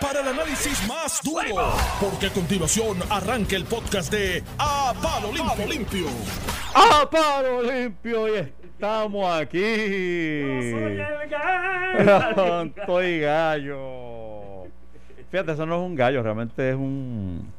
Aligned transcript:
para 0.00 0.20
el 0.20 0.28
análisis 0.28 0.86
más 0.86 1.20
duro, 1.22 1.72
porque 2.00 2.26
a 2.26 2.30
continuación 2.30 2.98
arranca 3.10 3.56
el 3.56 3.64
podcast 3.64 4.12
de 4.12 4.44
A 4.58 4.94
Palo 5.02 5.32
Limpio. 5.32 5.66
Limpio. 5.66 6.06
¡A 6.74 7.08
palo 7.10 7.62
limpio! 7.62 8.28
Y 8.28 8.36
estamos 8.38 9.36
aquí. 9.36 9.58
Estoy 12.76 13.20
gallo. 13.20 14.66
Fíjate, 15.30 15.52
eso 15.52 15.66
no 15.66 15.74
es 15.74 15.80
un 15.82 15.94
gallo, 15.96 16.22
realmente 16.22 16.70
es 16.70 16.76
un 16.76 17.52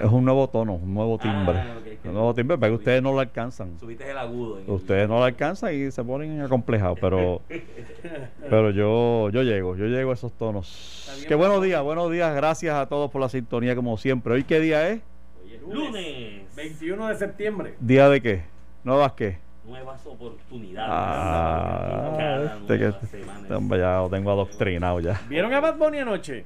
es 0.00 0.10
un 0.10 0.24
nuevo 0.24 0.48
tono, 0.48 0.74
un 0.74 0.94
nuevo 0.94 1.18
timbre. 1.18 1.56
Ah, 1.58 1.76
ok. 1.78 2.04
Un 2.06 2.12
nuevo 2.14 2.34
timbre, 2.34 2.58
pero 2.58 2.72
que 2.72 2.78
ustedes 2.78 3.02
no 3.02 3.12
lo 3.12 3.20
alcanzan. 3.20 3.78
Subiste 3.78 4.10
el 4.10 4.18
agudo. 4.18 4.58
en 4.58 4.64
el- 4.64 4.70
Ustedes 4.70 5.08
no 5.08 5.18
lo 5.18 5.24
alcanzan 5.24 5.74
y 5.74 5.90
se 5.90 6.02
ponen 6.04 6.40
acomplejados, 6.40 6.98
pero 7.00 7.40
pero 8.50 8.70
yo 8.70 9.30
yo 9.30 9.42
llego, 9.42 9.76
yo 9.76 9.86
llego 9.86 10.10
a 10.10 10.14
esos 10.14 10.32
tonos. 10.32 11.24
Qué 11.26 11.34
buenos 11.34 11.62
días, 11.62 11.82
buenos 11.82 12.10
días, 12.10 12.34
gracias 12.34 12.74
a 12.74 12.86
todos 12.86 13.10
por 13.10 13.20
la 13.20 13.28
sintonía 13.28 13.74
como 13.74 13.96
siempre. 13.96 14.34
¿Hoy 14.34 14.44
qué 14.44 14.60
día 14.60 14.88
es? 14.90 15.00
Hoy 15.42 15.54
es 15.54 15.62
lunes. 15.62 16.54
21 16.56 17.08
de 17.08 17.14
septiembre. 17.16 17.74
¿Día 17.80 18.08
de 18.08 18.20
qué? 18.20 18.42
¿Nuevas 18.84 19.12
qué? 19.12 19.38
Nuevas 19.66 20.04
oportunidades. 20.06 20.90
Ah, 20.92 22.14
Cada 22.18 22.56
este 22.56 22.78
que 22.78 22.84
nueva 22.84 23.00
semana. 23.06 23.40
este 23.40 23.54
hombre 23.54 23.78
ya 23.78 23.96
lo 23.96 24.10
tengo 24.10 24.30
adoctrinado 24.30 25.00
ya. 25.00 25.20
¿Vieron 25.28 25.52
a 25.54 25.60
Bad 25.60 25.76
Bunny 25.78 25.98
anoche? 25.98 26.44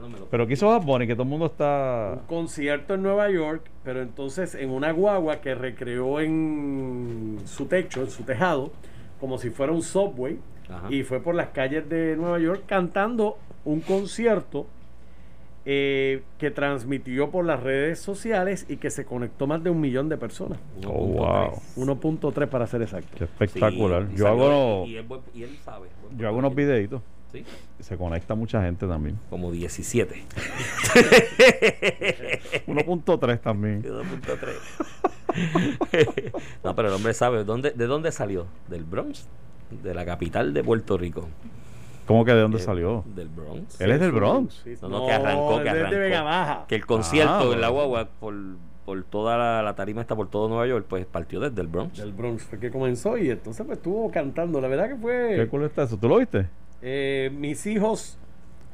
No, 0.00 0.02
mano, 0.02 0.08
me 0.14 0.18
lo 0.20 0.26
Pero 0.26 0.46
quiso 0.46 0.68
Bad 0.68 0.82
Bunny, 0.82 1.06
que 1.06 1.14
todo 1.14 1.24
el 1.24 1.28
mundo 1.28 1.46
está... 1.46 2.12
Un 2.20 2.26
concierto 2.26 2.94
en 2.94 3.02
Nueva 3.02 3.30
York, 3.30 3.62
pero 3.84 4.00
entonces 4.02 4.54
en 4.54 4.70
una 4.70 4.92
guagua 4.92 5.40
que 5.40 5.54
recreó 5.54 6.20
en 6.20 7.38
su 7.46 7.66
techo, 7.66 8.02
en 8.02 8.10
su 8.10 8.22
tejado, 8.24 8.70
como 9.20 9.38
si 9.38 9.50
fuera 9.50 9.72
un 9.72 9.82
subway, 9.82 10.38
Ajá. 10.68 10.86
y 10.92 11.02
fue 11.02 11.20
por 11.20 11.34
las 11.34 11.48
calles 11.48 11.88
de 11.88 12.16
Nueva 12.16 12.38
York 12.38 12.62
cantando 12.66 13.38
un 13.64 13.80
concierto 13.80 14.66
eh, 15.70 16.22
que 16.38 16.50
transmitió 16.50 17.30
por 17.30 17.44
las 17.44 17.62
redes 17.62 17.98
sociales 17.98 18.64
y 18.70 18.76
que 18.78 18.88
se 18.90 19.04
conectó 19.04 19.46
más 19.46 19.62
de 19.62 19.68
un 19.70 19.80
millón 19.80 20.08
de 20.08 20.16
personas. 20.16 20.58
Oh, 20.86 20.92
wow. 21.06 21.52
1.3 21.76 22.46
para 22.48 22.66
ser 22.66 22.80
exacto. 22.82 23.10
Qué 23.18 23.24
espectacular. 23.24 24.06
Sí, 24.10 24.16
yo, 24.16 24.28
hago, 24.28 24.86
Y 24.86 24.96
él, 24.96 25.04
buen- 25.06 25.20
y 25.34 25.42
él 25.42 25.56
sabe. 25.64 25.88
yo 26.16 26.26
hago 26.28 26.38
unos 26.38 26.54
videitos 26.54 27.02
Sí, 27.44 27.84
se 27.84 27.96
conecta 27.96 28.34
mucha 28.34 28.62
gente 28.62 28.86
también. 28.86 29.18
como 29.30 29.50
17. 29.52 30.24
1.3 32.66 33.40
también. 33.40 33.82
2.3. 33.82 35.28
no, 36.64 36.74
pero 36.74 36.88
el 36.88 36.94
hombre 36.94 37.14
sabe. 37.14 37.44
¿dónde, 37.44 37.70
¿De 37.72 37.86
dónde 37.86 38.12
salió? 38.12 38.46
¿Del 38.68 38.84
Bronx? 38.84 39.26
De 39.82 39.94
la 39.94 40.04
capital 40.04 40.52
de 40.54 40.64
Puerto 40.64 40.96
Rico. 40.98 41.28
¿Cómo 42.06 42.24
que 42.24 42.32
de 42.32 42.40
dónde 42.40 42.56
Eh, 42.58 42.60
salió? 42.60 43.04
Del 43.14 43.28
Bronx. 43.28 43.80
Él 43.80 43.90
es 43.90 44.00
del 44.00 44.12
Bronx. 44.12 44.62
Sí, 44.64 44.74
No, 44.80 44.88
no, 44.88 45.06
que 45.06 45.12
arrancó, 45.12 45.62
que 45.62 45.68
arrancó. 45.68 45.98
Vega 45.98 46.22
Baja. 46.22 46.64
Que 46.66 46.76
el 46.76 46.86
concierto 46.86 47.50
Ah, 47.50 47.54
en 47.54 47.60
la 47.60 47.68
guagua 47.68 48.08
por, 48.18 48.34
por 48.86 49.04
toda 49.04 49.36
la, 49.36 49.62
la 49.62 49.74
tarima 49.76 50.00
está 50.00 50.16
por 50.16 50.30
todo 50.30 50.48
Nueva 50.48 50.66
York, 50.66 50.86
pues 50.88 51.04
partió 51.04 51.38
desde 51.38 51.60
el 51.60 51.66
Bronx. 51.66 51.98
del 51.98 52.12
Bronx 52.14 52.44
fue 52.44 52.58
que 52.58 52.70
comenzó 52.70 53.18
y 53.18 53.28
entonces 53.30 53.66
pues 53.66 53.76
estuvo 53.76 54.10
cantando. 54.10 54.58
La 54.62 54.68
verdad 54.68 54.86
que 54.88 54.94
¿Qué 54.94 55.36
fue 55.36 55.48
cool 55.50 55.64
está 55.64 55.82
eso? 55.82 55.98
¿Tú 55.98 56.08
lo 56.08 56.16
viste? 56.16 56.46
Eh, 56.82 57.30
mis 57.34 57.66
hijos. 57.66 58.18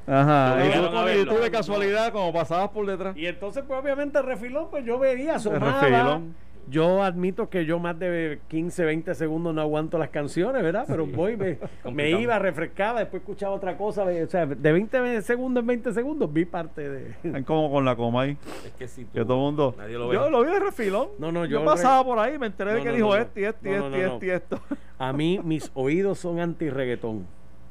Ajá. 0.07 0.59
Y 0.67 0.71
tú, 0.73 0.97
a 0.97 1.03
y 1.03 1.17
verlo. 1.17 1.35
tú 1.35 1.41
de 1.41 1.51
casualidad, 1.51 2.13
como 2.13 2.33
pasabas 2.33 2.69
por 2.71 2.87
detrás. 2.87 3.17
Y 3.17 3.27
entonces 3.27 3.65
pues 3.67 3.81
obviamente 3.81 4.19
el 4.19 4.25
refilón 4.25 4.69
pues 4.71 4.85
yo 4.85 4.99
veía, 4.99 5.37
asomaba. 5.37 5.81
refilón. 5.81 6.35
Yo 6.67 7.03
admito 7.03 7.51
que 7.51 7.67
yo 7.67 7.79
más 7.79 7.99
de 7.99 8.41
15, 8.49 8.85
20 8.87 9.15
segundos 9.15 9.55
no 9.55 9.61
aguanto 9.61 9.99
las 9.99 10.09
canciones, 10.09 10.63
¿verdad? 10.63 10.85
Pero 10.89 11.07
voy, 11.07 11.37
me, 11.93 12.11
iba, 12.11 12.39
refrescaba, 12.39 13.01
después 13.01 13.21
escuchaba 13.21 13.55
otra 13.55 13.77
cosa. 13.77 14.05
O 14.05 14.27
sea, 14.29 14.47
de 14.47 14.73
20 14.73 15.21
segundos 15.21 15.61
en 15.61 15.67
20 15.67 15.93
segundos 15.93 16.33
vi 16.33 16.47
parte 16.47 16.89
de... 16.89 17.11
Están 17.23 17.45
como 17.45 17.71
con 17.71 17.85
la 17.85 17.95
coma 17.97 18.23
ahí. 18.23 18.39
Es 18.65 18.73
que 18.73 18.89
si 18.89 19.05
tú- 19.05 19.13
Que 19.13 19.25
todo 19.25 19.35
el 19.35 19.41
mundo. 19.41 19.75
Nadie 19.77 19.99
lo 19.99 20.09
ve. 20.09 20.15
yo 20.15 20.31
lo 20.31 20.43
vi 20.43 20.53
de 20.53 20.61
refilón. 20.61 21.09
No, 21.19 21.31
no, 21.31 21.45
yo, 21.45 21.61
yo 21.61 21.65
pasaba 21.67 22.03
por 22.03 22.19
ahí, 22.19 22.39
me 22.39 22.47
enteré 22.47 22.73
de 22.75 22.81
que 22.83 22.89
no, 22.89 22.95
dijo 22.95 23.09
no, 23.09 23.17
no. 23.17 23.21
este 23.21 23.47
este 23.47 23.77
este 23.77 23.79
no, 23.91 23.97
y 23.99 24.01
no, 24.01 24.15
este 24.15 24.27
y 24.27 24.31
esto. 24.31 24.61
A 24.99 25.13
mí 25.13 25.41
mis 25.45 25.71
oídos 25.75 26.19
son 26.19 26.41
anti-reggaetón. 26.41 27.27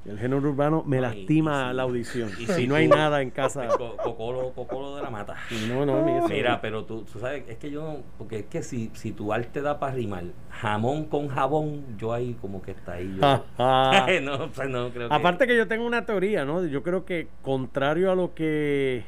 El 0.06 0.20
género 0.20 0.42
urbano 0.50 0.84
me 0.86 1.00
lastima 1.00 1.72
la 1.72 1.84
audición. 1.84 2.30
y 2.38 2.46
si 2.48 2.68
no 2.68 2.76
hay 2.76 2.90
nada 2.90 3.22
en 3.22 3.30
casa... 3.32 3.70
Co- 3.70 3.96
Cocolo, 3.96 4.52
cocolo 4.52 4.98
de 4.98 5.02
la 5.02 5.10
mata. 5.10 5.36
No, 5.70 5.86
no, 5.86 6.06
eso. 6.10 6.28
Mira, 6.28 6.60
pero 6.60 6.84
tú, 6.84 7.04
tú 7.04 7.20
sabes, 7.20 7.46
es 7.48 7.58
que 7.58 7.72
yo, 7.72 7.84
no- 7.84 7.98
porque 8.18 8.40
es 8.40 8.46
que 8.48 8.64
si, 8.64 8.92
si 8.96 9.14
tu 9.14 9.32
arte 9.32 9.62
da 9.62 9.80
para 9.80 9.94
rimar 9.96 10.26
jamón 10.50 11.06
con 11.06 11.30
jabón, 11.30 11.86
yo 11.98 12.12
ahí 12.12 12.36
como 12.42 12.62
que 12.62 12.72
está 12.72 12.94
ahí. 12.94 13.18
Yo, 13.18 13.42
no, 14.22 14.50
pues 14.52 14.70
no, 14.70 14.90
creo 14.90 15.08
que. 15.08 15.16
Aparte 15.16 15.48
que 15.48 15.56
yo 15.56 15.70
tengo 15.70 15.86
una 15.86 16.06
teoría, 16.06 16.44
¿no? 16.44 16.66
Yo 16.66 16.84
creo 16.84 17.06
que 17.06 17.30
contrario 17.42 18.12
a 18.12 18.16
lo 18.16 18.34
que 18.34 19.04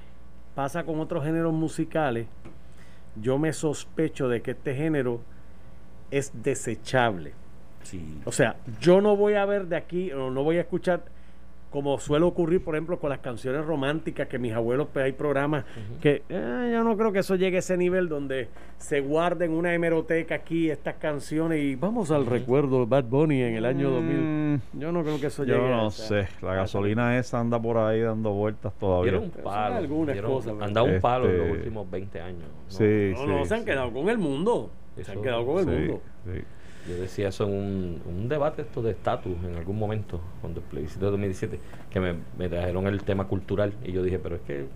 pasa 0.56 0.86
con 0.86 1.02
otros 1.02 1.26
géneros 1.26 1.52
musicales, 1.54 2.28
yo 3.22 3.38
me 3.38 3.52
sospecho 3.52 4.30
de 4.30 4.42
que 4.42 4.52
este 4.52 4.74
género 4.76 5.20
es 6.10 6.32
desechable. 6.42 7.34
Sí. 7.86 8.20
O 8.26 8.32
sea, 8.32 8.58
yo 8.82 9.00
no 9.02 9.16
voy 9.16 9.34
a 9.36 9.46
ver 9.46 9.68
de 9.68 9.78
aquí, 9.78 10.12
o 10.12 10.30
no 10.30 10.44
voy 10.44 10.58
a 10.58 10.62
escuchar 10.62 11.04
como 11.72 12.00
suele 12.00 12.24
ocurrir, 12.26 12.64
por 12.64 12.74
ejemplo, 12.76 13.00
con 13.00 13.10
las 13.10 13.20
canciones 13.20 13.66
románticas, 13.66 14.30
que 14.30 14.40
mis 14.40 14.54
abuelos, 14.54 14.88
pues 14.94 15.04
hay 15.04 15.12
programas 15.12 15.66
que 16.00 16.24
eh, 16.30 16.70
yo 16.72 16.86
no 16.86 16.96
creo 16.96 17.12
que 17.12 17.20
eso 17.20 17.36
llegue 17.36 17.58
a 17.58 17.60
ese 17.60 17.76
nivel 17.76 18.08
donde 18.08 18.48
se 18.78 19.02
guarden 19.02 19.52
una 19.52 19.74
hemeroteca 19.74 20.36
aquí 20.36 20.70
estas 20.70 20.96
canciones 20.96 21.60
y 21.62 21.76
vamos 21.76 22.12
al 22.12 22.28
recuerdo 22.28 22.80
de 22.80 22.86
Bad 22.86 23.04
Bunny 23.06 23.42
en 23.42 23.56
el 23.56 23.66
año 23.66 23.90
2000. 23.90 24.18
Mm, 24.18 24.80
Yo 24.80 24.92
no 24.94 25.04
creo 25.04 25.20
que 25.20 25.28
eso 25.28 25.44
llegue 25.44 25.58
Yo 25.58 25.66
a 25.66 25.70
no 25.72 25.88
esa- 25.90 26.08
sé. 26.08 26.28
La 26.42 26.56
gasolina 26.56 27.18
esa 27.18 27.42
anda 27.42 27.62
por 27.62 27.78
ahí 27.78 28.00
dando 28.00 28.32
vueltas 28.32 28.72
todavía. 28.80 29.12
Dieron 29.12 29.24
un 29.36 29.44
palo. 29.44 29.76
algunas 29.76 30.14
dieron- 30.16 30.32
cosas, 30.32 30.54
han 30.62 30.72
dado 30.74 30.86
un 30.88 31.02
palo 31.02 31.26
en 31.30 31.38
los 31.38 31.46
Este, 31.48 31.58
últimos 31.58 31.92
20 31.92 32.22
años. 32.22 32.40
¿no? 32.44 32.70
Sí, 32.72 33.12
No, 33.12 33.18
sí. 33.20 33.28
no, 33.28 33.46
se 33.46 33.54
han 33.54 33.60
sí. 33.62 33.66
quedado 33.66 33.92
con 33.92 34.08
el 34.08 34.18
mundo. 34.18 34.70
Se 34.96 35.02
Eso- 35.02 35.12
han 35.12 35.22
quedado 35.22 35.46
con 35.46 35.58
el 35.58 35.66
Sí, 35.66 35.72
mundo. 35.72 36.02
sí. 36.24 36.42
Yo 36.88 36.96
decía 36.96 37.30
eso 37.30 37.46
en 37.46 37.52
un, 37.52 38.02
un 38.06 38.30
debate 38.30 38.62
esto 38.62 38.82
de 38.82 38.92
estatus 38.92 39.36
en 39.44 39.56
algún 39.56 39.80
momento, 39.80 40.22
cuando 40.42 40.60
el 40.60 40.66
plebiscito 40.68 41.06
de 41.06 41.12
2017, 41.12 41.60
que 41.90 42.00
me, 42.00 42.16
me 42.38 42.48
trajeron 42.48 42.88
el 42.88 43.04
tema 43.04 43.28
cultural 43.28 43.74
y 43.84 43.92
yo 43.92 44.04
dije, 44.04 44.20
pero 44.20 44.36
es 44.36 44.42
que, 44.42 44.68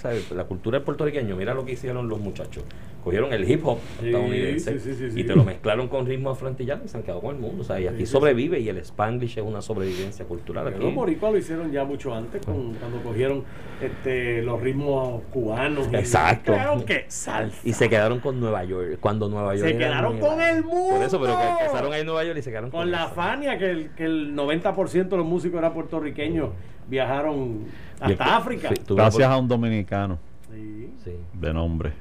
¿sabes? 0.00 0.30
La 0.32 0.44
cultura 0.44 0.78
del 0.78 0.84
puertorriqueño, 0.84 1.36
mira 1.36 1.54
lo 1.54 1.64
que 1.64 1.72
hicieron 1.72 2.08
los 2.08 2.18
muchachos. 2.20 2.64
Cogieron 3.04 3.32
el 3.32 3.50
hip 3.50 3.66
hop 3.66 3.78
Sí, 4.00 4.06
estadounidense 4.08 4.78
sí, 4.78 4.94
sí, 4.94 5.20
y 5.20 5.24
te 5.24 5.34
lo 5.34 5.42
mezclaron 5.42 5.88
con 5.88 6.04
ritmos 6.04 6.36
afroantillanos 6.36 6.84
y 6.84 6.88
se 6.88 6.98
han 6.98 7.02
quedado 7.02 7.22
con 7.22 7.34
el 7.34 7.40
mundo. 7.40 7.64
Sea, 7.64 7.80
y 7.80 7.86
aquí 7.86 8.04
sobrevive 8.04 8.60
y 8.60 8.68
el 8.68 8.76
spanglish 8.78 9.38
es 9.38 9.44
una 9.44 9.62
sobrevivencia 9.62 10.26
cultural. 10.26 10.68
Aquí, 10.68 10.78
Los 10.78 10.94
boricuas 10.94 11.32
lo 11.32 11.38
hicieron 11.38 11.72
ya 11.72 11.84
mucho 11.84 12.14
antes, 12.14 12.44
con- 12.44 12.74
cuando 12.74 13.02
cogieron 13.02 13.42
este, 13.80 14.42
los 14.42 14.60
ritmos 14.60 15.22
cubanos. 15.32 15.88
y- 15.90 15.96
Exacto. 15.96 16.52
Crearon 16.52 16.84
que 16.84 17.04
salsa. 17.08 17.56
y 17.64 17.72
se 17.72 17.88
quedaron 17.88 18.20
con 18.20 18.38
Nueva 18.38 18.64
York, 18.64 18.98
cuando 19.00 19.28
Nueva 19.30 19.54
York 19.54 19.68
Se 19.70 19.78
quedaron 19.78 20.18
con 20.18 20.40
el 20.40 20.62
Por 20.62 21.02
eso, 21.02 21.18
pero 21.20 21.32
que 21.38 21.44
mundo. 21.44 21.58
empezaron 21.60 21.92
ahí 21.94 22.00
en 22.00 22.06
Nueva 22.06 22.24
York 22.24 22.38
y 22.38 22.42
se 22.42 22.50
quedaron 22.50 22.70
con, 22.70 22.80
Con 22.80 22.90
la 22.90 23.04
eso. 23.06 23.14
Fania, 23.14 23.58
que 23.58 23.70
el, 23.70 23.90
que 23.94 24.04
el 24.04 24.34
90% 24.34 25.08
de 25.08 25.16
los 25.16 25.26
músicos 25.26 25.58
eran 25.58 25.72
puertorriqueños, 25.72 26.50
viajaron 26.90 27.64
hasta 28.00 28.24
que- 28.24 28.30
África. 28.30 28.68
sí, 28.68 28.74
Gracias 28.94 29.28
a 29.28 29.36
un 29.38 29.48
dominicano 29.48 30.18
Sí. 30.52 31.12
de 31.32 31.54
nombre 31.54 31.92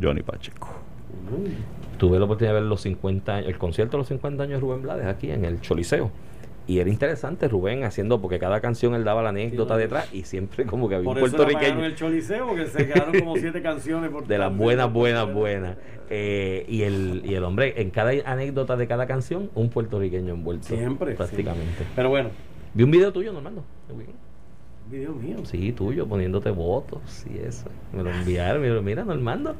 Johnny 0.00 0.22
Pacheco. 0.22 0.68
tuve 1.98 2.18
la 2.18 2.24
oportunidad 2.24 2.54
de 2.54 2.60
ver 2.60 2.68
los 2.68 2.80
50 2.80 3.36
años, 3.36 3.48
el 3.48 3.58
concierto 3.58 3.96
de 3.96 3.98
los 3.98 4.08
50 4.08 4.44
años 4.44 4.54
de 4.56 4.60
Rubén 4.60 4.82
Blades 4.82 5.06
aquí 5.06 5.30
en 5.30 5.44
el 5.44 5.60
Choliseo. 5.60 6.10
Y 6.66 6.78
era 6.78 6.88
interesante 6.88 7.48
Rubén 7.48 7.82
haciendo, 7.84 8.20
porque 8.20 8.38
cada 8.38 8.60
canción 8.60 8.94
él 8.94 9.02
daba 9.04 9.20
la 9.22 9.30
anécdota 9.30 9.74
Sí, 9.74 9.80
detrás 9.80 10.14
y 10.14 10.22
siempre 10.22 10.64
como 10.64 10.88
que 10.88 10.94
había 10.94 11.04
Por 11.04 11.18
un 11.18 11.24
eso 11.24 11.36
puertorriqueño 11.36 11.84
el 11.84 11.96
choliseo, 11.96 12.46
porque 12.46 12.66
se 12.66 12.86
quedaron 12.86 13.18
como 13.18 13.36
siete 13.36 13.60
canciones. 13.62 14.10
Por 14.10 14.26
de 14.28 14.38
las 14.38 14.56
buenas, 14.56 14.92
buenas, 14.92 15.32
buenas. 15.32 15.76
Eh, 16.08 16.64
y, 16.68 16.82
el, 16.82 17.22
y 17.24 17.34
el 17.34 17.42
hombre, 17.44 17.74
en 17.82 17.90
cada 17.90 18.12
anécdota 18.26 18.76
de 18.76 18.86
cada 18.86 19.06
canción, 19.06 19.50
un 19.56 19.70
puertorriqueño 19.70 20.32
envuelto. 20.34 20.68
Siempre, 20.68 21.14
Prácticamente. 21.14 21.84
Pero 21.96 22.10
bueno, 22.10 22.30
Vi 22.74 22.82
un 22.84 22.90
video 22.90 23.12
tuyo, 23.12 23.32
Normando. 23.32 23.64
video 24.90 25.12
mío. 25.12 25.36
Sí, 25.44 25.72
tuyo, 25.72 26.06
poniéndote 26.06 26.50
votos 26.50 27.24
y 27.32 27.38
eso. 27.38 27.66
Me 27.92 28.02
lo 28.02 28.10
enviaron, 28.10 28.60
me 28.62 28.68
lo 28.68 28.82
mira, 28.82 29.04
Normando. 29.04 29.54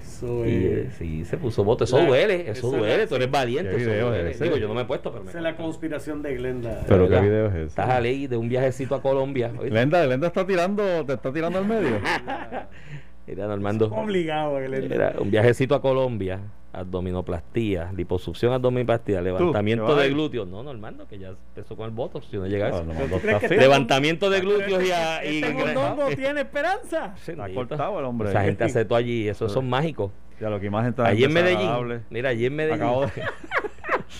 Eso 0.00 0.44
Y 0.46 0.50
es- 0.50 0.62
eh, 0.64 0.90
sí, 0.98 1.24
se 1.24 1.36
puso 1.36 1.64
voto. 1.64 1.84
Eso 1.84 1.98
La- 1.98 2.06
duele, 2.06 2.50
eso 2.50 2.72
es 2.72 2.78
duele. 2.80 2.98
la- 2.98 3.06
Tú 3.06 3.14
eres 3.16 3.30
valiente. 3.30 3.70
¿Qué 3.70 3.82
eso 3.82 3.90
video 3.90 4.08
duele. 4.08 4.30
es 4.30 4.36
ese? 4.36 4.44
Digo, 4.44 4.56
yo 4.56 4.68
no 4.68 4.74
me 4.74 4.82
he 4.82 4.84
puesto, 4.84 5.10
pero 5.12 5.24
esa 5.28 5.38
es 5.38 5.42
la 5.44 5.56
conspiración 5.56 6.22
de 6.22 6.34
Glenda. 6.34 6.84
Pero 6.86 7.08
qué 7.08 7.20
video 7.20 7.46
es 7.48 7.54
ese. 7.54 7.64
Estás 7.66 7.90
a 7.90 8.00
ley 8.00 8.26
de 8.28 8.36
un 8.36 8.48
viajecito 8.48 8.94
a 8.94 9.02
Colombia. 9.02 9.48
¿oíste? 9.52 9.70
Glenda, 9.70 10.04
Glenda 10.04 10.26
está 10.28 10.46
tirando, 10.46 10.82
te 11.06 11.14
está 11.14 11.32
tirando 11.32 11.58
al 11.58 11.66
medio. 11.66 11.98
Mira, 13.26 13.46
Normando. 13.46 13.86
Obligado 13.86 14.56
a 14.56 14.60
Glenda. 14.60 14.94
Era 14.94 15.14
un 15.20 15.30
viajecito 15.30 15.74
a 15.74 15.80
Colombia, 15.82 16.40
abdominoplastía, 16.72 17.92
liposucción, 17.94 18.52
abdominoplastía, 18.52 19.20
levantamiento 19.20 19.86
¿qué 19.86 19.92
vas 19.92 20.02
de 20.02 20.10
glúteos. 20.10 20.48
No, 20.48 20.62
Normando, 20.62 21.06
que 21.06 21.18
ya 21.18 21.28
empezó 21.28 21.76
con 21.76 21.86
el 21.86 21.90
voto, 21.92 22.20
si 22.22 22.36
no 22.36 22.46
llega 22.46 22.68
No, 22.70 22.74
eso. 22.76 22.84
no, 22.84 22.92
¿Pero 22.92 23.06
no, 23.08 23.14
tú 23.16 23.20
crees 23.20 23.34
está 23.34 23.40
que 23.40 23.48
feo. 23.48 23.58
te- 23.58 23.62
Levantamiento 23.64 24.30
de 24.30 24.40
glúteos 24.40 24.84
y, 24.84 24.90
a, 24.90 25.24
y 25.24 25.42
Este 25.42 26.16
tiene 26.16 26.40
esperanza. 26.40 27.14
Está 27.26 27.48
cortado 27.52 27.98
el 27.98 28.04
hombre. 28.04 28.30
Esa 28.30 28.42
gente 28.42 28.64
hace 28.64 28.84
todo 28.84 28.96
allí, 28.96 29.28
esos 29.28 29.52
son 29.52 29.68
mágicos. 29.68 30.10
Ya 30.40 30.50
lo 30.50 30.58
que 30.58 30.66
imagen 30.66 30.90
está 30.90 31.06
Allí 31.06 31.22
en 31.24 31.32
Medellín, 31.32 32.02
mira, 32.10 32.30
allí 32.30 32.46
en 32.46 32.56
Medellín. 32.56 32.82
Acabo 32.82 33.02
de, 33.02 33.12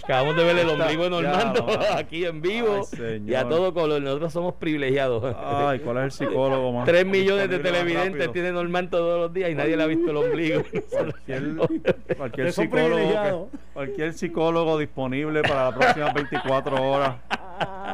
Acabamos 0.05 0.37
de 0.37 0.45
ver 0.45 0.59
el 0.59 0.69
ombligo 0.69 1.05
de 1.05 1.11
Normando 1.11 1.67
ya, 1.81 1.99
aquí 1.99 2.25
en 2.25 2.43
vivo. 2.43 2.81
Ay, 2.99 3.23
y 3.27 3.35
a 3.35 3.49
todo 3.49 3.73
color. 3.73 4.03
Nosotros 4.03 4.33
somos 4.33 4.55
privilegiados. 4.55 5.35
Ay, 5.39 5.79
¿cuál 5.79 5.99
es 5.99 6.05
el 6.05 6.11
psicólogo 6.13 6.73
más? 6.73 6.87
Tres 6.87 7.07
millones 7.07 7.49
de 7.49 7.59
televidentes 7.61 8.13
rápido? 8.13 8.33
tiene 8.33 8.53
Normando 8.53 8.99
todos 8.99 9.21
los 9.21 9.33
días 9.33 9.51
y 9.51 9.55
nadie 9.55 9.77
le 9.77 9.83
ha 9.83 9.87
visto 9.87 10.11
el 10.11 10.17
ombligo. 10.17 10.63
Cualquier, 12.17 12.53
psicólogo, 12.53 12.89
privilegiados. 12.97 13.51
que- 13.51 13.59
cualquier 13.73 14.13
psicólogo 14.15 14.79
disponible 14.79 15.43
para 15.43 15.67
las 15.71 15.75
próximas 15.75 16.15
24 16.15 16.83
horas. 16.91 17.15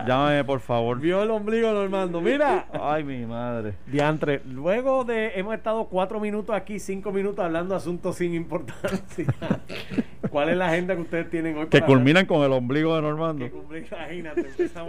Llámame, 0.07 0.45
por 0.45 0.61
favor. 0.61 0.99
Vio 0.99 1.23
el 1.23 1.31
ombligo 1.31 1.71
Normando. 1.73 2.21
Mira, 2.23 2.67
Ay, 2.73 3.05
mi 3.05 3.27
madre. 3.27 3.75
Diantre, 3.87 4.41
luego 4.47 5.05
de 5.05 5.33
hemos 5.39 5.55
estado 5.55 5.85
cuatro 5.87 6.21
minutos 6.21 6.55
aquí, 6.57 6.79
cinco 6.79 7.13
minutos 7.13 7.45
hablando 7.45 7.75
de 7.75 7.79
asuntos 7.79 8.17
sin 8.17 8.35
importancia. 8.35 9.27
¿Cuál 10.31 10.51
es 10.51 10.57
la 10.57 10.69
agenda 10.69 10.95
que 10.95 11.03
ustedes 11.03 11.31
tienen 11.31 11.57
hoy? 11.59 11.67
Que 11.69 11.81
para- 11.81 11.87
culminan 11.99 12.27
con 12.27 12.43
el 12.45 12.53
ombligo 12.53 12.95
de 12.97 13.03
Normando. 13.03 13.49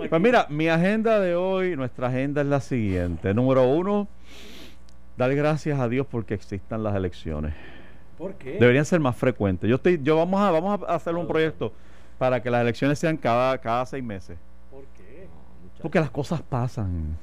Pues 0.09 0.21
mira, 0.21 0.47
mi 0.49 0.67
agenda 0.67 1.19
de 1.19 1.35
hoy, 1.35 1.75
nuestra 1.75 2.07
agenda 2.07 2.41
es 2.41 2.47
la 2.47 2.59
siguiente. 2.59 3.33
Número 3.33 3.67
uno, 3.67 4.07
dar 5.17 5.33
gracias 5.35 5.79
a 5.79 5.87
Dios 5.89 6.07
porque 6.09 6.33
existan 6.33 6.83
las 6.83 6.95
elecciones. 6.95 7.53
¿Por 8.17 8.35
qué? 8.35 8.57
Deberían 8.59 8.85
ser 8.85 8.99
más 8.99 9.15
frecuentes. 9.15 9.69
Yo 9.69 9.77
estoy, 9.77 9.99
yo 10.03 10.17
vamos 10.17 10.41
a, 10.41 10.51
vamos 10.51 10.81
a 10.87 10.95
hacer 10.95 11.15
un 11.15 11.27
proyecto 11.27 11.73
para 12.17 12.41
que 12.41 12.49
las 12.49 12.61
elecciones 12.61 12.99
sean 12.99 13.17
cada, 13.17 13.57
cada 13.57 13.85
seis 13.85 14.03
meses. 14.03 14.37
¿Por 14.69 14.83
qué? 14.97 15.27
Porque 15.81 15.99
las 15.99 16.11
cosas 16.11 16.41
pasan 16.41 17.17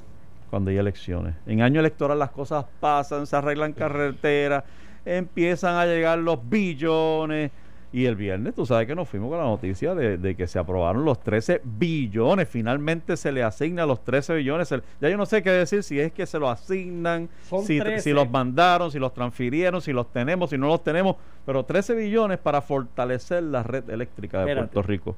cuando 0.51 0.71
hay 0.71 0.79
elecciones. 0.79 1.35
En 1.47 1.61
año 1.61 1.81
electoral 1.81 2.19
las 2.19 2.31
cosas 2.31 2.65
pasan, 2.81 3.27
se 3.27 3.37
arreglan 3.37 3.75
carreteras, 3.75 4.65
empiezan 5.05 5.77
a 5.77 5.85
llegar 5.85 6.19
los 6.19 6.49
billones. 6.49 7.51
Y 7.93 8.05
el 8.05 8.17
viernes, 8.17 8.55
tú 8.55 8.67
sabes 8.67 8.87
que 8.87 8.95
nos 8.95 9.09
fuimos 9.09 9.31
con 9.31 9.39
la 9.39 9.45
noticia 9.45 9.95
de, 9.95 10.19
de 10.19 10.35
que 10.35 10.47
se 10.47 10.59
aprobaron 10.59 11.05
los 11.05 11.21
13 11.21 11.63
billones. 11.65 12.49
Finalmente 12.49 13.17
se 13.17 13.33
le 13.33 13.43
asignan 13.43 13.89
los 13.89 14.05
13 14.05 14.35
billones. 14.35 14.69
Se- 14.69 14.83
ya 15.01 15.09
yo 15.09 15.17
no 15.17 15.25
sé 15.25 15.43
qué 15.43 15.51
decir 15.51 15.83
si 15.83 15.99
es 16.01 16.13
que 16.13 16.27
se 16.27 16.39
los 16.39 16.51
asignan, 16.51 17.29
si, 17.65 17.79
13. 17.79 18.01
si 18.01 18.13
los 18.13 18.29
mandaron, 18.29 18.91
si 18.91 18.99
los 18.99 19.15
transfirieron, 19.15 19.81
si 19.81 19.93
los 19.93 20.13
tenemos, 20.13 20.51
si 20.51 20.59
no 20.59 20.67
los 20.67 20.83
tenemos. 20.85 21.17
Pero 21.47 21.65
13 21.65 21.95
billones 21.95 22.39
para 22.39 22.61
fortalecer 22.61 23.43
la 23.45 23.63
red 23.63 23.89
eléctrica 23.89 24.39
de 24.39 24.45
Espérate. 24.51 24.73
Puerto 24.73 24.89
Rico. 24.89 25.17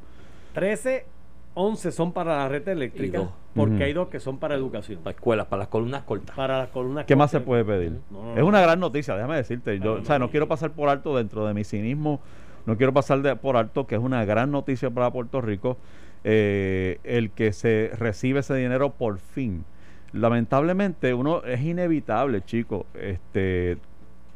13, 0.53 1.05
11 1.55 1.91
son 1.91 2.13
para 2.13 2.37
la 2.37 2.49
red 2.49 2.69
eléctrica, 2.69 3.19
dos. 3.19 3.29
porque 3.55 3.83
hay 3.85 3.93
dos 3.93 4.09
que 4.09 4.21
son 4.21 4.39
para 4.39 4.55
educación. 4.55 5.01
Para 5.03 5.15
escuelas, 5.17 5.47
para 5.47 5.61
las 5.61 5.69
columnas 5.69 6.03
cortas. 6.05 6.37
Para 6.37 6.59
las 6.59 6.69
columnas 6.69 7.05
¿Qué 7.07 7.17
más 7.17 7.31
se 7.31 7.41
puede 7.41 7.65
pedir? 7.65 7.99
No, 8.11 8.23
no, 8.23 8.33
es 8.35 8.39
no. 8.41 8.47
una 8.47 8.61
gran 8.61 8.79
noticia, 8.79 9.15
déjame 9.15 9.37
decirte. 9.37 9.79
Yo, 9.81 9.97
No, 9.97 10.03
o 10.03 10.05
sea, 10.05 10.19
no 10.19 10.27
no. 10.27 10.31
quiero 10.31 10.47
pasar 10.47 10.71
por 10.73 10.89
alto 10.89 11.17
dentro 11.17 11.47
de 11.47 11.55
mi 11.55 11.65
cinismo, 11.65 12.21
no 12.69 12.77
quiero 12.77 12.93
pasar 12.93 13.21
de- 13.23 13.35
por 13.35 13.57
alto 13.57 13.87
que 13.87 13.97
es 13.97 14.01
una 14.01 14.25
gran 14.25 14.51
noticia 14.53 14.91
para 14.91 15.11
Puerto 15.11 15.41
Rico 15.41 15.77
eh, 16.25 16.99
el 17.05 17.31
que 17.31 17.53
se 17.53 17.91
recibe 17.99 18.41
ese 18.41 18.55
dinero 18.55 18.91
por 18.91 19.19
fin. 19.19 19.65
Lamentablemente, 20.13 21.15
uno 21.15 21.43
es 21.45 21.61
inevitable, 21.61 22.43
chico, 22.43 22.87
este, 22.95 23.79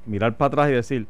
mirar 0.06 0.36
para 0.36 0.48
atrás 0.48 0.70
y 0.70 0.72
decir, 0.74 1.06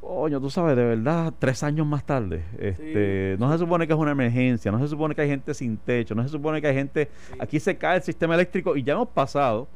coño, 0.00 0.40
tú 0.40 0.50
sabes, 0.50 0.76
de 0.76 0.84
verdad, 0.84 1.32
tres 1.38 1.62
años 1.62 1.86
más 1.86 2.04
tarde, 2.04 2.44
este, 2.58 3.36
no 3.38 3.50
se 3.50 3.58
supone 3.58 3.86
que 3.86 3.92
es 3.92 3.98
una 3.98 4.10
emergencia, 4.12 4.70
no 4.72 4.78
se 4.78 4.88
supone 4.88 5.14
que 5.14 5.22
hay 5.22 5.28
gente 5.28 5.54
sin 5.54 5.76
techo, 5.78 6.14
no 6.14 6.22
se 6.22 6.28
supone 6.28 6.60
que 6.60 6.66
hay 6.68 6.74
gente, 6.74 7.08
aquí 7.38 7.58
se 7.60 7.76
cae 7.78 7.96
el 7.96 8.02
sistema 8.02 8.34
eléctrico 8.34 8.76
y 8.76 8.82
ya 8.82 8.94
hemos 8.94 9.08
pasado, 9.08 9.66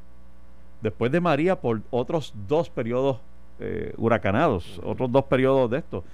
después 0.83 1.11
de 1.13 1.21
María, 1.21 1.57
por 1.57 1.81
otros 1.91 2.35
dos 2.47 2.69
periodos 2.69 3.21
eh, 3.61 3.93
huracanados, 3.97 4.81
otros 4.85 5.11
dos 5.11 5.25
periodos 5.25 5.71
de 5.71 5.79
esto. 5.79 6.05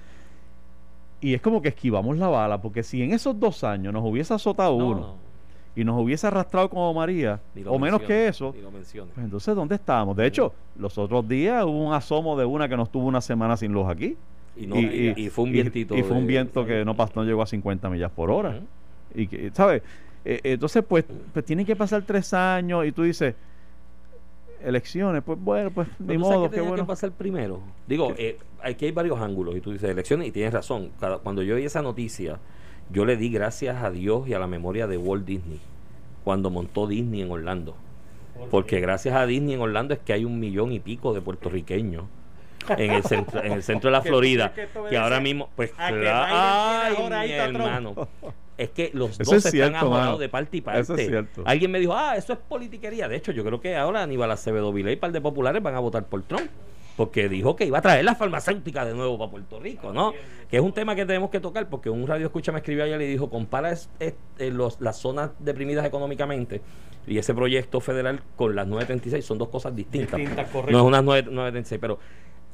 Y 1.21 1.33
es 1.33 1.41
como 1.41 1.61
que 1.61 1.69
esquivamos 1.69 2.17
la 2.17 2.27
bala, 2.27 2.61
porque 2.61 2.83
si 2.83 3.01
en 3.01 3.13
esos 3.13 3.39
dos 3.39 3.63
años 3.63 3.93
nos 3.93 4.03
hubiese 4.03 4.33
azotado 4.33 4.77
No, 4.77 4.85
uno 4.87 4.99
no, 4.99 5.15
y 5.75 5.83
nos 5.83 6.01
hubiese 6.01 6.27
arrastrado 6.27 6.69
como 6.69 6.93
María, 6.93 7.39
o 7.65 7.79
menos 7.79 8.01
que 8.01 8.27
eso, 8.27 8.53
pues 9.13 9.25
entonces, 9.25 9.55
¿dónde 9.55 9.75
estábamos? 9.75 10.15
De 10.15 10.25
hecho, 10.27 10.53
los 10.77 10.97
otros 10.97 11.27
días 11.27 11.63
hubo 11.65 11.87
un 11.87 11.93
asomo 11.93 12.37
de 12.37 12.45
una 12.45 12.69
que 12.69 12.77
nos 12.77 12.89
tuvo 12.91 13.07
una 13.07 13.21
semana 13.21 13.57
sin 13.57 13.73
luz 13.73 13.87
aquí. 13.89 14.15
Y, 14.57 14.67
no- 14.67 14.77
y- 14.79 15.13
y 15.17 15.29
fue 15.29 15.43
un 15.45 15.51
vientito. 15.51 15.95
Y, 15.97 16.03
fue 16.03 16.15
un 16.15 16.21
de- 16.23 16.27
viento 16.27 16.65
que 16.65 16.85
no, 16.85 16.95
pasó, 16.95 17.11
no 17.15 17.23
llegó 17.25 17.41
a 17.41 17.45
50 17.47 17.89
millas 17.89 18.09
por 18.11 18.29
hora. 18.31 18.59
Y 19.13 19.27
que, 19.27 19.51
¿sabes? 19.53 19.81
Eh, 20.23 20.39
entonces, 20.43 20.83
pues, 20.87 21.03
pues 21.33 21.43
tienen 21.45 21.65
que 21.65 21.75
pasar 21.75 22.03
tres 22.03 22.33
años 22.33 22.85
y 22.85 22.91
tú 22.93 23.03
dices, 23.03 23.35
elecciones, 24.65 25.23
pues 25.23 25.39
bueno, 25.39 25.71
pues 25.71 25.87
Pero 25.97 26.11
ni 26.11 26.17
¿tú 26.17 26.23
sabes 26.25 26.37
modo, 26.39 26.49
qué 26.51 26.61
bueno. 26.61 26.75
que 26.77 26.83
pasar 26.83 27.11
primero? 27.11 27.59
Digo, 27.87 28.13
eh, 28.17 28.37
aquí 28.63 28.85
hay 28.85 28.91
varios 28.91 29.19
ángulos 29.21 29.55
y 29.55 29.61
tú 29.61 29.71
dices 29.71 29.89
elecciones 29.89 30.27
y 30.27 30.31
tienes 30.31 30.53
razón. 30.53 30.89
Cada- 30.99 31.19
cuando 31.19 31.41
yo 31.43 31.55
oí 31.55 31.63
esa 31.65 31.81
noticia, 31.81 32.39
yo 32.91 33.05
le 33.05 33.17
di 33.17 33.29
gracias 33.29 33.83
a 33.83 33.91
Dios 33.91 34.27
y 34.27 34.33
a 34.33 34.39
la 34.39 34.47
memoria 34.47 34.87
de 34.87 34.97
Walt 34.97 35.25
Disney 35.25 35.59
cuando 36.23 36.49
montó 36.49 36.87
Disney 36.87 37.21
en 37.21 37.31
Orlando. 37.31 37.75
Porque 38.51 38.79
gracias 38.81 39.15
a 39.15 39.25
Disney 39.25 39.53
en 39.55 39.61
Orlando 39.61 39.93
es 39.93 39.99
que 40.01 40.11
hay 40.13 40.25
un 40.25 40.39
millón 40.39 40.71
y 40.73 40.79
pico 40.79 41.13
de 41.13 41.21
puertorriqueños 41.21 42.03
en 42.77 42.91
el 42.91 43.03
centro, 43.03 43.41
en 43.43 43.51
el 43.53 43.63
centro 43.63 43.89
de 43.89 43.91
la 43.93 44.01
Florida. 44.01 44.51
que 44.89 44.97
ahora 44.97 45.19
mismo, 45.21 45.49
pues 45.55 45.71
claro, 45.71 46.35
ay, 47.13 47.27
mi 47.27 47.31
hermano. 47.33 47.95
Es 48.57 48.69
que 48.69 48.89
los 48.93 49.19
Eso 49.19 49.31
dos 49.31 49.45
es 49.45 49.53
están 49.53 49.89
mano. 49.89 50.17
de 50.17 50.29
parte 50.29 50.57
y 50.57 50.61
parte. 50.61 50.79
Eso 50.81 50.95
es 50.95 51.07
cierto. 51.07 51.41
Alguien 51.45 51.71
me 51.71 51.79
dijo, 51.79 51.93
ah, 51.93 52.15
eso 52.15 52.31
es 52.33 52.39
politiquería. 52.39 53.07
De 53.09 53.17
hecho, 53.17 53.31
yo 53.33 53.43
creo 53.43 53.59
que 53.59 53.75
ahora 53.75 54.01
Aníbal 54.03 54.31
Acevedo 54.31 54.71
Viley 54.71 54.93
y 54.93 54.95
par 54.95 55.11
de 55.11 55.19
populares 55.21 55.61
van 55.61 55.75
a 55.75 55.79
votar 55.79 56.05
por 56.05 56.21
Trump. 56.23 56.49
Porque 56.95 57.27
dijo 57.27 57.57
que 57.57 57.65
iba 57.65 57.79
a 57.79 57.81
traer 57.81 58.05
las 58.05 58.17
farmacéuticas 58.17 58.87
de 58.87 58.93
nuevo 58.93 59.17
para 59.17 59.29
Puerto 59.29 59.59
Rico, 59.59 59.91
¿no? 59.91 60.13
Que 60.49 60.55
es 60.55 60.63
un 60.63 60.71
tema 60.71 60.95
que 60.95 61.05
tenemos 61.05 61.29
que 61.29 61.41
tocar 61.41 61.67
porque 61.67 61.89
un 61.89 62.07
radio 62.07 62.27
escucha 62.27 62.53
me 62.53 62.59
escribió 62.59 62.85
ayer 62.85 63.01
y 63.01 63.05
dijo, 63.07 63.29
compara 63.29 63.71
es- 63.71 63.89
es- 63.99 64.13
eh, 64.39 64.49
los, 64.49 64.79
las 64.79 64.95
zonas 64.97 65.31
deprimidas 65.39 65.85
económicamente 65.85 66.61
y 67.05 67.17
ese 67.17 67.33
proyecto 67.33 67.81
federal 67.81 68.21
con 68.37 68.55
las 68.55 68.65
936 68.67 69.25
son 69.25 69.37
dos 69.37 69.49
cosas 69.49 69.75
distintas. 69.75 70.17
No 70.71 70.77
es 70.79 70.83
unas 70.85 71.03
9, 71.03 71.23
936, 71.23 71.79
pero... 71.81 71.99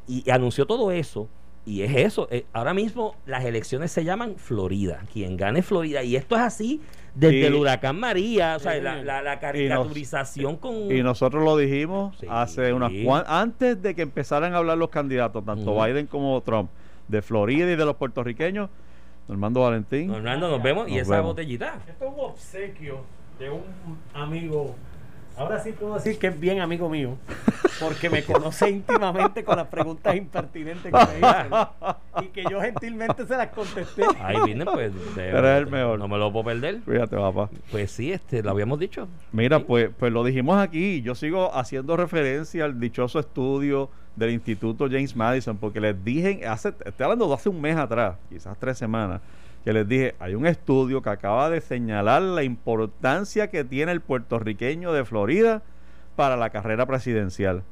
Y, 0.07 0.27
anunció 0.31 0.65
todo 0.65 0.91
eso 0.91 1.29
y 1.65 1.81
es 1.83 1.95
eso. 1.95 2.27
eh, 2.31 2.45
ahora 2.53 2.73
mismo 2.73 3.15
las 3.25 3.45
elecciones 3.45 3.91
se 3.91 4.03
llaman 4.03 4.35
Florida. 4.37 5.01
Quien 5.13 5.37
gane 5.37 5.61
Florida. 5.61 6.03
Y 6.03 6.15
esto 6.15 6.35
es 6.35 6.41
así 6.41 6.81
desde 7.15 7.37
Y- 7.39 7.43
el 7.45 7.55
huracán 7.55 7.99
María. 7.99 8.55
O 8.55 8.59
sea, 8.59 8.73
Sí. 8.75 8.81
la, 8.81 9.03
la, 9.03 9.21
la 9.21 9.39
caricaturización 9.39 10.57
con... 10.57 10.91
Y 10.91 11.03
nosotros 11.03 11.43
lo 11.43 11.55
dijimos 11.57 12.17
Sí. 12.19 12.25
hace 12.29 12.73
unas 12.73 12.91
antes 13.27 13.81
de 13.81 13.93
que 13.95 14.01
empezaran 14.01 14.53
a 14.53 14.57
hablar 14.57 14.77
los 14.77 14.89
candidatos, 14.89 15.45
tanto. 15.45 15.75
Biden 15.83 16.07
como 16.07 16.39
Trump, 16.41 16.69
de 17.07 17.21
Florida 17.21 17.71
y 17.71 17.75
de 17.75 17.85
los 17.85 17.95
puertorriqueños, 17.95 18.69
Normando 19.27 19.61
Valentín. 19.61 20.09
Orlando, 20.11 20.49
nos 20.49 20.61
vemos. 20.63 20.89
y 20.89 20.97
esa 20.97 21.11
vemos. 21.17 21.27
botellita. 21.31 21.79
Esto 21.87 22.05
es 22.05 22.11
un 22.13 22.19
obsequio 22.19 23.01
de 23.39 23.49
un 23.49 23.61
amigo. 24.13 24.75
Ahora 25.37 25.59
sí 25.63 25.71
puedo 25.71 25.95
decir 25.95 26.19
que 26.19 26.27
es 26.27 26.39
bien 26.39 26.59
amigo 26.59 26.87
mío, 26.89 27.15
porque 27.79 28.09
me 28.09 28.23
conoce 28.23 28.69
íntimamente 28.69 29.43
con 29.43 29.57
las 29.57 29.67
preguntas 29.67 30.15
impertinentes 30.15 30.91
que 30.91 31.19
me 31.19 31.19
hizo 31.19 31.69
y 32.21 32.25
que 32.27 32.43
yo 32.49 32.61
gentilmente 32.61 33.25
se 33.25 33.35
las 33.37 33.47
contesté. 33.47 34.03
Ahí 34.21 34.37
viene, 34.45 34.65
pues. 34.65 34.91
de- 35.15 35.29
Eres 35.29 35.57
el 35.57 35.67
mejor. 35.67 35.97
No 35.97 36.07
me 36.07 36.17
lo 36.17 36.31
puedo 36.31 36.45
perder. 36.45 36.81
Fíjate, 36.81 37.15
papá. 37.15 37.49
Pues 37.71 37.91
sí, 37.91 38.11
este, 38.11 38.43
lo 38.43 38.51
habíamos 38.51 38.77
dicho. 38.77 39.07
Mira, 39.31 39.59
pues, 39.61 39.89
pues 39.97 40.11
lo 40.13 40.23
dijimos 40.23 40.57
aquí. 40.59 41.01
Yo 41.01 41.15
sigo 41.15 41.53
haciendo 41.55 41.97
referencia 41.97 42.65
al 42.65 42.79
dichoso 42.79 43.19
estudio 43.19 43.89
del 44.15 44.31
Instituto 44.31 44.85
James 44.91 45.15
Madison, 45.15 45.57
porque 45.57 45.79
les 45.79 46.03
dije, 46.03 46.45
hace, 46.45 46.69
estoy 46.85 47.03
hablando 47.05 47.27
de 47.27 47.33
hace 47.33 47.47
un 47.49 47.61
mes 47.61 47.77
atrás, 47.77 48.17
quizás 48.29 48.57
tres 48.59 48.77
semanas, 48.77 49.21
que 49.63 49.73
les 49.73 49.87
dije, 49.87 50.15
hay 50.19 50.35
un 50.35 50.47
estudio 50.47 51.01
que 51.01 51.09
acaba 51.09 51.49
de 51.49 51.61
señalar 51.61 52.21
la 52.21 52.43
importancia 52.43 53.49
que 53.49 53.63
tiene 53.63 53.91
el 53.91 54.01
puertorriqueño 54.01 54.91
de 54.91 55.05
Florida 55.05 55.61
para 56.15 56.35
la 56.35 56.49
carrera 56.49 56.85
presidencial. 56.85 57.63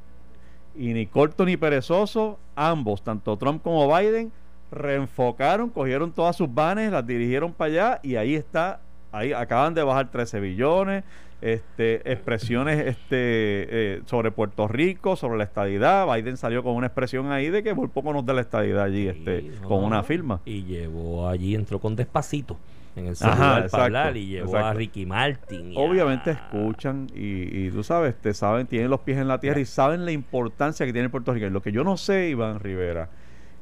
Y 0.75 0.93
ni 0.93 1.08
corto 1.08 1.46
ni 1.46 1.58
perezoso, 1.58 2.39
ambos, 2.55 3.03
tanto 3.03 3.38
Trump 3.38 3.63
como 3.63 3.93
Biden, 3.96 4.31
reenfocaron, 4.72 5.69
cogieron 5.69 6.12
todas 6.12 6.36
sus 6.36 6.53
vanes, 6.53 6.91
las 6.91 7.05
dirigieron 7.05 7.53
para 7.53 7.72
allá 7.72 8.00
y 8.03 8.15
ahí 8.15 8.36
está, 8.36 8.81
ahí 9.12 9.34
acaban 9.34 9.74
de 9.74 9.84
bajar 9.84 10.12
13 10.12 10.39
billones, 10.39 11.03
este, 11.41 12.12
expresiones 12.12 12.79
este, 12.86 12.98
eh, 13.13 14.01
sobre 14.05 14.31
Puerto 14.31 14.67
Rico, 14.67 15.15
sobre 15.15 15.38
la 15.38 15.46
estadidad. 15.46 16.05
Biden 16.13 16.38
salió 16.38 16.63
con 16.63 16.75
una 16.75 16.88
expresión 16.88 17.31
ahí 17.31 17.50
de 17.50 17.63
que 17.63 17.74
por 17.75 17.89
poco 17.89 18.12
nos 18.13 18.25
da 18.25 18.34
la 18.34 18.41
estadidad 18.41 18.84
allí, 18.84 19.08
este, 19.08 19.41
Sí, 19.41 19.51
con 19.63 19.84
una 19.84 20.03
firma. 20.03 20.41
Y 20.46 20.63
llevó 20.63 21.27
allí, 21.29 21.55
entró 21.55 21.79
con 21.79 21.96
despacito 21.96 22.58
en 22.96 23.05
el 23.08 23.13
Ajá, 23.13 23.17
celular 23.17 23.55
exacto, 23.58 23.72
para 23.72 23.86
hablar 23.86 24.17
y 24.17 24.25
llevó 24.27 24.55
a 24.55 24.60
exacto. 24.60 24.77
Ricky 24.79 25.05
Martin. 25.05 25.74
a- 25.77 25.79
Obviamente 25.79 26.31
escuchan 26.31 27.08
y, 27.15 27.67
y 27.67 27.72
tú 27.72 27.84
sabes, 27.84 28.15
te 28.15 28.34
saben, 28.34 28.67
tienen 28.67 28.89
los 28.89 29.00
pies 29.01 29.17
en 29.19 29.27
la 29.29 29.39
tierra 29.39 29.60
y 29.62 29.65
saben 29.65 30.03
la 30.05 30.12
importancia 30.12 30.86
que 30.86 30.91
tiene 30.91 31.05
el 31.05 31.12
puertorriqueño. 31.12 31.51
Lo 31.51 31.62
que 31.62 31.72
yo 31.72 31.84
no 31.86 31.96
sé, 31.96 32.29
Iván 32.29 32.60
Rivera, 32.60 33.10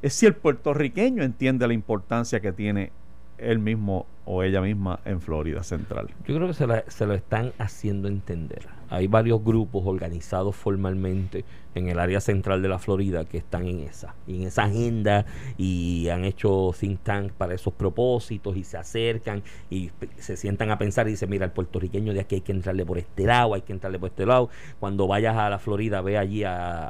es 0.02 0.14
si 0.14 0.26
el 0.26 0.34
puertorriqueño 0.34 1.22
entiende 1.22 1.66
la 1.68 1.74
importancia 1.74 2.40
que 2.40 2.52
tiene 2.52 2.90
él 3.36 3.60
mismo 3.60 4.06
o 4.30 4.42
ella 4.42 4.60
misma 4.60 5.00
en 5.06 5.20
Florida 5.22 5.62
Central. 5.62 6.08
Yo 6.26 6.34
creo 6.36 6.46
que 6.48 6.54
se, 6.54 6.66
la- 6.66 6.84
se 6.86 7.06
lo 7.06 7.14
están 7.14 7.52
haciendo 7.58 8.08
entender. 8.08 8.68
Hay 8.90 9.06
varios 9.06 9.42
grupos 9.44 9.82
organizados 9.86 10.54
formalmente 10.56 11.44
en 11.74 11.88
el 11.88 11.98
área 11.98 12.20
central 12.20 12.62
de 12.62 12.68
la 12.68 12.78
Florida 12.78 13.24
que 13.26 13.36
están 13.38 13.66
en 13.68 13.80
esa, 13.80 14.14
en 14.26 14.42
esa 14.42 14.64
agenda 14.64 15.26
y 15.58 16.08
han 16.08 16.24
hecho 16.24 16.74
think 16.78 17.00
tank 17.02 17.32
para 17.32 17.54
esos 17.54 17.72
propósitos 17.74 18.56
y 18.56 18.64
se 18.64 18.78
acercan 18.78 19.42
y 19.70 19.90
se 20.16 20.36
sientan 20.36 20.70
a 20.70 20.78
pensar 20.78 21.06
y 21.06 21.10
dicen, 21.12 21.28
mira, 21.30 21.44
el 21.44 21.52
puertorriqueño 21.52 22.12
de 22.14 22.20
aquí 22.20 22.36
hay 22.36 22.40
que 22.40 22.52
entrarle 22.52 22.84
por 22.86 22.98
este 22.98 23.24
lado, 23.24 23.54
hay 23.54 23.60
que 23.62 23.72
entrarle 23.74 23.98
por 23.98 24.08
este 24.08 24.24
lado. 24.26 24.48
Cuando 24.80 25.06
vayas 25.06 25.36
a 25.36 25.50
la 25.50 25.58
Florida, 25.58 26.00
ve 26.00 26.16
allí 26.18 26.42
a, 26.44 26.88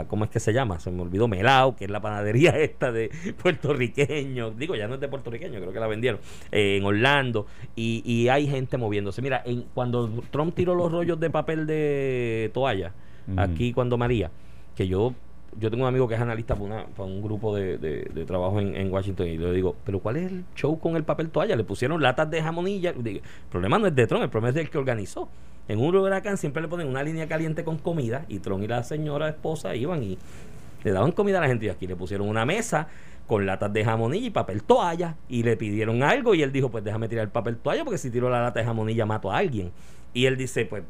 a- 0.00 0.04
¿cómo 0.08 0.24
es 0.24 0.30
que 0.30 0.40
se 0.40 0.52
llama? 0.52 0.78
Se 0.78 0.90
me 0.90 1.00
olvidó, 1.02 1.26
Melao, 1.26 1.74
que 1.74 1.86
es 1.86 1.90
la 1.90 2.00
panadería 2.00 2.50
esta 2.58 2.92
de 2.92 3.10
puertorriqueños. 3.42 4.56
Digo, 4.58 4.76
ya 4.76 4.86
no 4.88 4.94
es 4.94 5.00
de 5.00 5.08
puertorriqueño, 5.08 5.58
creo 5.60 5.72
que 5.72 5.80
la 5.80 5.86
vendieron 5.86 6.20
eh, 6.54 6.76
en 6.78 6.84
Orlando 6.84 7.46
y, 7.76 8.02
y 8.06 8.28
hay 8.28 8.46
gente 8.46 8.78
moviéndose. 8.78 9.20
Mira, 9.20 9.42
en, 9.44 9.64
cuando 9.74 10.08
Trump 10.30 10.54
tiró 10.54 10.74
los 10.74 10.90
rollos 10.90 11.18
de 11.20 11.28
papel 11.28 11.66
de 11.66 12.50
toalla, 12.54 12.92
aquí 13.36 13.72
cuando 13.72 13.96
María, 13.98 14.30
que 14.76 14.86
yo 14.88 15.12
yo 15.60 15.70
tengo 15.70 15.84
un 15.84 15.88
amigo 15.88 16.08
que 16.08 16.14
es 16.16 16.20
analista 16.20 16.54
para, 16.56 16.66
una- 16.66 16.86
para 16.86 17.04
un 17.04 17.22
grupo 17.22 17.54
de, 17.54 17.78
de- 17.78 18.10
de 18.12 18.24
trabajo 18.24 18.58
en, 18.60 18.74
en 18.74 18.92
Washington 18.92 19.28
y 19.28 19.38
le 19.38 19.52
digo, 19.52 19.76
pero 19.86 20.00
¿cuál 20.00 20.16
es 20.16 20.32
el 20.32 20.44
show 20.56 20.80
con 20.80 20.96
el 20.96 21.04
papel 21.04 21.28
toalla? 21.30 21.54
Le 21.54 21.62
pusieron 21.62 22.02
latas 22.02 22.28
de 22.28 22.42
jamonilla. 22.42 22.90
El 22.90 23.20
problema 23.52 23.78
no 23.78 23.86
es 23.86 23.94
de 23.94 24.06
Trump, 24.08 24.24
el 24.24 24.30
problema 24.30 24.48
es 24.48 24.56
del 24.56 24.68
que 24.68 24.78
organizó. 24.78 25.28
En 25.68 25.78
un 25.78 25.94
huracán 25.94 26.38
siempre 26.38 26.60
le 26.60 26.66
ponen 26.66 26.88
una 26.88 27.04
línea 27.04 27.28
caliente 27.28 27.62
con 27.62 27.78
comida 27.78 28.24
y 28.28 28.40
Trump 28.40 28.64
y 28.64 28.66
la 28.66 28.82
señora 28.82 29.28
esposa 29.28 29.76
iban 29.76 30.02
y 30.02 30.18
le 30.82 30.90
daban 30.90 31.12
comida 31.12 31.38
a 31.38 31.42
la 31.42 31.46
gente 31.46 31.66
y 31.66 31.68
aquí 31.68 31.86
le 31.86 31.94
pusieron 31.94 32.28
una 32.28 32.44
mesa 32.44 32.88
con 33.26 33.46
latas 33.46 33.72
de 33.72 33.84
jamonilla 33.84 34.26
y 34.26 34.30
papel 34.30 34.62
toalla 34.62 35.16
y 35.28 35.42
le 35.42 35.56
pidieron 35.56 36.02
algo 36.02 36.34
y 36.34 36.42
él 36.42 36.52
dijo 36.52 36.70
pues 36.70 36.84
déjame 36.84 37.08
tirar 37.08 37.24
el 37.24 37.30
papel 37.30 37.56
toalla 37.56 37.84
porque 37.84 37.98
si 37.98 38.10
tiro 38.10 38.28
la 38.28 38.42
lata 38.42 38.60
de 38.60 38.66
jamonilla 38.66 39.06
mato 39.06 39.30
a 39.32 39.38
alguien 39.38 39.72
y 40.12 40.26
él 40.26 40.36
dice 40.36 40.66
pues 40.66 40.82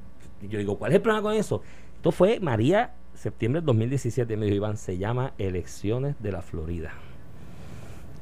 yo 0.43 0.59
digo 0.59 0.77
¿cuál 0.79 0.93
es 0.93 0.97
el 0.97 1.03
problema 1.03 1.23
con 1.23 1.35
eso? 1.35 1.63
esto 1.97 2.11
fue 2.13 2.41
María 2.41 2.95
septiembre 3.15 3.61
del 3.61 3.67
2017 3.67 4.37
me 4.37 4.47
dijo 4.47 4.57
Iván 4.57 4.77
se 4.77 4.99
llama 4.99 5.33
elecciones 5.39 6.17
de 6.21 6.33
la 6.33 6.43
Florida 6.43 6.93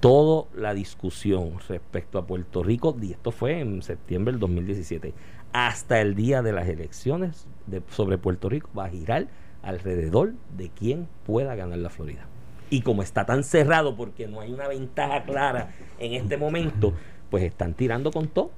toda 0.00 0.46
la 0.54 0.74
discusión 0.74 1.52
respecto 1.68 2.18
a 2.18 2.26
Puerto 2.26 2.62
Rico 2.62 2.96
y 3.00 3.12
esto 3.12 3.30
fue 3.30 3.60
en 3.60 3.82
septiembre 3.82 4.32
del 4.32 4.40
2017 4.40 5.14
hasta 5.52 6.00
el 6.00 6.14
día 6.14 6.42
de 6.42 6.52
las 6.52 6.68
elecciones 6.68 7.46
de- 7.66 7.82
sobre 7.90 8.18
Puerto 8.18 8.48
Rico 8.48 8.68
va 8.76 8.86
a 8.86 8.90
girar 8.90 9.28
alrededor 9.62 10.32
de 10.56 10.70
quién 10.70 11.06
pueda 11.24 11.54
ganar 11.54 11.78
la 11.78 11.88
Florida. 11.90 12.26
Y 12.72 12.80
como 12.80 13.02
está 13.02 13.26
tan 13.26 13.44
cerrado 13.44 13.94
porque 13.96 14.26
no 14.26 14.40
hay 14.40 14.50
una 14.52 14.66
ventaja 14.66 15.24
clara 15.24 15.68
en 15.98 16.14
este 16.14 16.36
momento, 16.38 16.94
pues 17.30 17.44
están 17.44 17.74
tirando 17.74 18.10
con 18.10 18.28
todo. 18.28 18.50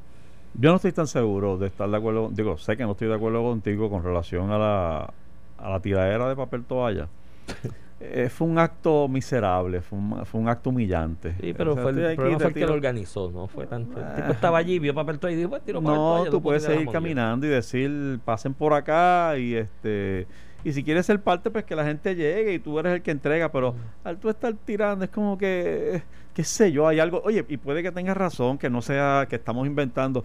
Yo 0.54 0.70
no 0.70 0.76
estoy 0.76 0.92
tan 0.92 1.08
seguro 1.08 1.58
de 1.58 1.66
estar 1.66 1.90
de 1.90 1.96
acuerdo, 1.96 2.30
digo, 2.32 2.56
sé 2.58 2.76
que 2.76 2.84
no 2.84 2.92
estoy 2.92 3.08
de 3.08 3.14
acuerdo 3.14 3.42
contigo 3.42 3.90
con 3.90 4.04
relación 4.04 4.52
a 4.52 4.58
la, 4.58 5.12
a 5.58 5.68
la 5.70 5.80
tiradera 5.80 6.28
de 6.28 6.36
papel 6.36 6.64
toalla. 6.64 7.08
Eh, 8.00 8.28
fue 8.28 8.48
un 8.48 8.58
acto 8.58 9.08
miserable, 9.08 9.80
fue 9.80 9.96
un, 9.98 10.26
fue 10.26 10.38
un 10.40 10.48
acto 10.48 10.70
humillante. 10.70 11.36
Sí, 11.40 11.54
pero 11.56 11.70
O 11.70 11.74
sea, 11.74 11.84
fue 11.84 11.92
el 11.92 12.16
problema 12.16 12.38
fue 12.40 12.48
el 12.48 12.54
que 12.54 12.66
lo 12.66 12.72
organizó, 12.74 13.30
no 13.30 13.46
fue 13.46 13.66
tan. 13.66 13.82
El 13.82 14.02
Ah. 14.02 14.12
tipo 14.16 14.32
estaba 14.32 14.58
allí, 14.58 14.78
vio 14.80 14.92
papel 14.94 15.18
toalla 15.18 15.34
y 15.34 15.38
dijo, 15.38 15.48
pues 15.50 15.62
tiro 15.62 15.80
papel 15.80 15.94
No, 15.96 16.16
toalla, 16.16 16.30
tú 16.30 16.42
puedes 16.42 16.64
seguir 16.64 16.80
jamonilla". 16.80 16.92
caminando 16.92 17.46
y 17.46 17.50
decir, 17.50 18.18
pasen 18.24 18.52
por 18.52 18.74
acá 18.74 19.38
y 19.38 19.54
este 19.54 20.26
y 20.64 20.72
si 20.72 20.82
quieres 20.82 21.06
ser 21.06 21.20
parte, 21.20 21.50
pues 21.50 21.64
que 21.64 21.76
la 21.76 21.84
gente 21.84 22.14
llegue 22.14 22.54
y 22.54 22.58
tú 22.58 22.78
eres 22.78 22.94
el 22.94 23.02
que 23.02 23.10
entrega, 23.10 23.52
pero 23.52 23.74
al 24.02 24.18
tú 24.18 24.30
estar 24.30 24.52
tirando 24.64 25.04
es 25.04 25.10
como 25.10 25.36
que, 25.36 26.02
qué 26.32 26.42
sé 26.42 26.72
yo, 26.72 26.88
hay 26.88 27.00
algo, 27.00 27.20
oye, 27.24 27.44
y 27.48 27.58
puede 27.58 27.82
que 27.82 27.92
tengas 27.92 28.16
razón, 28.16 28.56
que 28.58 28.70
no 28.70 28.80
sea 28.82 29.26
que 29.28 29.36
estamos 29.36 29.66
inventando, 29.66 30.24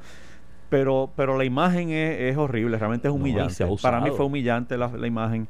pero 0.70 1.12
pero 1.16 1.38
la 1.38 1.44
imagen 1.46 1.90
es, 1.90 2.32
es 2.32 2.38
horrible, 2.38 2.78
realmente 2.78 3.08
es 3.08 3.14
humillante. 3.14 3.66
Para 3.82 4.00
mí 4.02 4.12
fue 4.12 4.26
humillante 4.26 4.78
la, 4.78 4.88
la 4.88 5.08
imagen. 5.08 5.48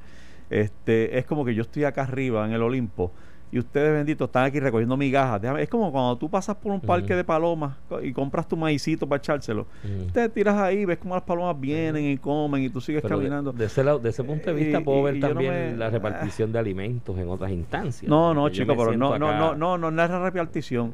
Este, 0.49 1.19
es 1.19 1.25
como 1.25 1.45
que 1.45 1.53
yo 1.53 1.61
estoy 1.61 1.83
acá 1.83 2.03
arriba 2.03 2.45
en 2.45 2.53
el 2.53 2.63
Olimpo 2.63 3.11
y 3.51 3.57
ustedes 3.59 3.91
benditos 3.93 4.27
están 4.27 4.45
aquí 4.45 4.59
recogiendo 4.59 4.95
migajas. 4.95 5.41
Déjame- 5.41 5.63
es 5.63 5.69
como 5.69 5.91
cuando 5.91 6.15
tú 6.17 6.29
pasas 6.29 6.55
por 6.57 6.71
un 6.71 6.79
parque 6.79 7.15
de 7.15 7.23
palomas 7.23 7.75
y 8.03 8.13
compras 8.13 8.47
tu 8.47 8.55
maicito 8.55 9.07
para 9.07 9.17
echárselo. 9.17 9.65
Mm. 9.83 10.11
Te 10.11 10.29
tiras 10.29 10.55
ahí, 10.55 10.85
ves 10.85 10.99
cómo 10.99 11.15
las 11.15 11.23
palomas 11.23 11.59
vienen 11.59 12.05
y 12.05 12.17
comen 12.17 12.63
y 12.63 12.69
tú 12.69 12.79
sigues 12.79 13.01
Pero 13.01 13.17
caminando. 13.17 13.51
De, 13.51 13.65
ese 13.65 13.83
lado- 13.83 13.97
de 13.99 14.09
ese 14.09 14.23
punto 14.23 14.53
de 14.53 14.53
vista 14.53 14.79
Y- 14.79 14.83
puedo 14.83 14.99
y- 14.99 15.03
ver 15.03 15.15
y 15.15 15.19
yo 15.19 15.27
no 15.29 15.33
también 15.33 15.53
me- 15.71 15.77
la 15.77 15.89
repartición 15.89 16.51
de 16.51 16.59
alimentos 16.59 17.17
en 17.17 17.27
otras 17.29 17.51
instancias. 17.51 18.07
no, 18.09 18.33
no, 18.33 18.49
chico, 18.49 18.75
pero 18.77 18.91
no, 18.95 19.17
no, 19.17 19.31
no, 19.31 19.55
no, 19.55 19.77
no, 19.77 19.89
no 19.91 20.03
es 20.03 20.09
la 20.09 20.19
repartición 20.23 20.93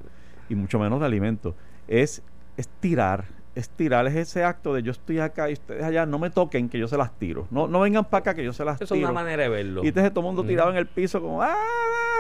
y 0.50 0.56
mucho 0.56 0.80
menos 0.80 1.00
de 1.00 1.06
alimentos. 1.06 1.56
Es, 1.88 2.24
es 2.56 2.68
tirar, 2.80 3.26
es 3.56 3.70
tirar, 3.70 4.06
es 4.08 4.16
ese 4.16 4.44
acto 4.44 4.74
de 4.74 4.84
yo 4.84 4.92
estoy 4.92 5.20
acá 5.20 5.50
y 5.50 5.54
ustedes 5.54 5.82
allá, 5.84 6.06
no 6.06 6.20
me 6.20 6.30
toquen 6.30 6.68
que 6.70 6.78
yo 6.78 6.88
se 6.90 6.98
las 6.98 7.12
tiro. 7.18 7.48
No, 7.52 7.68
no 7.68 7.80
vengan 7.80 8.04
para 8.06 8.20
acá 8.20 8.34
que 8.36 8.44
yo 8.44 8.52
se 8.52 8.66
las 8.66 8.76
Eso 8.82 8.94
es 8.96 9.00
tiro. 9.00 9.10
una 9.10 9.14
manera 9.22 9.44
de 9.44 9.50
verlo. 9.50 9.84
Y 9.84 9.88
entonces 9.88 10.12
todo 10.12 10.20
el 10.22 10.26
mundo 10.26 10.44
Mm. 10.44 10.48
tirado 10.48 10.70
en 10.72 10.76
el 10.76 10.88
piso 10.88 11.22
como 11.22 11.42
¡ah! 11.42 11.56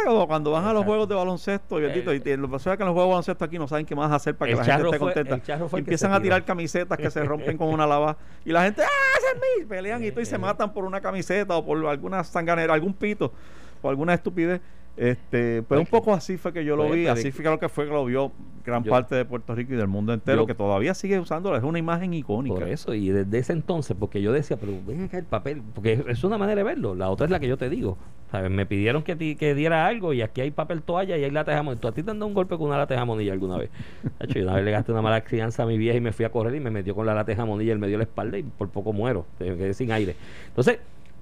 Como 0.05 0.27
cuando 0.27 0.51
van 0.51 0.63
a 0.65 0.71
los 0.71 0.85
juegos 0.85 1.09
de 1.09 1.15
baloncesto 1.15 1.79
y, 1.79 1.81
bendito, 1.83 2.13
y 2.13 2.19
te- 2.19 2.37
lo 2.37 2.47
que 2.47 2.53
pasa 2.53 2.71
es 2.71 2.77
que 2.77 2.83
en 2.83 2.87
los 2.87 2.93
juegos 2.93 3.09
de 3.09 3.13
baloncesto 3.13 3.43
aquí 3.45 3.57
no 3.59 3.67
saben 3.67 3.85
qué 3.85 3.95
más 3.95 4.11
hacer 4.11 4.35
para 4.35 4.47
que 4.47 4.53
El 4.53 4.59
la 4.59 4.63
gente 4.65 4.85
esté 4.87 4.99
contenta. 4.99 5.35
el 5.35 5.41
fue 5.41 5.79
Y 5.79 5.81
el 5.81 5.85
empiezan 5.85 6.13
a 6.13 6.21
tirar 6.21 6.45
camisetas 6.45 6.97
que 6.97 7.09
se 7.11 7.23
rompen 7.23 7.57
con 7.57 7.67
una 7.73 7.85
lava 7.85 8.15
y 8.45 8.51
la 8.51 8.63
gente 8.63 8.83
¡ah! 8.83 8.87
¡Ese 9.17 9.27
es 9.27 9.59
mío! 9.59 9.67
Pelean 9.67 10.03
y 10.03 10.11
todo 10.11 10.21
y 10.21 10.25
se 10.25 10.35
Eh. 10.35 10.39
matan 10.39 10.71
por 10.73 10.85
una 10.85 11.01
camiseta 11.01 11.55
o 11.57 11.65
por 11.65 11.85
alguna 11.87 12.23
sanganera, 12.23 12.73
algún 12.73 12.93
pito 12.93 13.33
o 13.81 13.89
alguna 13.89 14.13
estupidez. 14.13 14.61
Este, 14.97 15.61
pues 15.63 15.79
un 15.79 15.85
poco 15.87 16.13
así 16.13 16.37
fue 16.37 16.53
que 16.53 16.63
yo 16.63 16.77
lo 16.77 16.87
pues, 16.87 16.95
vi, 16.99 17.07
así 17.07 17.31
fue 17.31 17.43
que 17.43 17.49
lo 17.49 17.59
que 17.59 17.67
fue 17.67 17.85
que 17.85 17.91
lo 17.91 18.05
vio 18.05 18.31
gran 18.63 18.81
Yo- 18.83 18.89
parte 18.91 19.13
de 19.13 19.25
Puerto 19.25 19.53
Rico 19.53 19.73
y 19.73 19.75
del 19.75 19.89
mundo 19.89 20.13
entero, 20.13 20.43
Yo- 20.43 20.47
que 20.47 20.55
todavía 20.55 20.93
sigue 20.93 21.19
usándolo, 21.19 21.57
es 21.57 21.63
una 21.63 21.79
imagen 21.79 22.13
icónica. 22.13 22.55
Por 22.55 22.67
eso, 22.69 22.93
y 22.93 23.09
desde 23.09 23.37
ese 23.37 23.53
entonces, 23.53 23.95
porque 23.99 24.21
yo 24.21 24.31
decía, 24.31 24.55
pero 24.57 24.71
ven 24.87 25.03
acá 25.03 25.17
el 25.17 25.25
papel, 25.25 25.61
porque 25.73 26.03
es 26.07 26.23
una 26.23 26.37
manera 26.37 26.59
de 26.59 26.63
verlo, 26.63 26.95
la 26.95 27.09
otra 27.09 27.25
es 27.25 27.31
la 27.31 27.39
que 27.39 27.47
yo 27.47 27.57
te 27.57 27.69
digo. 27.69 27.97
¿sabes? 28.31 28.49
Me 28.49 28.65
pidieron 28.65 29.03
que, 29.03 29.15
ti- 29.15 29.35
que 29.35 29.53
diera 29.53 29.85
algo 29.85 30.11
y 30.11 30.21
aquí 30.21 30.41
hay 30.41 30.51
papel 30.51 30.81
toalla 30.81 31.15
y 31.15 31.23
hay 31.23 31.31
lata 31.31 31.51
de 31.51 31.57
jamón. 31.57 31.77
¿Tú 31.77 31.87
a 31.87 31.91
ti 31.93 32.01
te 32.03 32.11
han 32.11 32.17
dado 32.19 32.27
un 32.27 32.33
golpe 32.33 32.57
con 32.57 32.67
una 32.67 32.77
lata 32.77 32.93
de 32.95 32.99
jamonilla 32.99 33.31
alguna 33.31 33.57
vez? 33.57 33.69
De 34.19 34.25
hecho, 34.25 34.39
yo 34.39 34.45
una 34.45 34.55
vez 34.55 34.65
le 34.65 34.71
gasté 34.71 34.91
una 34.91 35.01
mala 35.03 35.21
crianza 35.23 35.63
a 35.63 35.65
mi 35.67 35.77
vieja 35.77 35.97
y 35.97 36.01
me 36.01 36.11
fui 36.11 36.25
a 36.25 36.29
correr 36.31 36.55
y 36.55 36.59
me 36.59 36.71
metió 36.71 36.95
con 36.95 37.05
la 37.05 37.13
lata 37.13 37.31
de 37.31 37.35
jamonilla 37.35 37.69
y 37.69 37.71
él 37.71 37.79
me 37.79 37.87
dio 37.87 37.97
la 37.97 38.03
espalda 38.05 38.37
y 38.37 38.43
por 38.43 38.69
poco 38.69 38.91
muero, 38.93 39.25
quedé 39.37 39.73
sin 39.75 39.91
aire. 39.91 40.15
Entonces, 40.47 40.79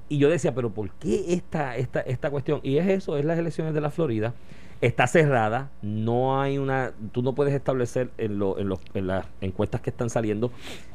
y 0.10 0.18
yo 0.18 0.30
decía, 0.30 0.54
pero 0.54 0.70
¿por 0.72 0.92
qué 0.92 1.34
esta, 1.34 1.76
esta, 1.78 2.02
esta 2.02 2.30
cuestión? 2.30 2.60
Y 2.64 2.78
es 2.78 2.88
eso, 2.88 3.18
es 3.18 3.26
las 3.26 3.38
elecciones 3.40 3.74
de 3.74 3.82
la 3.82 3.90
Florida. 3.90 4.34
Está 4.82 5.08
cerrada, 5.08 5.72
no 5.82 6.42
hay 6.42 6.58
una, 6.58 6.92
tú 7.14 7.22
no 7.24 7.34
puedes 7.34 7.54
establecer 7.54 8.10
en, 8.18 8.38
lo, 8.38 8.60
en, 8.60 8.68
los, 8.68 8.80
en 8.94 9.08
las 9.08 9.26
encuestas 9.40 9.80
que 9.82 9.90
están 9.90 10.10
saliendo 10.10 10.52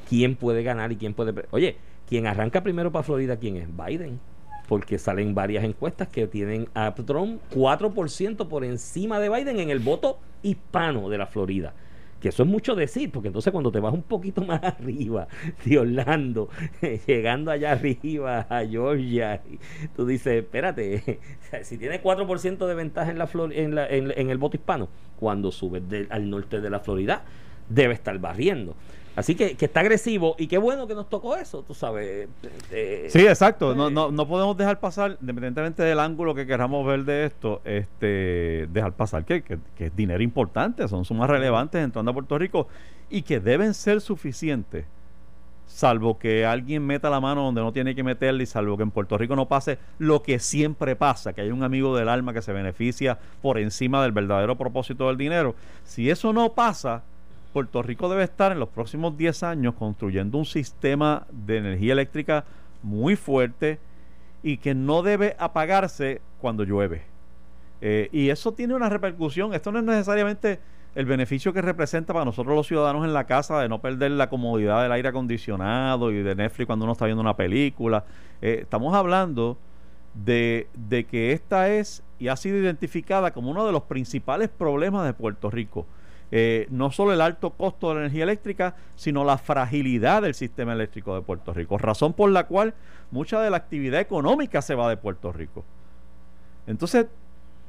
quién 0.09 0.37
puede 0.37 0.63
ganar 0.63 0.93
y 0.93 0.97
quién 0.97 1.15
puede... 1.15 1.47
Oye, 1.51 1.77
quien 2.07 2.27
arranca 2.27 2.63
primero 2.63 2.93
para 2.93 3.03
Florida, 3.03 3.39
¿quién 3.39 3.57
es? 3.57 3.69
Biden. 3.75 4.21
Porque 4.69 4.99
salen 4.99 5.35
varias 5.35 5.65
encuestas 5.65 6.09
que 6.09 6.27
tienen 6.27 6.69
a 6.75 6.95
Trump 6.95 7.41
4% 7.55 8.49
por 8.49 8.65
encima 8.65 9.19
de 9.21 9.31
Biden 9.31 9.59
en 9.61 9.71
el 9.71 9.79
voto 9.79 10.19
hispano 10.43 11.09
de 11.09 11.19
la 11.19 11.27
Florida. 11.27 11.73
Que 12.21 12.31
eso 12.31 12.43
es 12.43 12.49
mucho 12.49 12.75
decir, 12.75 13.13
porque 13.13 13.29
entonces 13.29 13.53
cuando 13.53 13.71
te 13.71 13.79
vas 13.79 13.95
un 13.95 14.03
poquito 14.03 14.43
más 14.45 14.61
arriba 14.63 15.29
de 15.65 15.79
Orlando, 15.79 16.49
llegando 17.07 17.51
allá 17.53 17.73
arriba 17.73 18.47
a 18.51 18.65
Georgia, 18.67 19.41
tú 19.97 20.05
dices, 20.05 20.43
espérate, 20.43 21.21
si 21.63 21.79
tiene 21.79 22.03
4% 22.03 22.67
de 22.67 22.75
ventaja 22.75 23.11
en, 23.11 23.19
la, 23.19 23.27
Flor- 23.29 23.53
en, 23.55 23.75
la- 23.75 23.87
en- 23.89 24.13
en 24.17 24.31
el 24.31 24.39
voto 24.39 24.57
hispano, 24.57 24.89
cuando 25.21 25.53
subes 25.53 25.89
del- 25.89 26.09
al 26.11 26.29
norte 26.29 26.61
de 26.61 26.71
la 26.71 26.81
Florida, 26.81 27.25
debe 27.69 27.95
estar 27.95 28.19
barriendo. 28.19 28.75
Así 29.17 29.35
que, 29.35 29.57
que 29.57 29.65
está 29.65 29.81
agresivo 29.81 30.37
y 30.39 30.47
qué 30.47 30.59
bueno 30.59 30.87
que 30.87 30.95
nos 30.95 31.09
tocó 31.11 31.35
eso, 31.37 31.65
tú 31.67 31.75
sabes. 31.75 32.29
eh, 32.71 33.09
Sí, 33.11 33.27
exacto. 33.27 33.75
No, 33.75 33.89
eh. 33.89 33.91
no, 33.91 34.13
no 34.13 34.29
podemos 34.29 34.57
dejar 34.57 34.79
pasar, 34.79 35.19
independientemente 35.21 35.83
del 35.83 35.99
ángulo 35.99 36.37
que 36.37 36.47
queramos 36.47 36.87
ver 36.87 37.05
de 37.05 37.25
esto, 37.25 37.61
este, 37.65 38.69
dejar 38.73 38.93
pasar 38.93 39.25
que, 39.25 39.43
que- 39.43 39.59
que 39.77 39.87
es 39.87 39.97
dinero 39.97 40.23
importante, 40.23 40.87
son 40.87 41.05
sumas 41.05 41.29
relevantes 41.29 41.83
entrando 41.83 42.13
a 42.13 42.15
Puerto 42.15 42.39
Rico 42.39 42.69
y 43.11 43.23
que 43.23 43.41
deben 43.41 43.75
ser 43.75 44.01
suficientes, 44.01 44.85
salvo 45.67 46.17
que 46.19 46.47
alguien 46.47 46.87
meta 46.87 47.11
la 47.11 47.21
mano 47.21 47.43
donde 47.43 47.61
no 47.61 47.73
tiene 47.73 47.97
que 47.97 48.05
meterla 48.05 48.43
y 48.43 48.47
salvo 48.47 48.77
que 48.77 48.85
en 48.85 48.93
Puerto 48.93 49.19
Rico 49.19 49.35
no 49.35 49.47
pase 49.47 49.79
lo 49.99 50.23
que 50.23 50.39
siempre 50.39 50.95
pasa, 50.95 51.33
que 51.33 51.41
hay 51.41 51.51
un 51.51 51.65
amigo 51.65 51.97
del 51.97 52.09
alma 52.09 52.33
que 52.33 52.41
se 52.43 52.53
beneficia 52.53 53.19
por 53.43 53.59
encima 53.59 54.01
del 54.03 54.13
verdadero 54.13 54.57
propósito 54.57 55.09
del 55.09 55.17
dinero. 55.17 55.57
Si 55.85 56.09
eso 56.09 56.33
no 56.33 56.51
pasa, 56.53 57.03
Puerto 57.59 57.83
Rico 57.83 58.09
debe 58.09 58.23
estar 58.23 58.53
en 58.53 58.61
los 58.61 58.69
próximos 58.69 59.17
10 59.17 59.43
años 59.43 59.75
construyendo 59.75 60.39
un 60.39 60.45
sistema 60.45 61.27
de 61.33 61.57
energía 61.57 61.93
eléctrica 61.93 62.45
muy 62.85 63.17
fuerte 63.17 63.81
y 64.45 64.59
que 64.59 64.77
no 64.77 65.03
debe 65.03 65.35
apagarse 65.41 66.21
cuando 66.41 66.63
llueve. 66.63 67.03
Eh, 67.81 68.11
y 68.13 68.29
eso 68.29 68.53
tiene 68.53 68.77
una 68.77 68.89
repercusión. 68.89 69.55
Esto 69.55 69.73
no 69.73 69.81
es 69.81 69.85
necesariamente 69.85 70.61
el 70.95 71.07
beneficio 71.07 71.53
que 71.53 71.61
representa 71.61 72.13
para 72.13 72.25
nosotros 72.25 72.55
los 72.55 72.69
ciudadanos 72.69 73.05
en 73.05 73.13
la 73.13 73.25
casa 73.25 73.59
de 73.61 73.69
no 73.69 73.81
perder 73.81 74.13
la 74.13 74.31
comodidad 74.31 74.81
del 74.85 74.93
aire 74.93 75.09
acondicionado 75.09 76.13
y 76.13 76.23
de 76.23 76.37
Netflix 76.37 76.69
cuando 76.69 76.85
uno 76.85 76.93
está 76.93 77.07
viendo 77.07 77.23
una 77.23 77.35
película. 77.35 78.05
Eh, 78.41 78.59
estamos 78.63 78.95
hablando 78.95 79.59
de, 80.15 80.69
de 80.75 81.07
que 81.07 81.33
esta 81.33 81.71
es 81.71 82.05
y 82.21 82.29
ha 82.29 82.37
sido 82.37 82.57
identificada 82.57 83.33
como 83.33 83.51
uno 83.51 83.67
de 83.67 83.73
los 83.73 83.83
principales 83.83 84.49
problemas 84.49 85.05
de 85.05 85.13
Puerto 85.13 85.51
Rico. 85.51 85.87
Eh, 86.31 86.67
no 86.71 86.91
solo 86.91 87.13
el 87.13 87.21
alto 87.21 87.51
costo 87.51 87.89
de 87.89 87.95
la 87.95 88.01
energía 88.03 88.25
eléctrica, 88.25 88.77
sino 88.97 89.25
la 89.25 89.39
fragilidad 89.39 90.23
del 90.23 90.35
sistema 90.35 90.73
eléctrico 90.73 91.15
de 91.15 91.23
Puerto 91.23 91.55
Rico, 91.55 91.79
razón 91.79 92.13
por 92.13 92.31
la 92.31 92.45
cual 92.45 92.75
mucha 93.11 93.41
de 93.41 93.51
la 93.51 93.57
actividad 93.57 94.01
económica 94.01 94.61
se 94.61 94.75
va 94.75 94.89
de 94.91 94.97
Puerto 94.97 95.33
Rico. 95.33 95.65
Entonces, 96.67 97.07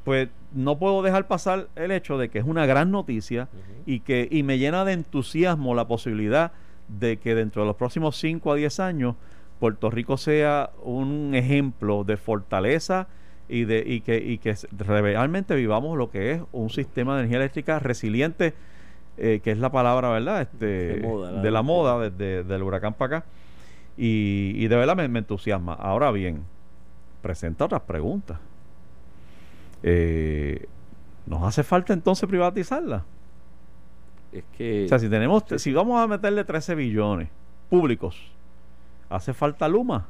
pues 0.03 0.29
no 0.53 0.77
puedo 0.77 1.01
dejar 1.01 1.27
pasar 1.27 1.67
el 1.75 1.91
hecho 1.91 2.17
de 2.17 2.29
que 2.29 2.39
es 2.39 2.45
una 2.45 2.65
gran 2.65 2.91
noticia 2.91 3.47
y 3.85 4.01
que 4.01 4.27
y 4.29 4.43
me 4.43 4.57
llena 4.57 4.83
de 4.83 4.93
entusiasmo 4.93 5.75
la 5.75 5.87
posibilidad 5.87 6.51
de 6.87 7.17
que 7.17 7.35
dentro 7.35 7.61
de 7.61 7.67
los 7.67 7.75
próximos 7.75 8.17
5 8.17 8.51
a 8.51 8.55
10 8.55 8.79
años 8.79 9.15
Puerto 9.59 9.89
Rico 9.89 10.17
sea 10.17 10.71
un 10.83 11.35
ejemplo 11.35 12.03
de 12.03 12.17
fortaleza 12.17 13.07
y 13.49 13.65
de 13.65 13.83
y 13.85 14.01
que 14.01 14.17
y 14.17 14.37
que 14.37 14.55
realmente 14.77 15.55
vivamos 15.55 15.97
lo 15.97 16.11
que 16.11 16.33
es 16.33 16.41
un 16.51 16.69
sistema 16.69 17.15
de 17.15 17.21
energía 17.21 17.39
eléctrica 17.39 17.79
resiliente 17.79 18.53
eh, 19.17 19.41
que 19.43 19.51
es 19.51 19.57
la 19.57 19.69
palabra 19.69 20.09
verdad 20.09 20.41
este 20.41 21.01
de, 21.01 21.51
la 21.51 21.61
moda 21.61 22.09
desde 22.09 22.43
del 22.43 22.63
huracán 22.63 22.93
para 22.93 23.17
acá. 23.17 23.27
Y, 23.97 24.53
y 24.55 24.67
de 24.69 24.77
verdad 24.77 24.95
me, 24.95 25.09
me, 25.09 25.19
entusiasma. 25.19 25.73
Ahora 25.73 26.09
bien 26.11 26.43
presenta 27.21 27.65
otras 27.65 27.81
preguntas. 27.81 28.39
Eh, 29.83 30.67
nos 31.25 31.43
hace 31.43 31.63
falta 31.63 31.91
entonces 31.91 32.27
privatizarla 32.29 33.03
es 34.31 34.43
que 34.57 34.85
o 34.85 34.87
sea 34.89 34.99
si 34.99 35.09
tenemos 35.09 35.43
si 35.57 35.73
vamos 35.73 36.01
a 36.01 36.07
meterle 36.07 36.43
13 36.43 36.75
billones 36.75 37.29
públicos 37.69 38.17
hace 39.09 39.33
falta 39.33 39.67
Luma 39.67 40.07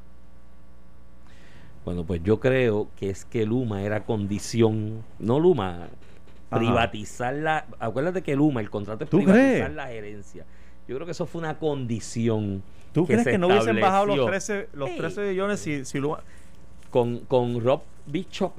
bueno, 1.89 2.03
pues 2.03 2.21
yo 2.21 2.39
creo 2.39 2.87
que 2.97 3.09
es 3.09 3.25
que 3.25 3.47
Luma 3.47 3.81
era 3.81 4.05
condición, 4.05 5.03
no 5.17 5.39
Luma, 5.39 5.87
privatizar 6.51 7.33
la. 7.33 7.65
Acuérdate 7.79 8.21
que 8.21 8.35
Luma, 8.35 8.61
el 8.61 8.69
contrato 8.69 9.05
es 9.05 9.09
privatizar 9.09 9.71
la 9.71 9.87
gerencia. 9.87 10.45
Yo 10.87 10.95
creo 10.97 11.07
que 11.07 11.13
eso 11.13 11.25
fue 11.25 11.39
una 11.41 11.57
condición. 11.57 12.61
¿Tú 12.91 13.07
crees 13.07 13.25
que 13.25 13.39
no 13.39 13.47
hubiesen 13.47 13.79
bajado 13.79 14.05
los 14.05 14.27
13, 14.27 14.69
los 14.73 14.95
13 14.97 15.29
billones 15.29 15.61
si, 15.61 15.83
si 15.83 15.97
Luma. 15.97 16.19
Con, 16.91 17.21
con 17.21 17.59
Rob 17.59 17.81
Bishop, 18.05 18.53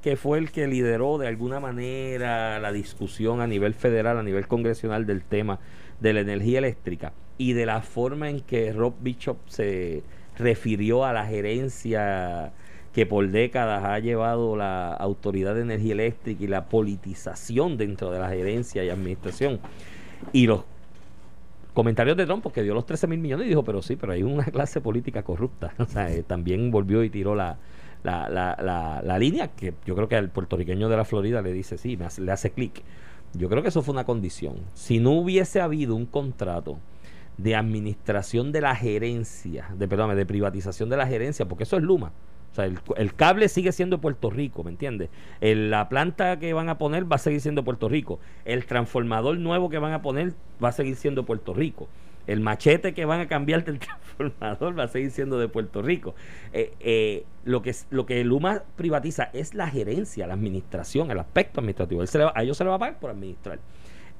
que 0.00 0.14
fue 0.14 0.38
el 0.38 0.52
que 0.52 0.68
lideró 0.68 1.18
de 1.18 1.26
alguna 1.26 1.58
manera 1.58 2.60
la 2.60 2.70
discusión 2.70 3.40
a 3.40 3.48
nivel 3.48 3.74
federal, 3.74 4.18
a 4.18 4.22
nivel 4.22 4.46
congresional 4.46 5.04
del 5.04 5.24
tema 5.24 5.58
de 5.98 6.12
la 6.12 6.20
energía 6.20 6.58
eléctrica 6.58 7.12
y 7.38 7.54
de 7.54 7.66
la 7.66 7.82
forma 7.82 8.30
en 8.30 8.40
que 8.40 8.72
Rob 8.72 8.94
Bishop 9.00 9.38
se 9.48 10.04
refirió 10.38 11.04
a 11.04 11.12
la 11.12 11.26
gerencia 11.26 12.52
que 12.92 13.06
por 13.06 13.28
décadas 13.28 13.84
ha 13.84 13.98
llevado 13.98 14.56
la 14.56 14.92
Autoridad 14.94 15.54
de 15.54 15.62
Energía 15.62 15.92
Eléctrica 15.92 16.42
y 16.42 16.46
la 16.46 16.68
politización 16.68 17.76
dentro 17.76 18.10
de 18.10 18.18
la 18.18 18.28
gerencia 18.28 18.84
y 18.84 18.90
administración. 18.90 19.60
Y 20.32 20.46
los 20.46 20.64
comentarios 21.74 22.16
de 22.16 22.26
Trump, 22.26 22.42
porque 22.42 22.62
dio 22.62 22.74
los 22.74 22.86
13 22.86 23.06
mil 23.06 23.20
millones 23.20 23.46
y 23.46 23.50
dijo, 23.50 23.62
pero 23.62 23.82
sí, 23.82 23.96
pero 23.96 24.12
hay 24.12 24.22
una 24.22 24.44
clase 24.44 24.80
política 24.80 25.22
corrupta. 25.22 25.74
O 25.78 25.86
sea, 25.86 26.10
eh, 26.10 26.22
también 26.22 26.70
volvió 26.70 27.04
y 27.04 27.10
tiró 27.10 27.34
la, 27.34 27.58
la, 28.02 28.28
la, 28.28 29.00
la, 29.04 29.18
línea 29.18 29.48
que 29.48 29.74
yo 29.86 29.94
creo 29.94 30.08
que 30.08 30.16
al 30.16 30.30
puertorriqueño 30.30 30.88
de 30.88 30.96
la 30.96 31.04
Florida 31.04 31.42
le 31.42 31.52
dice, 31.52 31.78
sí, 31.78 31.96
le 32.18 32.32
hace 32.32 32.50
clic. 32.50 32.82
Yo 33.34 33.48
creo 33.48 33.62
que 33.62 33.68
eso 33.68 33.82
fue 33.82 33.92
una 33.92 34.04
condición. 34.04 34.56
Si 34.74 34.98
no 34.98 35.12
hubiese 35.12 35.60
habido 35.60 35.94
un 35.94 36.06
contrato 36.06 36.78
de 37.36 37.54
administración 37.54 38.50
de 38.52 38.60
la 38.60 38.74
gerencia, 38.74 39.68
de 39.76 39.86
perdón, 39.86 40.16
de 40.16 40.26
privatización 40.26 40.88
de 40.88 40.96
la 40.96 41.06
gerencia, 41.06 41.46
porque 41.46 41.64
eso 41.64 41.76
es 41.76 41.82
Luma. 41.82 42.12
O 42.52 42.54
sea, 42.54 42.64
el, 42.64 43.14
cable 43.14 43.48
sigue 43.48 43.72
siendo 43.72 44.00
Puerto 44.00 44.30
Rico, 44.30 44.64
¿me 44.64 44.70
entiendes? 44.70 45.10
la 45.40 45.88
planta 45.88 46.38
que 46.38 46.52
van 46.52 46.68
a 46.68 46.78
poner 46.78 47.10
va 47.10 47.16
a 47.16 47.18
seguir 47.18 47.40
siendo 47.40 47.64
Puerto 47.64 47.88
Rico. 47.88 48.20
El 48.44 48.66
transformador 48.66 49.38
nuevo 49.38 49.68
que 49.68 49.78
van 49.78 49.92
a 49.92 50.02
poner 50.02 50.32
va 50.62 50.70
a 50.70 50.72
seguir 50.72 50.96
siendo 50.96 51.24
Puerto 51.24 51.54
Rico. 51.54 51.88
El 52.26 52.40
machete 52.40 52.92
que 52.92 53.06
van 53.06 53.20
a 53.20 53.28
cambiar 53.28 53.64
del 53.64 53.78
transformador 54.18 54.78
va 54.78 54.84
a 54.84 54.88
seguir 54.88 55.10
siendo 55.10 55.38
de 55.38 55.48
Puerto 55.48 55.82
Rico. 55.82 56.14
Eh, 56.52 56.72
eh, 56.80 57.24
lo, 57.44 57.62
que, 57.62 57.74
lo 57.90 58.06
que 58.06 58.22
Luma 58.24 58.64
privatiza 58.76 59.30
es 59.32 59.54
la 59.54 59.68
gerencia, 59.68 60.26
la 60.26 60.34
administración, 60.34 61.10
el 61.10 61.18
aspecto 61.18 61.60
administrativo. 61.60 62.02
a 62.02 62.42
ellos 62.42 62.56
se 62.56 62.64
le 62.64 62.70
va 62.70 62.76
a 62.76 62.78
pagar 62.78 62.98
por 62.98 63.10
administrar. 63.10 63.58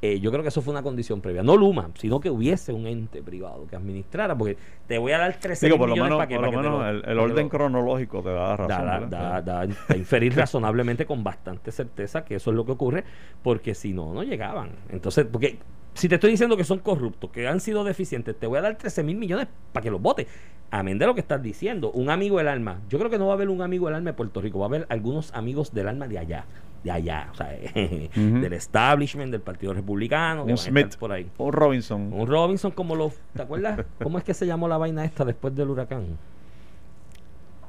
Eh, 0.01 0.21
yo 0.21 0.31
creo 0.31 0.43
que 0.43 0.49
eso 0.49 0.63
fue 0.63 0.73
una 0.73 0.83
condición 0.83 1.21
previa. 1.21 1.43
No 1.43 1.57
Luma, 1.57 1.91
sino 1.95 2.21
que 2.21 2.31
hubiese 2.31 2.73
un 2.73 2.87
ente 2.87 3.23
privado 3.23 3.67
que 3.67 3.75
administrara, 3.75 4.37
porque 4.37 4.57
te 4.87 4.97
voy 4.99 5.13
a 5.13 5.19
dar 5.19 5.39
13 5.39 5.67
Digo, 5.67 5.79
por 5.79 5.89
lo 5.89 5.97
menos, 5.97 6.19
para 6.19 6.29
que, 6.29 6.37
por 6.37 6.45
lo 6.45 6.63
menos 6.63 7.05
el, 7.05 7.19
orden 7.19 7.49
cronológico 7.49 8.23
te 8.23 8.31
da 8.31 8.57
razón. 8.57 9.11
Da, 9.11 9.41
da, 9.43 9.67
da, 9.67 9.97
inferir 9.97 10.37
razonablemente 10.37 11.05
con 11.05 11.25
bastante 11.25 11.73
certeza 11.73 12.25
que 12.25 12.37
eso 12.37 12.51
es 12.51 12.57
lo 12.57 12.65
que 12.65 12.73
ocurre, 12.73 13.05
porque 13.43 13.75
si 13.75 13.93
no, 13.93 14.15
no 14.15 14.23
llegaban. 14.23 14.71
Entonces, 14.89 15.27
porque 15.31 15.59
si 15.95 16.09
te 16.09 16.15
estoy 16.15 16.31
diciendo 16.31 16.57
que 16.57 16.63
son 16.63 16.79
corruptos, 16.79 17.31
que 17.31 17.49
han 17.49 17.59
sido 17.59 17.83
deficientes, 17.83 18.39
te 18.39 18.47
voy 18.47 18.59
a 18.59 18.63
dar 18.63 18.79
13 18.79 19.03
mil 19.03 19.17
millones 19.17 19.49
para 19.73 19.83
que 19.83 19.91
los 19.91 20.01
votes. 20.01 20.29
Amén 20.71 20.99
de 20.99 21.07
lo 21.07 21.15
que 21.15 21.23
estás 21.23 21.43
diciendo, 21.43 21.91
un 21.91 22.11
amigo 22.11 22.39
del 22.39 22.47
alma. 22.47 22.83
Yo 22.89 22.99
creo 22.99 23.11
que 23.11 23.19
no 23.19 23.27
va 23.27 23.33
a 23.33 23.35
haber 23.35 23.49
un 23.49 23.63
amigo 23.63 23.87
del 23.87 23.97
alma 23.97 24.11
de 24.11 24.15
Puerto 24.15 24.41
Rico, 24.41 24.61
va 24.61 24.67
a 24.67 24.69
haber 24.69 24.87
algunos 24.91 25.35
amigos 25.35 25.73
del 25.73 25.89
alma 25.89 26.07
de 26.07 26.19
allá 26.19 26.45
de 26.85 26.91
allá, 26.91 27.29
o 27.33 27.35
sea, 27.35 27.49
del 28.15 28.53
establishment 28.53 29.31
del 29.33 29.41
Partido 29.41 29.75
Republicano, 29.75 30.45
un 30.45 30.57
Smith, 30.57 30.97
por 30.97 31.13
ahí. 31.13 31.31
Un 31.39 31.53
Robinson. 31.53 32.13
Un 32.13 32.27
Robinson 32.27 32.71
como 32.71 32.95
los, 32.95 33.15
¿te 33.35 33.43
acuerdas? 33.43 33.85
¿Cómo 34.03 34.19
es 34.19 34.25
que 34.25 34.35
se 34.35 34.47
llamó 34.47 34.69
la 34.69 34.79
vaina 34.79 35.05
esta 35.05 35.25
después 35.25 35.55
del 35.55 35.71
huracán? 35.71 36.19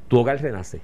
Tu 0.08 0.18
hogar 0.18 0.42
renace. 0.42 0.82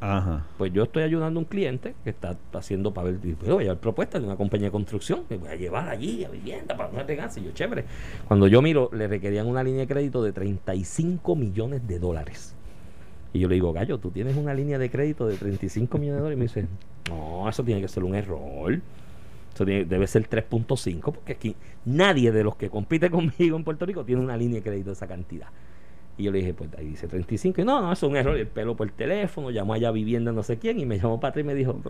Ajá. 0.00 0.44
Pues 0.58 0.70
yo 0.72 0.82
estoy 0.82 1.02
ayudando 1.02 1.38
a 1.38 1.42
un 1.42 1.46
cliente 1.46 1.94
que 2.04 2.10
está 2.10 2.36
haciendo 2.52 2.92
para 2.92 3.10
ver, 3.10 3.18
voy 3.40 3.60
a 3.60 3.62
llevar 3.62 3.78
propuestas 3.78 4.20
de 4.20 4.26
una 4.26 4.36
compañía 4.36 4.66
de 4.66 4.72
construcción, 4.72 5.24
que 5.24 5.36
voy 5.36 5.48
a 5.48 5.54
llevar 5.54 5.88
allí 5.88 6.24
a 6.24 6.28
vivienda 6.28 6.76
para 6.76 6.90
no 6.92 7.02
regarse. 7.02 7.42
Yo, 7.42 7.52
chévere. 7.52 7.86
Cuando 8.28 8.46
yo 8.46 8.60
miro, 8.60 8.90
le 8.92 9.08
requerían 9.08 9.46
una 9.46 9.62
línea 9.62 9.80
de 9.80 9.86
crédito 9.86 10.22
de 10.22 10.32
35 10.32 11.36
millones 11.36 11.86
de 11.88 11.98
dólares. 11.98 12.54
Y 13.32 13.40
yo 13.40 13.48
le 13.48 13.54
digo, 13.54 13.72
Gallo, 13.72 13.98
tú 13.98 14.10
tienes 14.10 14.36
una 14.36 14.52
línea 14.52 14.78
de 14.78 14.90
crédito 14.90 15.26
de 15.26 15.36
35 15.36 15.96
millones 15.98 16.18
de 16.18 16.22
dólares. 16.22 16.36
Y 16.36 16.38
me 16.38 16.44
dice, 16.44 16.68
no, 17.08 17.48
eso 17.48 17.62
tiene 17.64 17.80
que 17.80 17.88
ser 17.88 18.04
un 18.04 18.14
error. 18.14 18.80
Eso 19.54 19.64
debe 19.64 20.06
ser 20.06 20.28
3.5, 20.28 21.00
porque 21.12 21.32
aquí 21.32 21.56
nadie 21.84 22.32
de 22.32 22.42
los 22.42 22.56
que 22.56 22.70
compite 22.70 23.10
conmigo 23.12 23.56
en 23.56 23.64
Puerto 23.64 23.86
Rico 23.86 24.04
tiene 24.04 24.22
una 24.22 24.36
línea 24.36 24.56
de 24.56 24.62
crédito 24.62 24.90
de 24.90 24.94
esa 24.94 25.06
cantidad. 25.06 25.48
Y 26.16 26.24
yo 26.24 26.32
le 26.32 26.38
dije, 26.38 26.54
pues 26.54 26.70
ahí 26.78 26.86
dice 26.86 27.08
35. 27.08 27.60
Y 27.60 27.64
no, 27.64 27.80
no, 27.80 27.92
eso 27.92 28.06
es 28.06 28.10
un 28.10 28.16
error. 28.16 28.36
el 28.36 28.46
pelo 28.46 28.76
por 28.76 28.90
teléfono, 28.90 29.50
llamó 29.50 29.74
allá 29.74 29.90
vivienda 29.90 30.32
no 30.32 30.42
sé 30.42 30.58
quién 30.58 30.78
y 30.78 30.86
me 30.86 30.98
llamó 30.98 31.20
Patrick 31.20 31.44
y 31.44 31.46
me 31.46 31.54
dijo, 31.54 31.80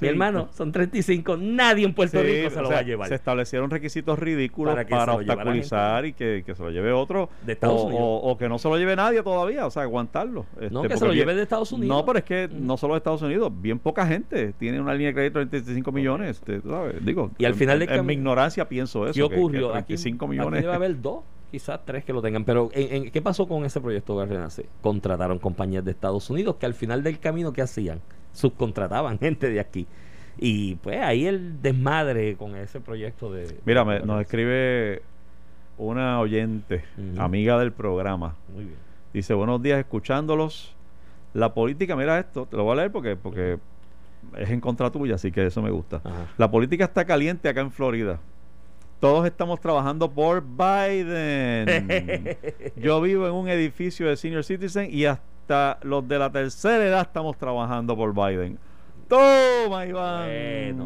mi 0.00 0.08
hermano, 0.08 0.48
son 0.52 0.72
35. 0.72 1.36
Nadie 1.36 1.84
en 1.84 1.94
Puerto 1.94 2.22
Rico 2.22 2.50
se 2.50 2.62
lo 2.62 2.70
va 2.70 2.78
a 2.78 2.82
llevar. 2.82 3.08
Se 3.08 3.14
establecieron 3.14 3.70
requisitos 3.70 4.18
ridículos 4.18 4.74
para, 4.88 5.14
obstaculizar 5.14 6.06
y 6.06 6.12
que, 6.12 6.44
se 6.46 6.62
lo 6.62 6.70
lleve 6.70 6.92
otro. 6.92 7.28
De 7.44 7.58
o, 7.62 8.16
o, 8.22 8.38
que 8.38 8.48
no 8.48 8.58
se 8.58 8.68
lo 8.68 8.76
lleve 8.76 8.96
nadie 8.96 9.22
todavía, 9.22 9.66
o 9.66 9.70
sea, 9.70 9.82
aguantarlo. 9.82 10.46
no, 10.70 10.82
este, 10.82 10.94
que 10.94 10.98
se 10.98 11.06
lo 11.06 11.12
lleve 11.12 11.34
de 11.34 11.42
Estados 11.42 11.72
Unidos. 11.72 11.96
No, 11.96 12.04
pero 12.04 12.18
es 12.18 12.24
que 12.24 12.48
no 12.52 12.76
solo 12.76 12.94
de 12.94 12.98
Estados 12.98 13.22
Unidos, 13.22 13.52
bien 13.54 13.78
poca 13.78 14.06
gente 14.06 14.52
tiene 14.58 14.80
una 14.80 14.92
línea 14.92 15.08
de 15.08 15.14
crédito 15.14 15.38
de 15.38 15.46
35 15.46 15.92
millones. 15.92 16.36
Este, 16.38 16.60
¿sabes? 16.60 17.04
Digo, 17.04 17.30
y 17.38 17.44
al 17.44 17.54
final 17.54 17.78
de 17.78 17.84
en, 17.84 18.06
mi 18.06 18.14
ignorancia 18.14 18.68
pienso 18.68 19.04
eso. 19.06 19.14
¿Qué 19.14 19.22
ocurrió? 19.22 19.68
Que, 19.68 19.82
35 19.84 20.26
millones. 20.26 20.62
debe 20.62 20.74
haber 20.74 21.00
dos 21.00 21.24
quizás 21.54 21.78
tres 21.84 22.04
que 22.04 22.12
lo 22.12 22.20
tengan. 22.20 22.44
Pero 22.44 22.68
¿en, 22.72 23.12
qué 23.12 23.22
pasó 23.22 23.46
con 23.46 23.64
ese 23.64 23.80
proyecto 23.80 24.18
de 24.18 24.26
Renace? 24.26 24.66
Contrataron 24.82 25.38
compañías 25.38 25.84
de 25.84 25.92
Estados 25.92 26.28
Unidos 26.28 26.56
que 26.56 26.66
al 26.66 26.74
final 26.74 27.04
del 27.04 27.20
camino, 27.20 27.52
¿qué 27.52 27.62
hacían? 27.62 28.00
Subcontrataban 28.32 29.18
gente 29.20 29.48
de 29.48 29.60
aquí. 29.60 29.86
Y 30.36 30.74
pues 30.76 31.00
ahí 31.00 31.26
el 31.26 31.62
desmadre 31.62 32.34
con 32.34 32.56
ese 32.56 32.80
proyecto 32.80 33.32
de... 33.32 33.56
Mira, 33.64 33.84
nos 34.00 34.20
escribe 34.20 35.02
una 35.78 36.18
oyente, 36.18 36.82
amiga 37.18 37.56
del 37.56 37.70
programa. 37.70 38.34
Muy 38.52 38.64
bien. 38.64 38.78
Dice, 39.12 39.32
buenos 39.34 39.62
días, 39.62 39.78
escuchándolos. 39.78 40.74
La 41.34 41.54
política, 41.54 41.94
mira 41.94 42.18
esto, 42.18 42.46
te 42.46 42.56
lo 42.56 42.64
voy 42.64 42.72
a 42.72 42.76
leer 42.76 42.90
porque, 42.90 43.14
porque 43.14 43.58
es 44.36 44.50
en 44.50 44.60
contra 44.60 44.90
tuya, 44.90 45.14
así 45.14 45.30
que 45.30 45.46
eso 45.46 45.62
me 45.62 45.70
gusta. 45.70 46.02
La 46.36 46.50
política 46.50 46.86
está 46.86 47.04
caliente 47.04 47.48
acá 47.48 47.60
en 47.60 47.70
Florida 47.70 48.18
todos 49.00 49.26
estamos 49.26 49.60
trabajando 49.60 50.10
por 50.10 50.42
Biden. 50.42 52.36
Yo 52.76 53.00
vivo 53.00 53.26
en 53.26 53.34
un 53.34 53.48
edificio 53.48 54.08
de 54.08 54.16
senior 54.16 54.44
citizen 54.44 54.88
y 54.90 55.04
hasta 55.04 55.78
los 55.82 56.06
de 56.08 56.18
la 56.18 56.30
tercera 56.30 56.84
edad 56.84 57.02
estamos 57.02 57.36
trabajando 57.36 57.96
por 57.96 58.14
Biden. 58.14 58.58
Toma, 59.08 59.86
Iván. 59.86 60.76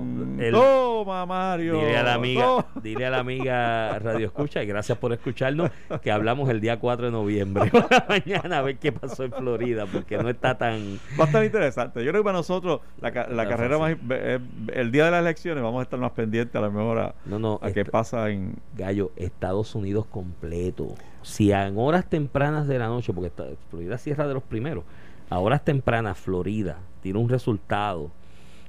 Toma, 0.50 1.24
Mario. 1.26 1.74
Dile 1.74 1.96
a 1.96 2.02
la 2.02 2.14
amiga, 2.14 2.66
dile 2.82 3.06
a 3.06 3.10
la 3.10 3.18
amiga 3.18 3.98
Radio 3.98 4.26
Escucha 4.26 4.62
y 4.62 4.66
gracias 4.66 4.98
por 4.98 5.12
escucharnos 5.12 5.70
que 6.02 6.10
hablamos 6.10 6.48
el 6.48 6.60
día 6.60 6.78
4 6.78 7.06
de 7.06 7.12
noviembre 7.12 7.70
mañana 8.08 8.58
a 8.58 8.62
ver 8.62 8.78
qué 8.78 8.92
pasó 8.92 9.24
en 9.24 9.32
Florida 9.32 9.86
porque 9.86 10.18
no 10.18 10.28
está 10.28 10.56
tan 10.56 10.98
va 11.18 11.24
a 11.24 11.26
estar 11.26 11.44
interesante. 11.44 12.04
Yo 12.04 12.10
creo 12.10 12.22
que 12.22 12.26
para 12.26 12.38
nosotros 12.38 12.80
la, 13.00 13.12
carrera 13.12 13.78
más 13.78 13.96
eh, 14.10 14.38
el 14.72 14.90
día 14.90 15.06
de 15.06 15.10
las 15.10 15.20
elecciones 15.20 15.62
vamos 15.62 15.80
a 15.80 15.82
estar 15.82 15.98
más 15.98 16.12
pendientes 16.12 16.54
a 16.54 16.60
la 16.60 16.70
mejor 16.70 16.98
a, 16.98 17.14
no, 17.26 17.38
no, 17.38 17.60
qué 17.72 17.84
pasa 17.84 18.30
en 18.30 18.56
Gallo, 18.76 19.12
Estados 19.16 19.74
Unidos 19.74 20.06
completo. 20.06 20.94
Si 21.22 21.52
en 21.52 21.78
horas 21.78 22.08
tempranas 22.08 22.66
de 22.66 22.78
la 22.78 22.86
noche 22.86 23.12
porque 23.12 23.30
Florida 23.70 23.98
cierra 23.98 24.26
de 24.26 24.34
los 24.34 24.42
primeros 24.42 24.84
a 25.30 25.38
horas 25.38 25.64
tempranas 25.64 26.18
Florida 26.18 26.78
tiene 27.02 27.18
un 27.18 27.28
resultado 27.28 28.10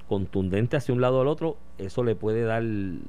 contundente 0.09 0.75
hacia 0.75 0.93
un 0.93 0.99
lado 0.99 1.19
o 1.19 1.21
al 1.21 1.27
otro, 1.27 1.55
eso 1.77 2.03
le 2.03 2.15
puede 2.15 2.43
dar 2.43 2.63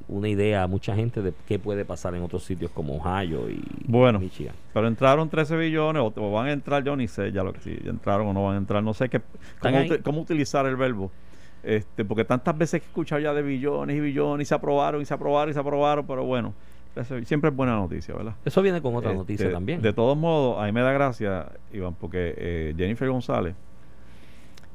una 0.07 0.29
idea 0.29 0.63
a 0.63 0.67
mucha 0.69 0.95
gente 0.95 1.23
de 1.23 1.33
qué 1.49 1.59
puede 1.59 1.85
pasar 1.85 2.15
en 2.15 2.23
otros 2.23 2.45
sitios 2.45 2.71
como 2.71 2.97
Ohio 2.97 3.51
y 3.51 3.61
Bueno. 3.87 4.21
Michigan. 4.21 4.55
Pero 4.73 4.87
entraron 4.87 5.29
13 5.29 5.57
billones, 5.57 6.03
o, 6.03 6.13
o 6.15 6.31
van 6.31 6.47
a 6.47 6.53
entrar, 6.53 6.85
yo 6.85 6.95
ni 6.95 7.09
sé 7.09 7.33
ya 7.33 7.43
lo 7.43 7.53
que 7.53 7.61
si 7.61 7.77
entraron 7.85 8.29
o 8.29 8.33
no 8.33 8.45
van 8.45 8.55
a 8.55 8.59
entrar, 8.59 8.83
no 8.83 8.95
sé 8.95 9.09
qué, 9.09 9.21
cómo, 10.05 10.21
utilizar 10.21 10.67
el 10.67 10.77
verbo. 10.77 11.11
Este, 11.63 12.05
porque 12.05 12.25
tantas 12.25 12.57
veces 12.57 12.81
que 12.81 12.87
he 12.87 12.89
escuchado 12.91 13.21
ya 13.21 13.35
de 13.35 13.43
billones 13.43 13.97
y 13.97 14.01
billones 14.01 14.47
y 14.47 14.49
se 14.49 14.55
aprobaron 14.55 15.03
y 15.03 15.05
se 15.05 15.15
aprobaron 15.15 15.51
y 15.51 15.55
se 15.55 15.61
aprobaron, 15.61 16.07
pero 16.07 16.25
bueno, 16.25 16.55
siempre 17.25 17.51
es 17.51 17.57
buena 17.57 17.77
noticia, 17.77 18.15
¿verdad? 18.15 18.35
Eso 18.45 18.63
viene 18.63 18.81
con 18.83 18.95
otra 18.95 19.11
Este, 19.11 19.19
noticia 19.19 19.53
también. 19.53 19.83
De 19.83 19.93
todos 19.93 20.17
modos, 20.17 20.61
a 20.63 20.67
mí 20.67 20.73
me 20.73 20.81
da 20.81 20.93
gracia, 20.93 21.47
Iván, 21.73 21.95
porque 21.95 22.35
eh, 22.37 22.75
Jennifer 22.77 23.09
González, 23.09 23.55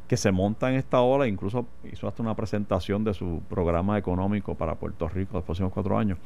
que 0.07 0.17
se 0.17 0.31
monta 0.31 0.69
en 0.69 0.75
esta 0.75 1.01
ola, 1.01 1.27
incluso 1.27 1.65
hizo 1.91 2.07
hasta 2.07 2.21
una 2.21 2.35
presentación 2.35 3.03
de 3.03 3.13
su 3.13 3.41
programa 3.49 3.97
económico 3.97 4.55
para 4.55 4.75
Puerto 4.75 5.07
Rico 5.07 5.33
los 5.33 5.43
próximos 5.43 5.73
cuatro 5.73 5.97
años. 5.97 6.17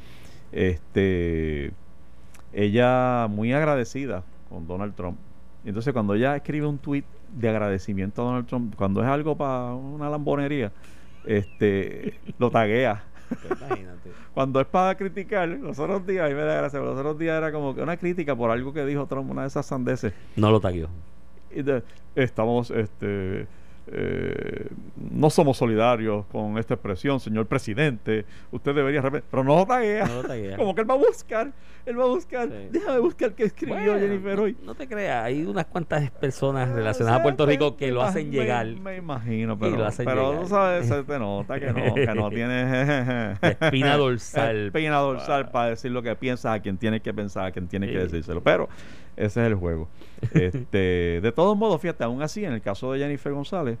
Este, 0.52 1.72
ella 2.52 3.26
muy 3.28 3.52
agradecida 3.52 4.22
con 4.48 4.66
Donald 4.66 4.94
Trump. 4.94 5.18
Y 5.64 5.68
Entonces, 5.68 5.92
cuando 5.92 6.14
ella 6.14 6.36
escribe 6.36 6.66
un 6.66 6.78
tweet 6.78 7.04
de 7.34 7.48
agradecimiento 7.48 8.22
a 8.22 8.24
Donald 8.26 8.46
Trump, 8.46 8.74
cuando 8.76 9.02
es 9.02 9.08
algo 9.08 9.36
para 9.36 9.74
una 9.74 10.10
lambonería, 10.10 10.72
este, 11.24 12.14
lo 12.38 12.50
taguea 12.50 13.04
Imagínate. 13.30 14.10
cuando 14.34 14.60
es 14.60 14.66
para 14.66 14.96
criticar, 14.96 15.48
los 15.48 15.78
otros 15.78 16.06
días, 16.06 16.26
a 16.26 16.28
mí 16.28 16.34
me 16.34 16.42
da 16.42 16.54
gracia, 16.54 16.78
pero 16.78 16.90
los 16.90 16.98
otros 16.98 17.18
días 17.18 17.36
era 17.36 17.52
como 17.52 17.74
que 17.74 17.82
una 17.82 17.96
crítica 17.96 18.34
por 18.36 18.50
algo 18.50 18.72
que 18.72 18.84
dijo 18.84 19.06
Trump, 19.06 19.30
una 19.30 19.42
de 19.42 19.48
esas 19.48 19.66
sandeces. 19.66 20.12
No 20.36 20.50
lo 20.50 20.60
tagueó. 20.60 20.88
Estamos, 22.14 22.70
este, 22.70 23.46
eh, 23.92 24.68
no 25.10 25.30
somos 25.30 25.56
solidarios 25.56 26.24
con 26.26 26.58
esta 26.58 26.74
expresión, 26.74 27.18
señor 27.20 27.46
presidente. 27.46 28.24
Usted 28.52 28.74
debería, 28.74 29.00
arrepen-". 29.00 29.22
pero 29.30 29.42
no 29.44 29.56
lo 29.56 29.66
taguea. 29.66 30.06
No 30.06 30.22
lo 30.22 30.28
taguea. 30.28 30.56
como 30.58 30.74
que 30.74 30.82
él 30.82 30.90
va 30.90 30.94
a 30.94 30.98
buscar, 30.98 31.52
él 31.86 31.98
va 31.98 32.04
a 32.04 32.08
buscar. 32.08 32.48
Sí. 32.48 32.68
Déjame 32.70 32.98
buscar 33.00 33.32
qué 33.34 33.44
escribió 33.44 33.76
Bueno, 33.76 33.98
Jennifer 33.98 34.38
hoy. 34.40 34.56
no 34.62 34.74
te 34.74 34.86
creas, 34.86 35.24
hay 35.24 35.42
unas 35.44 35.66
cuantas 35.66 36.10
personas 36.12 36.68
Ah, 36.70 36.74
relacionadas 36.74 37.20
a 37.20 37.22
Puerto 37.22 37.46
Rico 37.46 37.76
que 37.76 37.90
lo 37.90 38.02
hacen 38.02 38.30
me- 38.30 38.36
llegar. 38.36 38.66
Me, 38.66 38.96
imagino, 38.96 39.58
pero, 39.58 39.76
lo 39.76 39.86
hacen 39.86 40.04
pero 40.06 40.28
llegar. 40.30 40.42
tú 40.42 40.48
sabes, 40.48 40.86
se 40.86 41.02
te 41.02 41.18
nota 41.18 41.58
que 41.58 41.72
no, 41.72 41.94
que 41.94 42.06
no 42.14 42.30
tiene 42.30 43.36
La 43.40 43.48
espina 43.60 43.96
dorsal. 43.96 44.66
espina 44.66 44.96
dorsal 44.98 45.50
para 45.50 45.70
decir 45.70 45.90
lo 45.90 46.02
que 46.02 46.14
piensa 46.16 46.52
a 46.52 46.60
quien 46.60 46.76
tiene 46.78 47.00
que 47.00 47.12
pensar, 47.12 47.46
a 47.46 47.50
quien 47.52 47.66
tiene 47.68 47.86
que 47.86 47.94
Sí. 47.94 47.98
decírselo. 47.98 48.42
Pero 48.42 48.68
ese 49.16 49.40
es 49.40 49.46
el 49.46 49.54
juego. 49.54 49.88
Este, 50.34 51.20
de 51.22 51.32
todos 51.32 51.56
modos, 51.56 51.80
fíjate, 51.80 52.04
aún 52.04 52.22
así, 52.22 52.44
en 52.44 52.52
el 52.52 52.60
caso 52.60 52.92
de 52.92 52.98
Jennifer 52.98 53.32
González, 53.32 53.78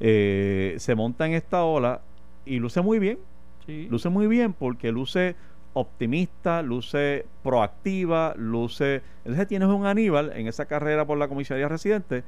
eh, 0.00 0.74
se 0.78 0.94
monta 0.94 1.26
en 1.26 1.34
esta 1.34 1.64
ola 1.64 2.00
y 2.44 2.58
luce 2.58 2.80
muy 2.80 2.98
bien. 2.98 3.18
Luce 3.88 4.08
muy 4.08 4.26
bien 4.26 4.52
porque 4.52 4.90
luce 4.90 5.36
optimista, 5.74 6.60
luce 6.62 7.24
proactiva, 7.44 8.34
luce... 8.36 9.02
Entonces 9.24 9.46
tienes 9.46 9.68
un 9.68 9.86
Aníbal 9.86 10.32
en 10.34 10.48
esa 10.48 10.66
carrera 10.66 11.06
por 11.06 11.18
la 11.18 11.28
comisaría 11.28 11.68
residente 11.68 12.24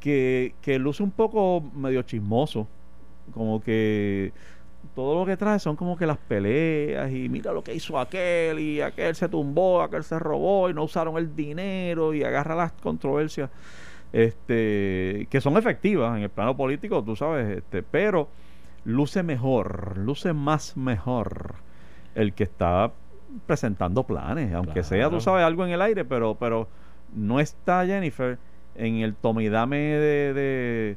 que, 0.00 0.54
que 0.60 0.78
luce 0.78 1.02
un 1.02 1.12
poco 1.12 1.62
medio 1.74 2.02
chismoso, 2.02 2.68
como 3.32 3.62
que 3.62 4.32
todo 4.94 5.20
lo 5.20 5.26
que 5.26 5.36
trae 5.36 5.58
son 5.58 5.76
como 5.76 5.96
que 5.96 6.06
las 6.06 6.18
peleas 6.18 7.10
y 7.12 7.28
mira 7.28 7.52
lo 7.52 7.62
que 7.62 7.74
hizo 7.74 7.98
aquel 7.98 8.58
y 8.58 8.80
aquel 8.80 9.14
se 9.14 9.28
tumbó, 9.28 9.82
aquel 9.82 10.04
se 10.04 10.18
robó 10.18 10.68
y 10.68 10.74
no 10.74 10.84
usaron 10.84 11.16
el 11.16 11.34
dinero 11.34 12.14
y 12.14 12.24
agarra 12.24 12.54
las 12.54 12.72
controversias 12.72 13.50
este 14.12 15.28
que 15.30 15.40
son 15.40 15.56
efectivas 15.56 16.16
en 16.16 16.24
el 16.24 16.30
plano 16.30 16.56
político, 16.56 17.02
tú 17.04 17.14
sabes, 17.14 17.58
este, 17.58 17.82
pero 17.82 18.28
luce 18.84 19.22
mejor, 19.22 19.98
luce 19.98 20.32
más 20.32 20.76
mejor 20.76 21.54
el 22.14 22.32
que 22.34 22.44
está 22.44 22.92
presentando 23.46 24.02
planes, 24.04 24.52
aunque 24.52 24.82
sea, 24.82 25.08
tú 25.10 25.20
sabes, 25.20 25.44
algo 25.44 25.64
en 25.64 25.70
el 25.70 25.82
aire, 25.82 26.04
pero 26.04 26.34
pero 26.34 26.68
no 27.14 27.38
está 27.38 27.86
Jennifer 27.86 28.38
en 28.74 28.96
el 28.96 29.14
tomidame 29.14 29.78
de, 29.78 30.34
de, 30.34 30.96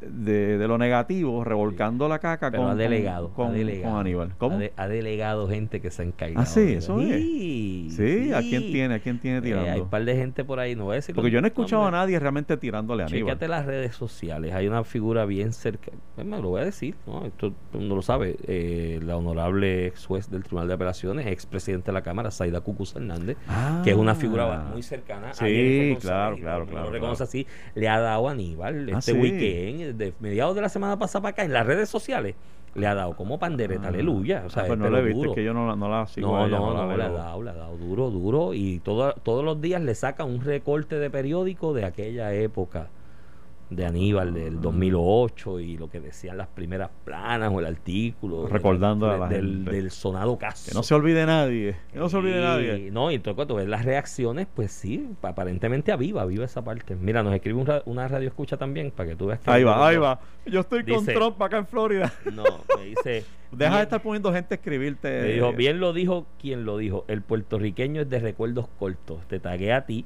de, 0.00 0.58
de 0.58 0.68
lo 0.68 0.78
negativo, 0.78 1.42
revolcando 1.44 2.08
la 2.08 2.18
caca 2.18 2.50
Pero 2.50 2.62
con, 2.64 2.72
ha 2.72 2.74
delegado, 2.74 3.30
con, 3.32 3.48
ha 3.48 3.52
delegado. 3.52 3.92
con 3.92 4.00
Aníbal. 4.00 4.32
¿Cómo? 4.38 4.56
Ha, 4.56 4.58
de- 4.60 4.72
ha 4.76 4.88
delegado 4.88 5.48
gente 5.48 5.80
que 5.80 5.90
se 5.90 6.02
ha 6.02 6.04
encargado. 6.04 6.40
Ah, 6.40 6.46
sí, 6.46 6.74
eso 6.74 7.00
es. 7.00 7.08
Sí, 7.20 7.88
sí, 7.90 8.32
¿a 8.32 8.40
quién 8.40 8.70
tiene? 8.72 8.94
¿A 8.94 8.98
quién 9.00 9.18
tiene 9.18 9.36
Eh, 9.38 9.40
hay 9.40 9.42
tirando? 9.64 9.82
un 9.84 9.90
par 9.90 10.04
de 10.04 10.14
gente 10.16 10.44
por 10.44 10.60
ahí, 10.60 10.74
no 10.76 10.84
voy 10.84 10.92
a 10.92 10.96
decir 10.96 11.14
Porque 11.14 11.30
yo 11.30 11.40
no 11.40 11.46
he 11.46 11.50
escuchado 11.50 11.84
a 11.86 11.90
nadie 11.90 12.18
realmente 12.18 12.56
tirándole 12.56 13.02
a 13.02 13.06
Aníbal. 13.06 13.32
Chécate 13.34 13.48
las 13.48 13.66
redes 13.66 13.94
sociales. 13.96 14.54
Hay 14.54 14.66
una 14.68 14.84
figura 14.84 15.24
bien 15.24 15.52
cerca. 15.52 15.90
Me 16.16 16.24
lo 16.40 16.48
voy 16.50 16.60
a 16.62 16.64
decir, 16.64 16.94
¿no? 17.06 17.24
Esto 17.26 17.52
mundo 17.72 17.96
lo 17.96 18.02
sabe. 18.02 18.36
eh, 18.46 19.00
la 19.04 19.16
honorable 19.16 19.86
ex 19.86 20.06
juez 20.06 20.30
del 20.30 20.42
Tribunal 20.42 20.68
de 20.68 20.74
Apelaciones, 20.74 21.26
ex 21.26 21.46
presidente 21.46 21.86
de 21.86 21.92
la 21.92 22.02
Cámara, 22.02 22.30
Saida 22.30 22.60
Cucuz 22.60 22.94
Hernández, 22.96 23.36
que 23.84 23.90
es 23.90 23.96
una 23.96 24.14
figura 24.14 24.66
muy 24.72 24.82
cercana 24.82 25.32
Sí, 25.34 25.94
a 25.96 25.98
claro, 26.00 26.36
claro, 26.36 26.64
no 26.64 26.70
claro, 26.70 26.86
Lo 26.86 26.92
reconoce 26.92 27.18
claro. 27.18 27.28
así. 27.28 27.46
Le 27.74 27.88
ha 27.88 27.98
dado 28.00 28.28
a 28.28 28.32
Aníbal 28.32 28.90
Ah, 28.94 28.98
este 28.98 29.12
sí. 29.12 29.18
weekend, 29.18 29.87
de 29.92 30.12
mediados 30.20 30.54
de 30.54 30.60
la 30.62 30.68
semana 30.68 30.98
pasada 30.98 31.22
para 31.22 31.30
acá, 31.32 31.44
en 31.44 31.52
las 31.52 31.66
redes 31.66 31.88
sociales, 31.88 32.34
le 32.74 32.86
ha 32.86 32.94
dado 32.94 33.16
como 33.16 33.38
pandereta, 33.38 33.86
Ah. 33.86 33.88
aleluya. 33.88 34.44
O 34.46 34.50
sea, 34.50 34.64
Ah, 34.64 34.66
pues 34.66 34.78
no 34.78 34.86
he 34.96 35.02
visto, 35.02 35.18
duro. 35.18 35.30
es 35.30 35.34
que 35.36 35.44
yo 35.44 35.54
no, 35.54 35.66
la- 35.66 35.74
no 35.76 35.88
la 35.88 36.06
sigo. 36.06 36.28
No, 36.36 36.46
ella, 36.46 36.58
no, 36.58 36.74
la 36.74 36.86
no, 36.86 36.96
le 36.96 37.02
ha 37.04 37.08
dado, 37.08 37.42
le 37.42 37.50
ha 37.50 37.54
dado 37.54 37.76
duro, 37.76 38.10
duro. 38.10 38.54
Y 38.54 38.78
todo, 38.80 39.14
todos 39.22 39.44
los 39.44 39.60
días 39.60 39.82
le 39.82 39.94
saca 39.94 40.24
un 40.24 40.40
recorte 40.42 40.96
de 40.98 41.10
periódico 41.10 41.72
de 41.74 41.84
aquella 41.84 42.32
época 42.34 42.88
de 43.70 43.84
Aníbal 43.84 44.32
del 44.32 44.60
2008 44.60 45.60
y 45.60 45.76
lo 45.76 45.90
que 45.90 46.00
decían 46.00 46.38
las 46.38 46.48
primeras 46.48 46.90
planas 47.04 47.52
o 47.52 47.60
el 47.60 47.66
artículo. 47.66 48.44
de- 48.44 48.48
Recordando 48.50 49.06
a 49.08 49.12
de- 49.14 49.18
la 49.18 49.28
del, 49.28 49.46
gente. 49.56 49.70
del 49.72 49.90
sonado 49.90 50.38
caso. 50.38 50.70
Que 50.70 50.74
no 50.74 50.82
se 50.82 50.94
olvide 50.94 51.26
nadie. 51.26 51.76
Que 51.92 51.98
no 51.98 52.08
se 52.08 52.16
olvide 52.16 52.38
Y- 52.38 52.42
nadie. 52.42 52.90
No, 52.90 53.10
y 53.10 53.16
entonces 53.16 53.36
cuando 53.36 53.56
ves 53.56 53.68
las 53.68 53.84
reacciones, 53.84 54.46
pues 54.54 54.72
sí, 54.72 55.08
aparentemente 55.22 55.92
aviva, 55.92 56.22
aviva 56.22 56.44
esa 56.44 56.62
parte. 56.62 56.96
Mira, 56.96 57.22
nos 57.22 57.34
escribe 57.34 57.58
un 57.60 57.68
una 57.84 58.08
radio 58.08 58.28
escucha 58.28 58.56
también 58.56 58.90
para 58.90 59.10
que 59.10 59.16
tú 59.16 59.26
veas 59.26 59.40
que. 59.40 59.50
Ahí 59.50 59.64
va, 59.64 59.86
ahí 59.86 59.96
va. 59.98 60.20
Yo 60.46 60.60
estoy 60.60 60.84
con 60.84 61.04
Trump 61.04 61.40
acá 61.42 61.58
en 61.58 61.66
Florida. 61.66 62.12
No, 62.32 62.44
me 62.78 62.84
dice. 62.86 63.24
Deja 63.52 63.76
de 63.78 63.82
estar 63.84 64.02
poniendo 64.02 64.32
gente 64.32 64.54
a 64.54 64.56
escribirte. 64.56 65.22
Me 65.22 65.28
dijo, 65.32 65.52
bien 65.52 65.80
lo 65.80 65.92
dijo 65.92 66.26
quien 66.40 66.64
lo 66.64 66.76
dijo. 66.78 67.04
El 67.08 67.22
puertorriqueño 67.22 68.02
es 68.02 68.10
de 68.10 68.18
recuerdos 68.20 68.66
cortos. 68.78 69.26
Te 69.28 69.40
tagué 69.40 69.72
a 69.72 69.86
ti 69.86 70.04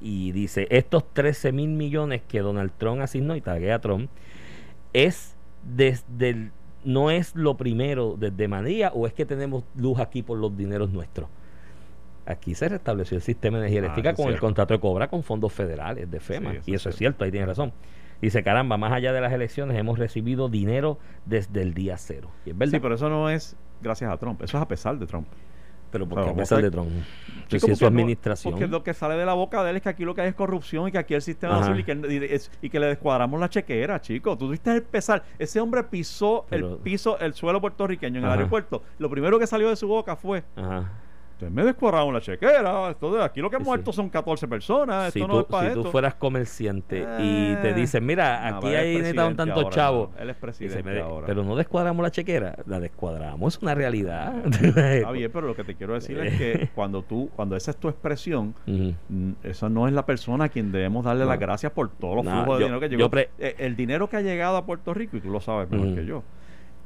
y 0.00 0.32
dice, 0.32 0.66
estos 0.70 1.04
13 1.12 1.52
mil 1.52 1.70
millones 1.70 2.22
que 2.28 2.40
Donald 2.40 2.72
Trump 2.78 3.00
asignó 3.02 3.34
y 3.36 3.40
tagué 3.40 3.72
a 3.72 3.80
Trump, 3.80 4.10
es 4.92 5.36
desde 5.64 6.30
el- 6.30 6.50
no 6.84 7.10
es 7.10 7.34
lo 7.34 7.56
primero 7.56 8.16
desde 8.18 8.48
María 8.48 8.90
o 8.94 9.06
es 9.06 9.12
que 9.12 9.26
tenemos 9.26 9.64
luz 9.76 9.98
aquí 9.98 10.22
por 10.22 10.38
los 10.38 10.56
dineros 10.56 10.90
nuestros. 10.90 11.28
Aquí 12.24 12.54
se 12.54 12.68
restableció 12.68 13.16
el 13.16 13.22
sistema 13.22 13.58
de 13.58 13.64
energía 13.64 13.80
Ah, 13.80 13.84
eléctrica 13.84 14.14
con 14.14 14.28
el 14.32 14.38
contrato 14.38 14.74
de 14.74 14.80
cobra 14.80 15.08
con 15.08 15.22
fondos 15.22 15.52
federales 15.52 16.10
de 16.10 16.20
FEMA. 16.20 16.50
Sí, 16.52 16.56
eso 16.58 16.70
y 16.70 16.74
es 16.74 16.80
eso 16.82 16.88
es 16.90 16.96
cierto. 16.96 16.98
cierto, 17.18 17.24
ahí 17.24 17.30
tiene 17.30 17.46
razón. 17.46 17.72
Dice, 18.20 18.42
caramba, 18.42 18.76
más 18.76 18.92
allá 18.92 19.12
de 19.12 19.20
las 19.20 19.32
elecciones 19.32 19.76
hemos 19.78 19.98
recibido 19.98 20.48
dinero 20.48 20.98
desde 21.24 21.62
el 21.62 21.72
día 21.72 21.96
cero. 21.96 22.30
Y 22.44 22.50
es 22.50 22.58
verdad. 22.58 22.72
Sí, 22.74 22.80
pero 22.80 22.94
eso 22.96 23.08
no 23.08 23.30
es 23.30 23.56
gracias 23.80 24.10
a 24.12 24.16
Trump. 24.18 24.42
Eso 24.42 24.56
es 24.58 24.62
a 24.62 24.68
pesar 24.68 24.98
de 24.98 25.06
Trump. 25.06 25.26
Pero 25.90 26.08
porque 26.08 26.30
vos 26.30 26.48
de 26.48 26.70
Trump. 26.70 26.90
Sí, 27.48 27.58
si 27.60 27.70
es 27.70 27.78
su 27.78 27.84
no- 27.84 27.88
administración. 27.88 28.52
porque 28.52 28.66
lo 28.66 28.82
que 28.82 28.92
sale 28.92 29.14
de 29.16 29.24
la 29.24 29.32
boca 29.32 29.62
de 29.64 29.70
él 29.70 29.76
es 29.76 29.82
que 29.82 29.88
aquí 29.88 30.04
lo 30.04 30.14
que 30.14 30.20
hay 30.20 30.28
es 30.28 30.34
corrupción 30.34 30.88
y 30.88 30.92
que 30.92 30.98
aquí 30.98 31.14
el 31.14 31.22
sistema 31.22 31.60
azul 31.60 31.80
y 31.80 31.84
que, 31.84 32.40
y, 32.62 32.68
que 32.70 32.80
le 32.80 32.86
descuadramos 32.86 33.40
la 33.40 33.48
chequera, 33.48 34.00
chicos. 34.00 34.36
Tú 34.36 34.46
tuviste 34.46 34.70
el 34.74 34.82
pesar. 34.82 35.22
Ese 35.38 35.58
hombre 35.60 35.82
pisó 35.84 36.44
Pero- 36.50 36.72
el 36.74 36.76
piso, 36.78 37.18
el 37.20 37.32
suelo 37.34 37.60
puertorriqueño 37.60 38.18
en 38.18 38.24
el 38.24 38.30
aeropuerto. 38.30 38.82
Lo 38.98 39.08
primero 39.08 39.38
que 39.38 39.46
salió 39.46 39.70
de 39.70 39.76
su 39.76 39.88
boca 39.88 40.14
fue 40.16 40.44
Ajá. 40.56 40.92
Ustedes 41.38 41.52
me 41.52 41.62
descuadraron 41.62 42.12
la 42.12 42.20
chequera. 42.20 42.90
Esto 42.90 43.14
de 43.14 43.22
aquí 43.22 43.40
lo 43.40 43.48
que 43.48 43.58
Sí, 43.58 43.62
han 43.62 43.64
muerto 43.64 43.92
sí. 43.92 43.96
son 43.96 44.08
14 44.08 44.48
personas. 44.48 45.12
Si 45.12 45.20
Esto 45.20 45.28
no 45.28 45.34
tú, 45.34 45.40
es 45.42 45.46
para 45.46 45.68
si 45.68 45.74
tú 45.74 45.80
esto. 45.82 45.92
fueras 45.92 46.14
comerciante 46.16 47.06
y 47.20 47.54
te 47.62 47.70
Eh, 47.70 47.74
dicen, 47.74 48.04
mira, 48.04 48.44
aquí 48.56 48.66
hay 48.74 48.96
necesitado 48.96 49.28
un 49.28 49.36
presidente 49.36 49.36
tanto 49.36 49.60
ahora, 49.60 49.70
chavo. 49.70 50.02
hermano. 50.06 50.22
Él 50.22 50.30
es 50.30 50.36
presidente 50.36 50.82
"Mire, 50.82 51.00
ahora. 51.02 51.26
pero 51.28 51.44
no 51.44 51.54
descuadramos 51.54 52.02
la 52.02 52.10
chequera, 52.10 52.56
la 52.66 52.80
descuadramos, 52.80 53.54
es 53.56 53.62
una 53.62 53.72
realidad. 53.76 54.34
Está 54.64 55.12
bien, 55.12 55.30
pero 55.32 55.46
lo 55.46 55.54
que 55.54 55.62
te 55.62 55.76
quiero 55.76 55.94
decir 55.94 56.18
es 56.18 56.36
que 56.36 56.68
cuando 56.74 57.02
tú, 57.02 57.30
cuando 57.36 57.54
esa 57.54 57.70
es 57.70 57.76
tu 57.76 57.88
expresión, 57.88 58.56
mm, 58.66 59.30
esa 59.44 59.68
no 59.68 59.86
es 59.86 59.92
la 59.92 60.04
persona 60.04 60.46
a 60.46 60.48
quien 60.48 60.72
debemos 60.72 61.04
darle 61.04 61.22
No. 61.22 61.30
las 61.30 61.38
gracias 61.38 61.70
por 61.70 61.88
todos 61.88 62.16
los 62.16 62.24
No, 62.24 62.32
flujos 62.32 62.58
de 62.58 62.64
dinero 62.64 62.80
que 62.80 62.88
llegó. 62.88 63.10
Eh, 63.38 63.54
el 63.58 63.76
dinero 63.76 64.08
que 64.08 64.16
ha 64.16 64.22
llegado 64.22 64.56
a 64.56 64.66
Puerto 64.66 64.92
Rico, 64.92 65.16
y 65.16 65.20
tú 65.20 65.30
lo 65.30 65.38
sabes 65.40 65.70
mejor 65.70 65.94
que 65.94 66.04
yo, 66.04 66.24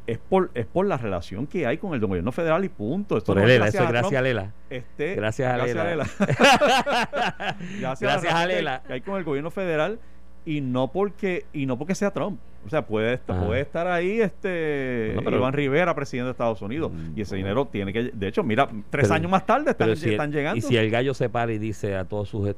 es 0.07 0.19
por, 0.19 0.51
es 0.55 0.67
por 0.67 0.87
la 0.87 0.97
relación 0.97 1.47
que 1.47 1.67
hay 1.67 1.79
con 1.79 1.95
el 1.95 2.01
gobierno 2.01 2.33
federal 2.33 2.65
y 2.65 2.69
punto. 2.69 3.17
Esto 3.19 3.33
Por 3.35 3.43
no 3.43 3.45
él, 3.45 3.51
es 3.51 3.55
Lela, 3.57 3.69
eso 3.69 3.79
es 3.79 3.85
a 3.85 3.91
gracias 3.91 4.19
a. 4.19 4.23
Lela. 4.23 4.53
Este, 4.71 5.15
Gracias 5.15 5.53
a 5.53 5.57
Lela. 5.65 5.85
Lela. 5.85 6.07
gracias, 6.19 8.01
Gracias 8.01 8.03
a 8.03 8.07
la 8.07 8.17
relación 8.17 8.49
que- 8.49 8.55
Lela. 8.57 8.83
Que 8.87 8.93
hay 8.95 9.01
con 9.01 9.17
el 9.17 9.25
gobierno 9.25 9.51
federal 9.51 9.99
y 10.45 10.61
no 10.61 10.91
porque 10.93 11.45
y 11.53 11.67
no 11.67 11.79
porque 11.79 11.95
sea 11.95 12.11
Trump. 12.11 12.39
O 12.65 12.71
sea, 12.71 12.87
puede, 12.87 13.15
estar- 13.15 13.37
Ah. 13.43 13.45
puede 13.45 13.61
estar 13.61 13.89
ahí 13.89 14.21
este 14.21 15.11
Bueno, 15.15 15.23
pero- 15.25 15.39
Iván 15.39 15.53
Rivera, 15.53 15.97
presidente 15.97 16.27
de 16.27 16.31
Estados 16.31 16.63
Unidos. 16.63 16.93
Mm, 16.93 17.19
y 17.19 17.23
ese 17.23 17.35
dinero 17.35 17.67
tiene 17.67 17.93
que... 17.93 18.05
De 18.15 18.29
hecho, 18.29 18.45
mira, 18.45 18.69
tres 18.89 19.07
Pero- 19.09 19.15
años 19.15 19.31
más 19.33 19.45
tarde 19.45 19.73
están, 19.73 19.89
Pero 19.89 19.93
el- 20.01 20.33
llegando. 20.33 20.59
Y 20.59 20.61
si 20.61 20.77
el 20.77 20.89
gallo 20.89 21.13
se 21.13 21.29
para 21.29 21.53
y 21.53 21.59
dice 21.59 21.97
a 21.97 22.05
todos 22.05 22.29
sus 22.29 22.55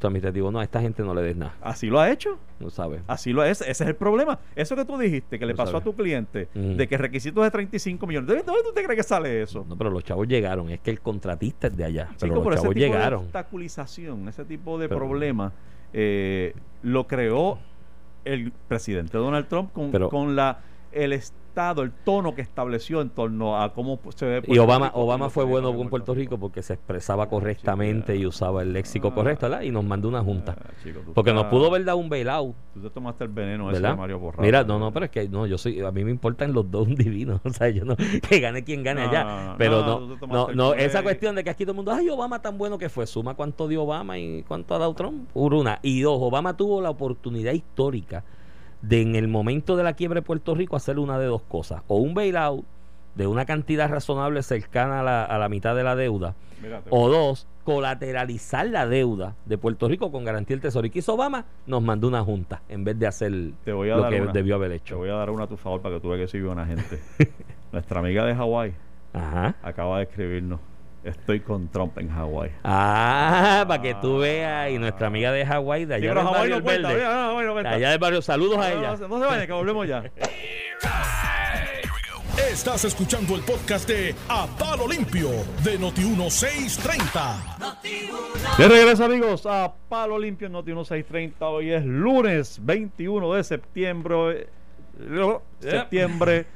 administrativos, 0.00 0.52
no, 0.52 0.60
a 0.60 0.62
esta 0.62 0.80
gente 0.80 1.02
no 1.02 1.12
le 1.12 1.22
des 1.22 1.36
nada, 1.36 1.56
Así 1.60 1.88
lo 1.88 1.98
ha 1.98 2.08
hecho. 2.08 2.38
no 2.60 2.70
sabe. 2.70 3.00
Así 3.08 3.32
lo 3.32 3.42
es. 3.42 3.60
Ese 3.62 3.70
es 3.72 3.80
el 3.88 3.96
problema. 3.96 4.38
Eso 4.54 4.76
que 4.76 4.84
tú 4.84 4.96
dijiste, 4.96 5.40
que 5.40 5.46
le 5.46 5.56
pasó 5.56 5.72
sabe. 5.72 5.82
a 5.82 5.84
tu 5.84 5.94
cliente, 5.96 6.46
Mm. 6.54 6.76
de 6.76 6.86
que 6.86 6.96
requisitos 6.96 7.42
de 7.42 7.50
35 7.50 8.06
millones. 8.06 8.28
¿De 8.28 8.42
dónde 8.44 8.62
tú 8.62 8.72
te 8.72 8.84
crees 8.84 8.96
que 8.98 9.02
sale 9.02 9.42
eso? 9.42 9.66
No, 9.68 9.76
pero 9.76 9.90
los 9.90 10.04
chavos 10.04 10.28
llegaron, 10.28 10.70
es 10.70 10.78
que 10.78 10.92
el 10.92 11.00
contratista 11.00 11.66
es 11.66 11.76
de 11.76 11.84
allá, 11.84 12.08
pero 12.20 12.34
Chico, 12.36 12.44
los 12.44 12.54
ese 12.54 12.62
chavos 12.62 12.74
tipo 12.76 12.86
llegaron. 12.86 13.20
de 13.22 13.24
obstaculización, 13.26 14.28
ese 14.28 14.44
tipo 14.44 14.78
de 14.78 14.88
Pero- 14.88 15.00
problema, 15.00 15.52
eh, 15.92 16.54
lo 16.82 17.06
creó 17.06 17.58
el 18.24 18.52
presidente 18.68 19.16
Donald 19.18 19.48
Trump 19.48 19.72
con, 19.72 19.90
Pero- 19.90 20.08
con 20.08 20.36
la 20.36 20.60
el 20.92 21.12
el 21.58 21.90
tono 22.04 22.34
que 22.36 22.40
estableció 22.42 23.00
en 23.00 23.10
torno 23.10 23.60
a 23.60 23.72
cómo 23.74 23.98
se 24.14 24.26
ve 24.26 24.38
Y 24.38 24.40
Puerto 24.42 24.62
Obama, 24.64 24.86
Rico, 24.86 24.98
Obama 25.00 25.24
cómo 25.24 25.30
fue 25.30 25.44
bueno 25.44 25.74
con 25.76 25.88
Puerto 25.88 26.14
Rico 26.14 26.38
porque 26.38 26.62
se 26.62 26.74
expresaba 26.74 27.28
correctamente 27.28 28.14
y 28.16 28.26
usaba 28.26 28.62
el 28.62 28.72
léxico 28.72 29.08
Ah. 29.08 29.14
correcto, 29.14 29.46
¿verdad? 29.48 29.62
Y 29.62 29.70
nos 29.72 29.84
mandó 29.84 30.08
una 30.08 30.22
junta. 30.22 30.54
Ah, 30.56 30.70
chico, 30.84 31.00
Porque 31.14 31.32
nos 31.32 31.44
estás- 31.44 31.50
pudo 31.58 31.66
haber 31.66 31.84
dado 31.84 31.98
un 31.98 32.08
bailout, 32.08 32.54
Tú 32.74 32.80
te 32.80 32.90
tomaste 32.90 33.24
el 33.24 33.30
veneno 33.30 33.70
ese 33.70 33.80
¿verdad? 33.80 33.94
de 33.96 34.00
Mario 34.00 34.18
Borracho. 34.20 34.42
Mira, 34.42 34.62
no, 34.62 34.78
no, 34.78 34.92
pero 34.92 35.06
es 35.06 35.10
que 35.10 35.28
no, 35.28 35.46
yo 35.46 35.58
soy, 35.58 35.80
a 35.80 35.90
mí 35.90 36.04
me 36.04 36.12
importan 36.12 36.52
los 36.52 36.70
dos 36.70 36.86
divinos, 36.96 37.40
o 37.44 37.50
sea, 37.50 37.68
yo 37.70 37.84
no, 37.84 37.96
que 37.96 38.38
gane 38.38 38.62
quien 38.62 38.84
gane 38.84 39.02
No, 39.02 39.08
allá, 39.10 39.54
pero 39.58 39.80
no, 39.84 40.00
no, 40.00 40.26
no, 40.28 40.48
no, 40.54 40.74
esa 40.74 41.02
cuestión 41.02 41.34
de 41.34 41.42
que 41.42 41.50
aquí 41.50 41.64
todo 41.64 41.72
el 41.72 41.76
mundo, 41.76 41.90
ay, 41.92 42.08
Obama 42.08 42.40
tan 42.40 42.56
bueno 42.56 42.78
que 42.78 42.88
fue, 42.88 43.06
suma 43.06 43.34
cuánto 43.34 43.66
dio 43.66 43.82
Obama 43.82 44.16
y 44.18 44.44
cuánto 44.46 44.74
ha 44.76 44.78
dado 44.78 44.94
Trump, 44.94 45.28
por 45.32 45.54
una, 45.54 45.80
y 45.82 46.00
dos, 46.02 46.18
Obama 46.20 46.56
tuvo 46.56 46.80
la 46.80 46.90
oportunidad 46.90 47.52
histórica 47.52 48.22
de 48.82 49.02
en 49.02 49.14
el 49.16 49.28
momento 49.28 49.76
de 49.76 49.82
la 49.82 49.94
quiebra 49.94 50.20
de 50.20 50.22
Puerto 50.26 50.54
Rico 50.54 50.76
hacer 50.76 50.98
una 50.98 51.18
de 51.18 51.26
dos 51.26 51.42
cosas, 51.42 51.82
o 51.88 51.96
un 51.96 52.14
bailout 52.14 52.64
de 53.14 53.26
una 53.26 53.44
cantidad 53.44 53.90
razonable 53.90 54.42
cercana 54.42 55.00
a 55.00 55.02
la, 55.02 55.24
a 55.24 55.38
la 55.38 55.48
mitad 55.48 55.74
de 55.74 55.82
la 55.82 55.96
deuda, 55.96 56.34
te- 56.60 56.68
o 56.90 57.08
dos, 57.08 57.48
colateralizar 57.64 58.66
la 58.68 58.86
deuda 58.86 59.34
de 59.44 59.58
Puerto 59.58 59.88
Rico 59.88 60.12
con 60.12 60.24
garantía 60.24 60.54
del 60.54 60.60
Tesoro. 60.62 60.86
¿Y 60.86 60.90
qué 60.90 61.00
hizo 61.00 61.14
Obama? 61.14 61.44
Nos 61.66 61.82
mandó 61.82 62.06
una 62.08 62.22
junta 62.22 62.62
en 62.68 62.84
vez 62.84 62.98
de 62.98 63.06
hacer 63.08 63.32
te 63.64 63.72
voy 63.72 63.90
a 63.90 63.96
lo 63.96 64.02
dar 64.02 64.12
que 64.12 64.20
una. 64.20 64.32
debió 64.32 64.54
haber 64.54 64.70
Te 64.70 64.76
hecho. 64.76 64.98
voy 64.98 65.08
a 65.10 65.14
dar 65.14 65.30
una 65.30 65.44
a 65.44 65.46
tu 65.48 65.56
favor 65.56 65.80
para 65.82 65.96
que 65.96 66.00
tú 66.00 66.08
veas 66.10 66.20
que 66.22 66.28
soy 66.28 66.42
buena 66.42 66.64
gente. 66.66 67.00
Nuestra 67.72 68.00
amiga 68.00 68.24
de 68.24 68.34
Hawái 68.36 68.74
acaba 69.62 69.98
de 69.98 70.04
escribirnos. 70.04 70.60
Estoy 71.08 71.40
con 71.40 71.68
Trump 71.68 71.98
en 71.98 72.08
Hawái. 72.10 72.50
Ah, 72.64 73.64
para 73.66 73.82
que 73.82 73.94
tú 73.96 74.18
veas. 74.18 74.70
Y 74.70 74.78
nuestra 74.78 75.06
amiga 75.08 75.32
de 75.32 75.44
Hawái, 75.46 75.84
de 75.84 75.98
Sí, 75.98 76.04
allá 76.06 76.10
pero 76.14 76.20
del 76.20 76.24
Hawái 76.26 76.40
barrio 76.40 76.56
no 76.58 76.62
cuenta. 76.64 76.88
Verde. 76.88 77.04
no 77.04 77.38
De 77.38 77.52
cuenta. 77.52 77.70
allá 77.70 77.90
del 77.90 77.98
barrio. 77.98 78.22
Saludos 78.22 78.58
a 78.58 78.70
No, 78.70 78.78
ella. 78.78 78.96
no, 78.96 79.08
no 79.08 79.18
se 79.20 79.26
vayan, 79.26 79.46
que 79.46 79.52
volvemos 79.52 79.86
ya. 79.88 80.02
Estás 82.50 82.84
escuchando 82.84 83.34
el 83.36 83.42
podcast 83.42 83.88
de 83.88 84.14
A 84.28 84.46
Palo 84.58 84.86
Limpio 84.88 85.28
de 85.62 85.78
Noti1630. 85.78 87.76
De 88.58 88.68
regreso 88.68 89.04
amigos 89.04 89.44
a 89.46 89.72
Palo 89.88 90.18
Limpio 90.18 90.46
en 90.46 90.52
Noti 90.52 90.72
1630. 90.72 91.46
Hoy 91.46 91.70
es 91.72 91.84
lunes 91.84 92.58
21 92.62 93.34
de 93.34 93.44
septiembre. 93.44 94.48
eh, 95.00 95.38
Septiembre. 95.60 96.46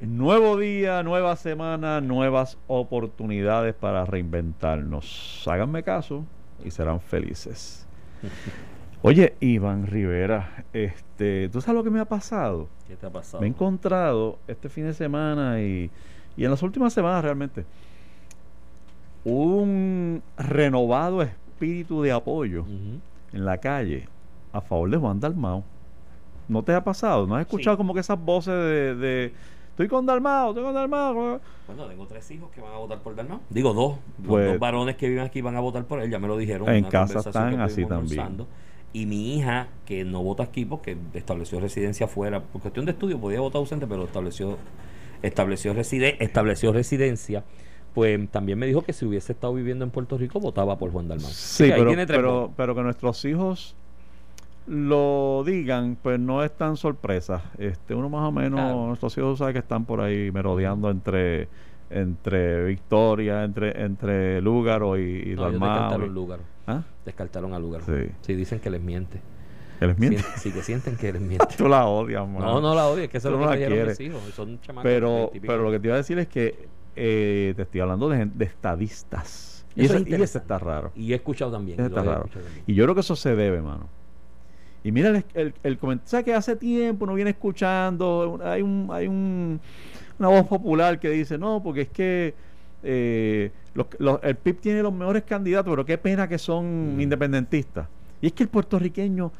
Nuevo 0.00 0.58
día, 0.58 1.02
nueva 1.02 1.36
semana, 1.36 2.00
nuevas 2.02 2.58
oportunidades 2.66 3.74
para 3.74 4.04
reinventarnos. 4.04 5.42
Háganme 5.46 5.82
caso 5.82 6.24
y 6.64 6.70
serán 6.70 7.00
felices. 7.00 7.86
Oye, 9.02 9.34
Iván 9.40 9.86
Rivera, 9.86 10.64
este, 10.72 11.48
¿tú 11.48 11.60
sabes 11.60 11.76
lo 11.78 11.84
que 11.84 11.90
me 11.90 12.00
ha 12.00 12.04
pasado? 12.04 12.68
¿Qué 12.86 12.96
te 12.96 13.06
ha 13.06 13.10
pasado? 13.10 13.40
Me 13.40 13.46
he 13.46 13.50
encontrado 13.50 14.38
este 14.48 14.68
fin 14.68 14.84
de 14.84 14.94
semana 14.94 15.60
y, 15.62 15.90
y 16.36 16.44
en 16.44 16.50
las 16.50 16.62
últimas 16.62 16.92
semanas 16.92 17.22
realmente 17.22 17.64
un 19.24 20.22
renovado 20.36 21.22
espíritu 21.22 22.02
de 22.02 22.12
apoyo 22.12 22.64
en 23.32 23.44
la 23.44 23.58
calle 23.58 24.08
a 24.52 24.60
favor 24.60 24.90
de 24.90 24.96
Juan 24.98 25.18
Dalmao. 25.20 25.64
¿No 26.48 26.62
te 26.62 26.72
ha 26.74 26.84
pasado? 26.84 27.26
¿No 27.26 27.34
has 27.34 27.40
escuchado 27.42 27.76
Sí. 27.76 27.78
como 27.78 27.92
que 27.94 28.00
esas 28.00 28.20
voces 28.24 28.54
de, 28.54 28.94
de, 28.94 29.32
estoy 29.76 29.88
con 29.88 30.06
Dalmao, 30.06 30.50
estoy 30.50 30.64
con 30.64 30.74
Dalmao? 30.74 31.14
Bueno, 31.66 31.86
tengo 31.86 32.06
tres 32.06 32.30
hijos 32.30 32.50
que 32.50 32.62
van 32.62 32.72
a 32.72 32.78
votar 32.78 32.98
por 33.00 33.14
Dalmau. 33.14 33.40
Digo 33.50 33.74
dos. 33.74 33.98
Pues- 34.26 34.48
dos 34.48 34.58
varones 34.58 34.96
que 34.96 35.08
viven 35.08 35.24
aquí 35.24 35.42
van 35.42 35.54
a 35.56 35.60
votar 35.60 35.84
por 35.84 36.00
él. 36.00 36.10
Ya 36.10 36.18
me 36.18 36.28
lo 36.28 36.36
dijeron. 36.36 36.68
En 36.68 36.84
casa 36.84 37.18
están 37.18 37.60
así 37.60 37.84
también. 37.84 38.46
Y 38.92 39.04
mi 39.04 39.36
hija, 39.36 39.68
que 39.84 40.04
no 40.04 40.22
vota 40.22 40.44
aquí 40.44 40.64
porque 40.64 40.96
estableció 41.12 41.60
residencia 41.60 42.08
fuera, 42.08 42.42
por 42.42 42.62
cuestión 42.62 42.86
de 42.86 42.92
estudio, 42.92 43.20
podía 43.20 43.40
votar 43.40 43.58
ausente, 43.58 43.86
pero 43.86 44.04
estableció 44.04 44.56
estableció, 45.22 45.74
reside, 45.74 46.22
estableció 46.24 46.72
residencia, 46.72 47.44
pues 47.94 48.30
también 48.30 48.58
me 48.58 48.66
dijo 48.66 48.82
que 48.82 48.92
si 48.92 49.04
hubiese 49.04 49.32
estado 49.32 49.54
viviendo 49.54 49.84
en 49.84 49.90
Puerto 49.90 50.18
Rico, 50.18 50.40
votaba 50.40 50.78
por 50.78 50.92
Juan 50.92 51.08
Dalmau. 51.08 51.30
Sí, 51.30 51.70
pero, 52.06 52.52
pero 52.56 52.74
que 52.74 52.82
nuestros 52.82 53.24
hijos 53.24 53.76
lo 54.66 55.42
digan, 55.46 55.96
pues 56.02 56.18
no 56.18 56.42
es 56.42 56.52
tan 56.56 56.76
sorpresa. 56.76 57.42
Este, 57.58 57.94
uno 57.94 58.08
más 58.08 58.28
o 58.28 58.32
menos, 58.32 58.60
Claro. 58.60 58.86
nuestros 58.88 59.16
hijos 59.18 59.38
saben 59.38 59.52
que 59.54 59.60
están 59.60 59.84
por 59.84 60.00
ahí 60.00 60.30
merodeando 60.32 60.90
entre 60.90 61.48
entre 61.88 62.64
Victoria, 62.64 63.44
entre 63.44 63.80
entre 63.84 64.40
Lúgaro 64.42 64.98
y, 64.98 65.30
y 65.32 65.34
No, 65.36 65.50
descartaron 65.52 66.12
Lúgaro. 66.12 66.42
¿Ah? 66.66 66.82
Descartaron 67.04 67.54
a 67.54 67.58
Lúgaro. 67.60 67.84
Sí. 67.84 68.10
Sí, 68.22 68.34
dicen 68.34 68.58
que 68.58 68.70
les 68.70 68.80
miente. 68.82 69.20
¿Que 69.78 69.86
les 69.86 69.96
miente? 69.98 70.24
Sí, 70.36 70.50
que 70.50 70.62
sienten 70.62 70.96
que 70.96 71.12
les 71.12 71.22
miente. 71.22 71.46
Tú 71.56 71.68
la 71.68 71.86
odias, 71.86 72.26
mano. 72.26 72.40
No, 72.54 72.60
no 72.60 72.74
la 72.74 72.88
odio, 72.88 73.04
es 73.04 73.08
que 73.08 73.18
eso 73.18 73.28
es 73.28 73.34
lo 73.34 73.40
no 73.40 73.50
que 73.52 73.58
dijeron 73.58 73.86
mis 73.88 74.00
hijos. 74.00 74.20
Son 74.34 74.58
Pero, 74.82 75.14
20 75.30 75.36
y 75.36 75.40
pico. 75.40 75.52
pero 75.52 75.62
lo 75.62 75.70
que 75.70 75.78
te 75.78 75.86
iba 75.86 75.94
a 75.94 75.98
decir 75.98 76.18
es 76.18 76.26
que 76.26 76.68
eh, 76.96 77.52
te 77.54 77.62
estoy 77.62 77.80
hablando 77.82 78.08
de, 78.08 78.24
de 78.26 78.44
estadistas. 78.46 79.64
Y 79.76 79.84
Eso 79.84 79.92
eso, 79.92 79.94
es 79.94 80.00
y 80.00 80.02
ese 80.02 80.10
interesante. 80.14 80.38
está 80.44 80.58
raro. 80.58 80.90
Y 80.96 81.12
he 81.12 81.16
escuchado 81.16 81.52
también. 81.52 81.78
Está 81.78 82.02
raro. 82.02 82.24
escuchado 82.24 82.44
también. 82.46 82.64
Y 82.66 82.74
yo 82.74 82.82
creo 82.84 82.94
que 82.94 83.02
eso 83.02 83.14
se 83.14 83.36
debe, 83.36 83.60
mano. 83.62 83.88
Y 84.86 84.92
mira 84.92 85.08
el, 85.08 85.24
el, 85.34 85.52
el 85.64 85.78
comentario. 85.78 86.08
¿Sabes 86.08 86.24
que 86.26 86.32
hace 86.32 86.54
tiempo 86.54 87.04
uno 87.06 87.14
viene 87.14 87.30
escuchando? 87.30 88.38
Hay 88.44 88.62
un 88.62 88.88
hay 88.92 89.08
un, 89.08 89.60
una 90.16 90.28
voz 90.28 90.46
popular 90.46 91.00
que 91.00 91.10
dice, 91.10 91.36
no, 91.38 91.60
porque 91.60 91.80
es 91.80 91.88
que 91.88 92.34
eh, 92.84 93.50
los- 93.74 93.88
los- 93.98 94.20
el 94.22 94.36
PIB 94.36 94.60
tiene 94.60 94.82
los 94.82 94.92
mejores 94.92 95.24
candidatos, 95.24 95.72
pero 95.72 95.84
qué 95.84 95.98
pena 95.98 96.28
que 96.28 96.38
son 96.38 96.96
Mm. 96.96 97.00
independentistas. 97.00 97.88
Y 98.22 98.28
es 98.28 98.32
que 98.32 98.44
el 98.44 98.48
puertorriqueño 98.48 99.32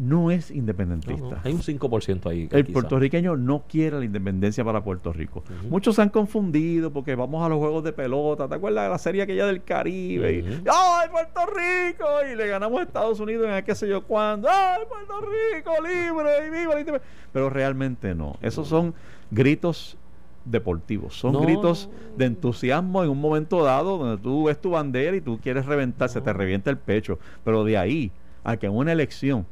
no 0.00 0.30
es 0.30 0.50
independentista. 0.50 1.20
no, 1.22 1.36
hay 1.44 1.52
un 1.52 1.60
5% 1.60 2.26
ahí. 2.30 2.48
El 2.50 2.64
quizá. 2.64 2.72
puertorriqueño 2.72 3.36
no 3.36 3.64
quiere 3.68 3.98
la 3.98 4.04
independencia 4.06 4.64
para 4.64 4.82
Puerto 4.82 5.12
Rico. 5.12 5.44
Muchos 5.68 5.96
se 5.96 6.02
han 6.02 6.08
confundido 6.08 6.90
porque 6.90 7.14
vamos 7.14 7.44
a 7.44 7.50
los 7.50 7.58
juegos 7.58 7.84
de 7.84 7.92
pelota. 7.92 8.48
¿Te 8.48 8.54
acuerdas 8.54 8.84
de 8.84 8.90
la 8.90 8.98
serie 8.98 9.22
aquella 9.22 9.46
del 9.46 9.62
Caribe? 9.62 10.32
Y. 10.32 10.40
¡Ay, 10.66 11.08
Puerto 11.10 11.40
Rico! 11.46 12.04
Y 12.32 12.36
le 12.36 12.46
ganamos 12.46 12.80
a 12.80 12.84
Estados 12.84 13.20
Unidos 13.20 13.46
en 13.50 13.62
qué 13.64 13.74
sé 13.74 13.88
yo 13.88 14.02
cuándo. 14.04 14.48
¡Ay, 14.50 14.82
Puerto 14.88 15.20
Rico! 15.20 15.70
¡Libre! 15.82 16.30
¡Y 16.46 16.50
viva 16.50 16.74
la 16.74 16.80
independencia! 16.80 17.26
Pero 17.32 17.50
realmente 17.50 18.14
no. 18.14 18.36
Esos 18.40 18.68
son 18.68 18.94
gritos 19.30 19.98
deportivos. 20.46 21.14
Son 21.18 21.32
No. 21.34 21.40
gritos 21.40 21.90
de 22.16 22.24
entusiasmo 22.24 23.04
en 23.04 23.10
un 23.10 23.20
momento 23.20 23.62
dado 23.62 23.98
donde 23.98 24.22
tú 24.22 24.44
ves 24.44 24.58
tu 24.60 24.70
bandera 24.70 25.14
y 25.16 25.20
tú 25.20 25.38
quieres 25.42 25.66
reventar, 25.66 26.08
se 26.08 26.20
te 26.22 26.32
revienta 26.32 26.70
el 26.70 26.78
pecho. 26.78 27.18
Pero 27.44 27.64
de 27.64 27.76
ahí 27.76 28.10
a 28.44 28.56
que 28.56 28.66
en 28.66 28.72
una 28.72 28.92
elección 28.92 29.46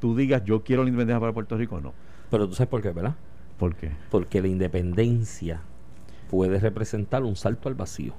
tú 0.00 0.16
digas 0.16 0.42
yo 0.44 0.62
quiero 0.62 0.82
la 0.82 0.88
independencia 0.88 1.20
para 1.20 1.32
Puerto 1.32 1.56
Rico, 1.56 1.80
no. 1.80 1.92
Pero 2.30 2.48
tú 2.48 2.54
sabes 2.54 2.68
por 2.68 2.82
qué, 2.82 2.90
¿verdad? 2.90 3.14
¿Por 3.58 3.74
qué? 3.74 3.90
Porque 4.10 4.40
la 4.40 4.48
independencia 4.48 5.60
puede 6.30 6.58
representar 6.60 7.22
un 7.24 7.36
salto 7.36 7.68
al 7.68 7.74
vacío. 7.74 8.12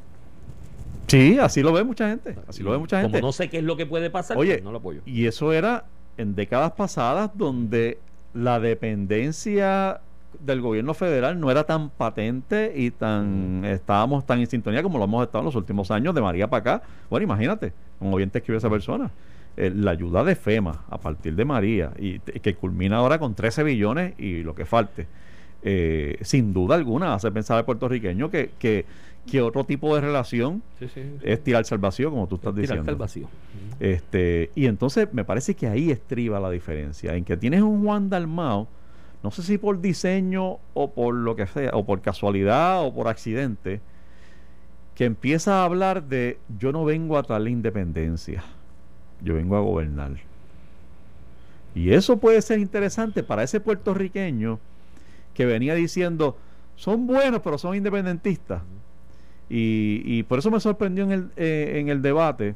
Sí, 1.08 1.38
así 1.40 1.62
lo 1.64 1.72
ve 1.74 1.84
mucha 1.84 2.10
gente. 2.10 2.36
Así 2.48 2.62
lo 2.64 2.72
ve 2.72 2.78
mucha 2.78 2.98
Como 3.02 3.10
gente. 3.10 3.22
no 3.22 3.32
sé 3.32 3.50
qué 3.50 3.58
es 3.60 3.64
lo 3.64 3.78
que 3.78 3.86
puede 3.86 4.10
pasar, 4.10 4.38
Oye, 4.38 4.54
pues 4.56 4.64
no 4.64 4.72
lo 4.72 4.78
apoyo. 4.80 5.02
y 5.06 5.26
eso 5.26 5.54
era 5.54 5.86
en 6.18 6.36
décadas 6.36 6.74
pasadas 6.74 7.32
donde 7.36 8.00
la 8.34 8.60
dependencia 8.60 10.02
del 10.40 10.62
gobierno 10.62 10.94
federal 10.94 11.40
no 11.40 11.50
era 11.50 11.64
tan 11.64 11.90
patente 11.90 12.74
y 12.76 12.92
tan 12.92 13.64
estábamos 13.66 14.26
tan 14.28 14.40
en 14.40 14.48
sintonía 14.48 14.84
como 14.84 15.00
lo 15.00 15.06
hemos 15.06 15.24
estado 15.24 15.40
en 15.40 15.46
los 15.46 15.56
últimos 15.56 15.90
años 15.90 16.14
de 16.14 16.22
María 16.22 16.48
para 16.48 16.76
acá. 16.78 16.88
Bueno, 17.10 17.24
imagínate, 17.24 17.74
como 17.98 18.16
bien 18.18 18.30
te 18.30 18.38
escribió 18.38 18.60
esa 18.60 18.70
persona. 18.70 19.10
Eh, 19.62 19.72
la 19.76 19.92
ayuda 19.92 20.24
de 20.24 20.36
FEMA 20.36 20.86
a 20.90 20.98
partir 21.00 21.36
de 21.36 21.44
María 21.44 21.92
y 22.00 22.20
que 22.20 22.56
culmina 22.56 22.98
ahora 22.98 23.20
con 23.20 23.36
13 23.36 23.64
billones 23.64 24.14
y 24.18 24.42
lo 24.44 24.56
que 24.56 24.66
falte. 24.66 25.06
eh, 25.62 26.18
sin 26.22 26.54
duda 26.54 26.76
alguna 26.76 27.14
hace 27.16 27.30
pensar 27.32 27.58
al 27.58 27.66
puertorriqueño 27.66 28.32
que, 28.32 28.52
que, 28.58 28.86
que 29.30 29.42
otro 29.42 29.66
tipo 29.66 29.94
de 29.96 30.00
relación 30.02 30.64
Sí, 30.80 30.88
sí, 30.88 31.02
sí. 31.04 31.18
es 31.24 31.44
tirarse 31.44 31.76
al 31.76 31.80
vacío, 31.82 32.10
como 32.10 32.28
tú 32.28 32.36
estás 32.36 32.54
Tirarte 32.56 32.72
diciendo. 32.76 32.92
al 32.92 32.96
vacío. 32.96 33.28
Este, 33.82 34.52
y 34.56 34.68
entonces 34.68 35.10
me 35.14 35.26
parece 35.26 35.56
que 35.56 35.68
ahí 35.68 35.92
estriba 35.92 36.40
la 36.40 36.50
diferencia, 36.50 37.14
en 37.16 37.26
que 37.26 37.36
tienes 37.36 37.62
un 37.62 37.84
Juan 37.84 38.10
Dalmao, 38.10 38.68
no 39.22 39.32
sé 39.32 39.44
si 39.44 39.58
por 39.58 39.82
diseño 39.82 40.60
o 40.74 40.92
por 40.94 41.14
lo 41.14 41.36
que 41.36 41.46
sea, 41.48 41.72
o 41.74 41.86
por 41.86 42.00
casualidad 42.02 42.82
o 42.86 42.94
por 42.94 43.10
accidente, 43.10 43.82
que 44.96 45.04
empieza 45.06 45.62
a 45.62 45.66
hablar 45.66 46.04
de 46.04 46.38
yo 46.58 46.72
no 46.72 46.86
vengo 46.86 47.18
a 47.18 47.24
traer 47.24 47.42
la 47.42 47.50
independencia, 47.50 48.44
yo 49.22 49.36
vengo 49.36 49.56
a 49.56 49.62
gobernar. 49.62 50.12
Y 51.76 51.92
eso 51.92 52.18
puede 52.18 52.42
ser 52.42 52.60
interesante 52.60 53.24
para 53.24 53.44
ese 53.44 53.60
puertorriqueño 53.60 54.60
que 55.34 55.46
venía 55.46 55.76
diciendo, 55.76 56.38
son 56.76 57.08
buenos, 57.08 57.42
pero 57.42 57.58
son 57.58 57.76
independentistas. 57.76 58.62
Y, 59.50 60.02
y 60.06 60.24
por 60.24 60.40
eso 60.40 60.52
me 60.52 60.60
sorprendió 60.60 61.04
en 61.06 61.12
el, 61.12 61.30
eh, 61.36 61.74
en 61.76 61.90
el 61.90 62.02
debate 62.02 62.56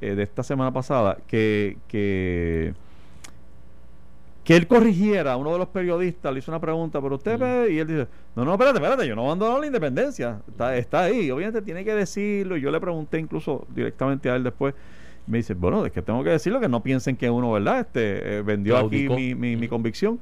eh, 0.00 0.14
de 0.14 0.22
esta 0.22 0.42
semana 0.42 0.72
pasada 0.72 1.18
que, 1.26 1.76
que, 1.86 2.74
que 4.42 4.56
él 4.56 4.66
corrigiera 4.66 5.34
a 5.34 5.36
uno 5.36 5.52
de 5.52 5.58
los 5.58 5.68
periodistas, 5.68 6.32
le 6.32 6.38
hizo 6.38 6.50
una 6.50 6.60
pregunta, 6.60 7.00
pero 7.00 7.16
usted 7.16 7.38
ve, 7.38 7.72
y 7.72 7.78
él 7.78 7.86
dice, 7.86 8.08
no, 8.34 8.44
no, 8.44 8.52
espérate, 8.52 8.78
espérate, 8.78 9.06
yo 9.06 9.14
no 9.14 9.26
abandono 9.26 9.60
la 9.60 9.66
independencia, 9.66 10.40
está, 10.48 10.76
está 10.76 11.00
ahí, 11.02 11.30
obviamente 11.30 11.62
tiene 11.62 11.84
que 11.84 11.94
decirlo, 11.94 12.56
y 12.56 12.60
yo 12.60 12.70
le 12.70 12.80
pregunté 12.80 13.18
incluso 13.18 13.66
directamente 13.68 14.30
a 14.30 14.36
él 14.36 14.42
después, 14.42 14.74
me 15.26 15.38
dice, 15.38 15.54
bueno, 15.54 15.86
es 15.86 15.92
que 15.92 16.02
tengo 16.02 16.24
que 16.24 16.30
decirlo, 16.30 16.60
que 16.60 16.68
no 16.68 16.82
piensen 16.82 17.16
que 17.16 17.30
uno, 17.30 17.52
¿verdad? 17.52 17.80
Este 17.80 18.38
eh, 18.38 18.42
vendió 18.42 18.76
aquí 18.78 19.08
mi, 19.08 19.34
mi, 19.34 19.56
mi 19.56 19.68
convicción, 19.68 20.18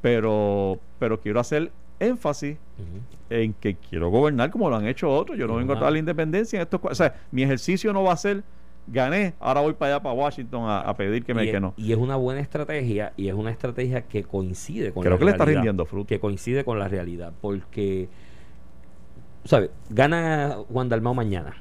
pero, 0.00 0.78
pero 0.98 1.20
quiero 1.20 1.40
hacer 1.40 1.72
énfasis 1.98 2.56
en 3.28 3.52
que 3.54 3.76
quiero 3.76 4.10
gobernar 4.10 4.50
como 4.50 4.68
lo 4.70 4.76
han 4.76 4.86
hecho 4.86 5.10
otros. 5.10 5.38
Yo 5.38 5.46
no 5.46 5.56
vengo 5.56 5.74
a 5.74 5.80
dar 5.80 5.92
la 5.92 5.98
independencia 5.98 6.56
en 6.58 6.62
estos. 6.62 6.80
O 6.82 6.94
sea, 6.94 7.14
mi 7.30 7.42
ejercicio 7.42 7.92
no 7.92 8.02
va 8.02 8.12
a 8.12 8.16
ser 8.16 8.42
gané, 8.86 9.34
ahora 9.38 9.60
voy 9.60 9.74
para 9.74 9.94
allá, 9.94 10.02
para 10.02 10.14
Washington, 10.14 10.64
a, 10.68 10.80
a 10.80 10.96
pedir 10.96 11.24
que 11.24 11.32
me 11.34 11.44
y, 11.44 11.50
que 11.50 11.60
no. 11.60 11.74
y 11.76 11.92
es 11.92 11.98
una 11.98 12.16
buena 12.16 12.40
estrategia 12.40 13.12
y 13.16 13.28
es 13.28 13.34
una 13.34 13.50
estrategia 13.50 14.02
que 14.02 14.24
coincide 14.24 14.92
con 14.92 15.02
Creo 15.02 15.14
la 15.14 15.18
que 15.18 15.24
le 15.26 15.30
está 15.30 15.44
rindiendo 15.44 15.84
fruto. 15.84 16.08
que 16.08 16.18
coincide 16.18 16.64
con 16.64 16.78
la 16.78 16.88
realidad 16.88 17.32
porque 17.40 18.08
¿sabes? 19.44 19.70
gana 19.90 20.56
Juan 20.72 20.88
Dalmao 20.88 21.14
mañana 21.14 21.54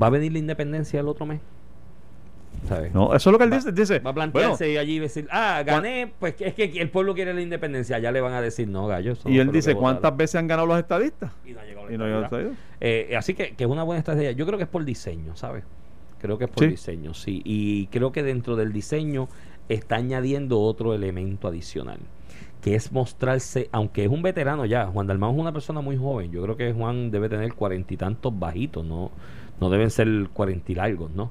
va 0.00 0.08
a 0.08 0.10
venir 0.10 0.32
la 0.32 0.38
independencia 0.40 1.00
el 1.00 1.08
otro 1.08 1.26
mes. 1.26 1.40
No, 2.94 3.14
eso 3.14 3.28
es 3.28 3.32
lo 3.32 3.38
que 3.38 3.44
él 3.44 3.52
Va- 3.52 3.56
dice. 3.56 3.72
Dice, 3.72 3.98
va 3.98 4.10
a 4.10 4.12
bueno, 4.12 4.32
plantearse 4.32 4.78
allí 4.78 4.96
y 4.96 4.98
decir 5.00 5.26
ah 5.30 5.62
gané 5.66 6.12
pues 6.18 6.34
es 6.38 6.54
que 6.54 6.64
el 6.80 6.88
pueblo 6.90 7.12
quiere 7.14 7.34
la 7.34 7.40
independencia 7.42 7.98
ya 7.98 8.10
le 8.12 8.20
van 8.20 8.32
a 8.34 8.40
decir 8.40 8.68
no 8.68 8.86
gallo 8.86 9.12
eso 9.12 9.28
y 9.28 9.38
él 9.38 9.50
dice, 9.52 9.74
¿cuántas 9.74 10.02
votaron". 10.02 10.16
veces 10.18 10.34
han 10.36 10.46
ganado 10.46 10.66
los 10.68 10.78
estadistas? 10.78 11.32
y 11.44 11.52
no 11.52 11.60
ha 11.60 11.64
llegado 11.64 11.88
la 11.88 11.94
Y 11.94 11.98
no. 11.98 12.50
Eh, 12.80 13.14
así 13.16 13.34
que, 13.34 13.54
que 13.54 13.64
es 13.64 13.70
una 13.70 13.82
buena 13.82 13.98
estrategia. 13.98 14.32
Yo 14.32 14.46
creo 14.46 14.56
que 14.58 14.64
es 14.64 14.70
por 14.70 14.84
diseño, 14.84 15.36
¿sabes? 15.36 15.64
Creo 16.20 16.38
que 16.38 16.44
es 16.44 16.50
por 16.50 16.64
Sí. 16.64 16.70
diseño, 16.70 17.14
sí. 17.14 17.42
Y 17.44 17.88
creo 17.88 18.12
que 18.12 18.22
dentro 18.22 18.54
del 18.56 18.72
diseño 18.72 19.28
está 19.68 19.96
añadiendo 19.96 20.60
otro 20.60 20.94
elemento 20.94 21.48
adicional, 21.48 21.98
que 22.62 22.74
es 22.76 22.92
mostrarse, 22.92 23.68
aunque 23.72 24.04
es 24.04 24.10
un 24.10 24.22
veterano 24.22 24.64
ya, 24.66 24.86
Juan 24.86 25.06
Dalmau 25.08 25.32
es 25.34 25.38
una 25.40 25.52
persona 25.52 25.80
muy 25.80 25.96
joven. 25.96 26.30
Yo 26.30 26.42
creo 26.42 26.56
que 26.56 26.72
Juan 26.72 27.10
debe 27.10 27.28
tener 27.28 27.54
cuarenta 27.54 27.92
y 27.92 27.96
tantos 27.96 28.36
bajitos, 28.38 28.84
no, 28.84 29.10
no 29.60 29.68
deben 29.70 29.90
ser 29.90 30.08
cuarenta 30.32 30.70
y 30.72 30.74
largos, 30.76 31.10
¿no? 31.10 31.30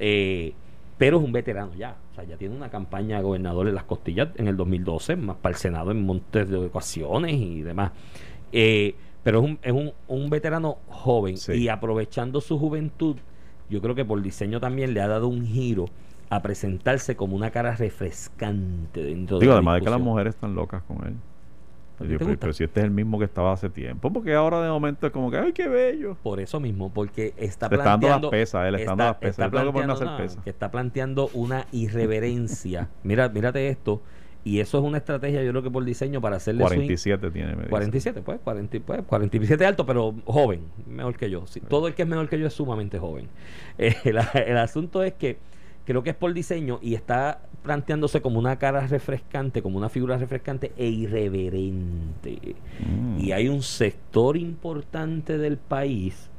Eh, 0.00 0.54
pero 0.98 1.18
es 1.18 1.24
un 1.24 1.30
veterano 1.32 1.72
ya. 1.78 1.96
O 2.12 2.14
sea, 2.16 2.24
ya 2.24 2.36
tiene 2.36 2.56
una 2.56 2.68
campaña 2.70 3.18
de 3.18 3.22
gobernador 3.22 3.68
en 3.68 3.74
las 3.74 3.84
costillas 3.84 4.28
en 4.36 4.48
el 4.48 4.56
2012, 4.56 5.16
más 5.16 5.36
para 5.36 5.54
el 5.54 5.58
Senado 5.58 5.92
en 5.92 6.04
montes 6.04 6.48
de 6.50 6.56
ocasiones 6.56 7.34
y 7.34 7.62
demás. 7.62 7.92
Eh, 8.52 8.94
pero 9.22 9.38
es 9.40 9.44
un, 9.44 9.58
es 9.62 9.72
un, 9.72 9.92
un 10.08 10.30
veterano 10.30 10.78
joven 10.88 11.36
Sí. 11.36 11.52
y 11.52 11.68
aprovechando 11.68 12.40
su 12.40 12.58
juventud, 12.58 13.16
yo 13.68 13.80
creo 13.80 13.94
que 13.94 14.04
por 14.04 14.20
diseño 14.20 14.58
también 14.60 14.92
le 14.94 15.00
ha 15.00 15.08
dado 15.08 15.28
un 15.28 15.46
giro 15.46 15.86
a 16.30 16.42
presentarse 16.42 17.16
como 17.16 17.36
una 17.36 17.50
cara 17.50 17.74
refrescante 17.76 19.02
dentro 19.02 19.38
Digo, 19.38 19.52
de 19.52 19.54
la 19.54 19.58
además 19.58 19.74
de 19.80 19.84
que 19.84 19.90
las 19.90 20.00
mujeres 20.00 20.34
están 20.34 20.54
locas 20.54 20.82
con 20.84 21.06
él. 21.06 21.14
¿A 22.00 22.04
Yo 22.04 22.06
ti 22.06 22.08
digo, 22.08 22.18
te 22.18 22.24
pero, 22.24 22.28
gusta? 22.30 22.40
pero 22.40 22.52
si 22.54 22.64
este 22.64 22.80
es 22.80 22.84
el 22.84 22.90
mismo 22.90 23.18
que 23.18 23.26
estaba 23.26 23.52
hace 23.52 23.68
tiempo, 23.70 24.10
porque 24.12 24.34
ahora 24.34 24.60
de 24.62 24.70
momento 24.70 25.06
es 25.06 25.12
como 25.12 25.30
que, 25.30 25.36
¡ay, 25.38 25.52
qué 25.52 25.68
bello! 25.68 26.16
Por 26.22 26.40
eso 26.40 26.58
mismo, 26.58 26.90
porque 26.92 27.34
está 27.36 27.68
Le 27.68 27.76
está 27.76 27.84
planteando... 27.84 28.30
pesas, 28.30 28.66
él 28.66 28.74
está 28.76 28.90
dando 28.92 29.04
las 29.04 29.16
pesas. 29.16 29.30
está 29.32 29.44
Yo 29.46 29.50
tengo 29.50 29.66
que 29.66 29.72
ponerme 29.72 29.92
a 29.92 29.96
planteando 29.96 30.22
pesas. 30.24 30.42
que 30.44 30.50
está 30.50 30.70
planteando 30.70 31.30
una 31.34 31.66
irreverencia. 31.72 32.88
Mira, 33.02 33.28
mírate 33.28 33.68
esto. 33.68 34.02
Y 34.42 34.60
eso 34.60 34.78
es 34.78 34.84
una 34.84 34.96
estrategia, 34.96 35.42
yo 35.42 35.50
creo 35.50 35.62
que 35.62 35.70
por 35.70 35.84
diseño, 35.84 36.22
para 36.22 36.36
hacerle 36.36 36.64
swing- 36.64 36.68
47 36.68 37.30
tiene, 37.30 37.48
me 37.52 37.56
dice. 37.58 37.68
47, 37.68 38.22
pues, 38.22 38.40
40, 38.42 38.76
y- 38.78 38.80
pues, 38.80 39.02
47 39.06 39.66
alto, 39.66 39.84
pero 39.84 40.14
joven, 40.24 40.62
mejor 40.86 41.14
que 41.18 41.28
yo. 41.28 41.46
Sí, 41.46 41.60
todo 41.60 41.88
el 41.88 41.94
que 41.94 42.02
es 42.02 42.08
mejor 42.08 42.26
que 42.30 42.38
yo 42.38 42.46
es 42.46 42.54
sumamente 42.54 42.98
joven. 42.98 43.28
Eh, 43.78 43.94
el 44.46 44.56
asunto 44.56 45.02
es 45.02 45.12
que 45.12 45.36
creo 45.84 46.02
que 46.02 46.10
es 46.10 46.16
por 46.16 46.32
diseño 46.32 46.78
y 46.82 46.94
está 46.94 47.42
planteándose 47.62 48.22
como 48.22 48.38
una 48.38 48.58
cara 48.58 48.86
refrescante, 48.86 49.62
como 49.62 49.78
una 49.78 49.88
figura 49.88 50.16
refrescante 50.16 50.72
e 50.76 50.86
irreverente. 50.86 52.56
Mm. 52.80 53.20
Y 53.20 53.32
hay 53.32 53.48
un 53.48 53.62
sector 53.62 54.36
importante 54.36 55.38
del 55.38 55.58
país 55.58 56.30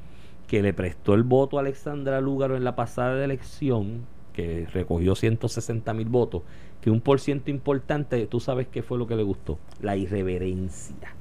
que 0.47 0.61
le 0.61 0.73
prestó 0.73 1.13
el 1.13 1.23
voto 1.23 1.57
a 1.57 1.61
Alexandra 1.61 2.19
Lúgaro 2.19 2.57
en 2.57 2.63
la 2.63 2.75
pasada 2.75 3.23
elección, 3.23 4.01
que 4.33 4.67
recogió 4.73 5.15
160 5.15 5.93
mil 5.93 6.09
votos, 6.09 6.43
que 6.81 6.89
un 6.89 7.01
por 7.01 7.19
ciento 7.19 7.51
importante, 7.51 8.25
tú 8.27 8.39
sabes 8.39 8.67
qué 8.67 8.81
fue 8.81 8.97
lo 8.97 9.07
que 9.07 9.15
le 9.15 9.23
gustó, 9.23 9.59
la 9.81 9.95
irreverencia. 9.95 11.15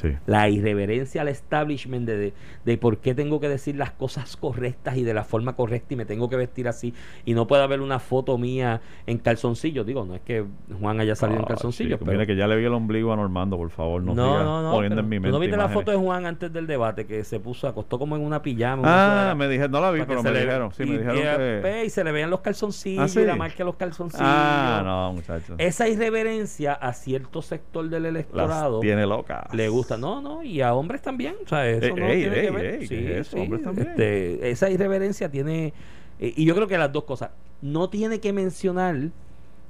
Sí. 0.00 0.14
La 0.26 0.48
irreverencia 0.48 1.22
al 1.22 1.28
establishment 1.28 2.06
de, 2.06 2.16
de, 2.16 2.32
de 2.64 2.78
por 2.78 2.98
qué 2.98 3.14
tengo 3.14 3.40
que 3.40 3.48
decir 3.48 3.76
las 3.76 3.90
cosas 3.90 4.36
correctas 4.36 4.96
y 4.96 5.02
de 5.02 5.12
la 5.12 5.24
forma 5.24 5.56
correcta 5.56 5.94
y 5.94 5.96
me 5.96 6.04
tengo 6.04 6.28
que 6.30 6.36
vestir 6.36 6.68
así 6.68 6.94
y 7.24 7.34
no 7.34 7.46
puede 7.46 7.62
haber 7.64 7.80
una 7.80 7.98
foto 7.98 8.38
mía 8.38 8.80
en 9.06 9.18
calzoncillos. 9.18 9.84
Digo, 9.84 10.04
no 10.04 10.14
es 10.14 10.20
que 10.20 10.44
Juan 10.80 11.00
haya 11.00 11.16
salido 11.16 11.38
en 11.40 11.44
Ah, 11.44 11.48
calzoncillos, 11.48 11.94
chico, 11.98 12.04
pero... 12.04 12.12
Mira 12.18 12.26
que 12.26 12.36
ya 12.36 12.46
le 12.46 12.56
vi 12.56 12.64
el 12.64 12.72
ombligo 12.74 13.12
a 13.12 13.16
Normando, 13.16 13.56
por 13.56 13.70
favor, 13.70 14.00
no, 14.02 14.14
no, 14.14 14.42
no, 14.44 14.62
no. 14.62 14.70
poniendo 14.72 15.00
en 15.00 15.08
mi 15.08 15.16
¿tú 15.16 15.22
mente 15.22 15.32
no 15.32 15.38
viste 15.40 15.56
la 15.56 15.68
foto 15.68 15.90
de 15.90 15.96
Juan 15.96 16.26
antes 16.26 16.52
del 16.52 16.66
debate 16.68 17.04
que 17.06 17.24
se 17.24 17.40
puso, 17.40 17.66
acostó 17.66 17.98
como 17.98 18.14
en 18.16 18.22
una 18.22 18.40
pijama? 18.40 18.82
Ah, 18.84 19.34
me 19.34 19.48
dije, 19.48 19.68
no 19.68 19.80
la 19.80 19.90
vi, 19.90 20.02
pero 20.06 20.22
me 20.22 20.30
dijeron, 20.30 20.72
sí, 20.72 20.82
y, 20.84 20.86
me 20.86 20.98
dijeron 20.98 21.18
y, 21.18 21.20
que... 21.22 21.60
ve, 21.62 21.84
y 21.86 21.90
se 21.90 22.04
le 22.04 22.12
veían 22.12 22.30
los 22.30 22.40
calzoncillos 22.40 23.02
Ah, 23.04 23.08
¿sí? 23.08 23.20
y 23.20 23.24
la 23.24 23.34
marca 23.36 23.58
de 23.58 23.64
los 23.64 23.74
calzoncillos. 23.76 24.22
Ah, 24.24 24.82
no, 24.84 25.12
muchachos. 25.14 25.56
Esa 25.58 25.88
irreverencia 25.88 26.74
a 26.74 26.92
cierto 26.92 27.42
sector 27.42 27.88
del 27.88 28.02
Las 28.04 28.10
electorado 28.10 28.80
tiene 28.80 29.06
locas. 29.06 29.52
le 29.52 29.68
gusta. 29.68 29.87
No, 29.96 30.20
no, 30.20 30.42
y 30.42 30.60
a 30.60 30.74
hombres 30.74 31.00
también. 31.02 31.36
O 31.44 31.48
sea, 31.48 31.68
eso 31.68 31.86
Ey, 31.86 31.94
no 31.94 32.06
ey, 32.06 32.20
tiene 32.20 32.34
que 32.34 32.46
ey, 32.46 32.50
ver. 32.50 32.64
ey, 32.66 32.86
Sí, 32.86 32.88
¿qué 32.96 33.12
es 33.20 33.26
eso? 33.28 33.36
sí, 33.36 33.42
Hombres 33.42 33.62
también. 33.62 33.88
este, 33.88 34.50
esa 34.50 34.68
irreverencia 34.70 35.30
tiene. 35.30 35.72
eh, 36.18 36.34
y 36.36 36.44
yo 36.44 36.54
creo 36.54 36.66
que 36.68 36.76
las 36.78 36.92
dos 36.92 37.04
cosas. 37.04 37.30
No 37.62 37.88
tiene 37.88 38.20
que 38.20 38.32
mencionar 38.32 39.10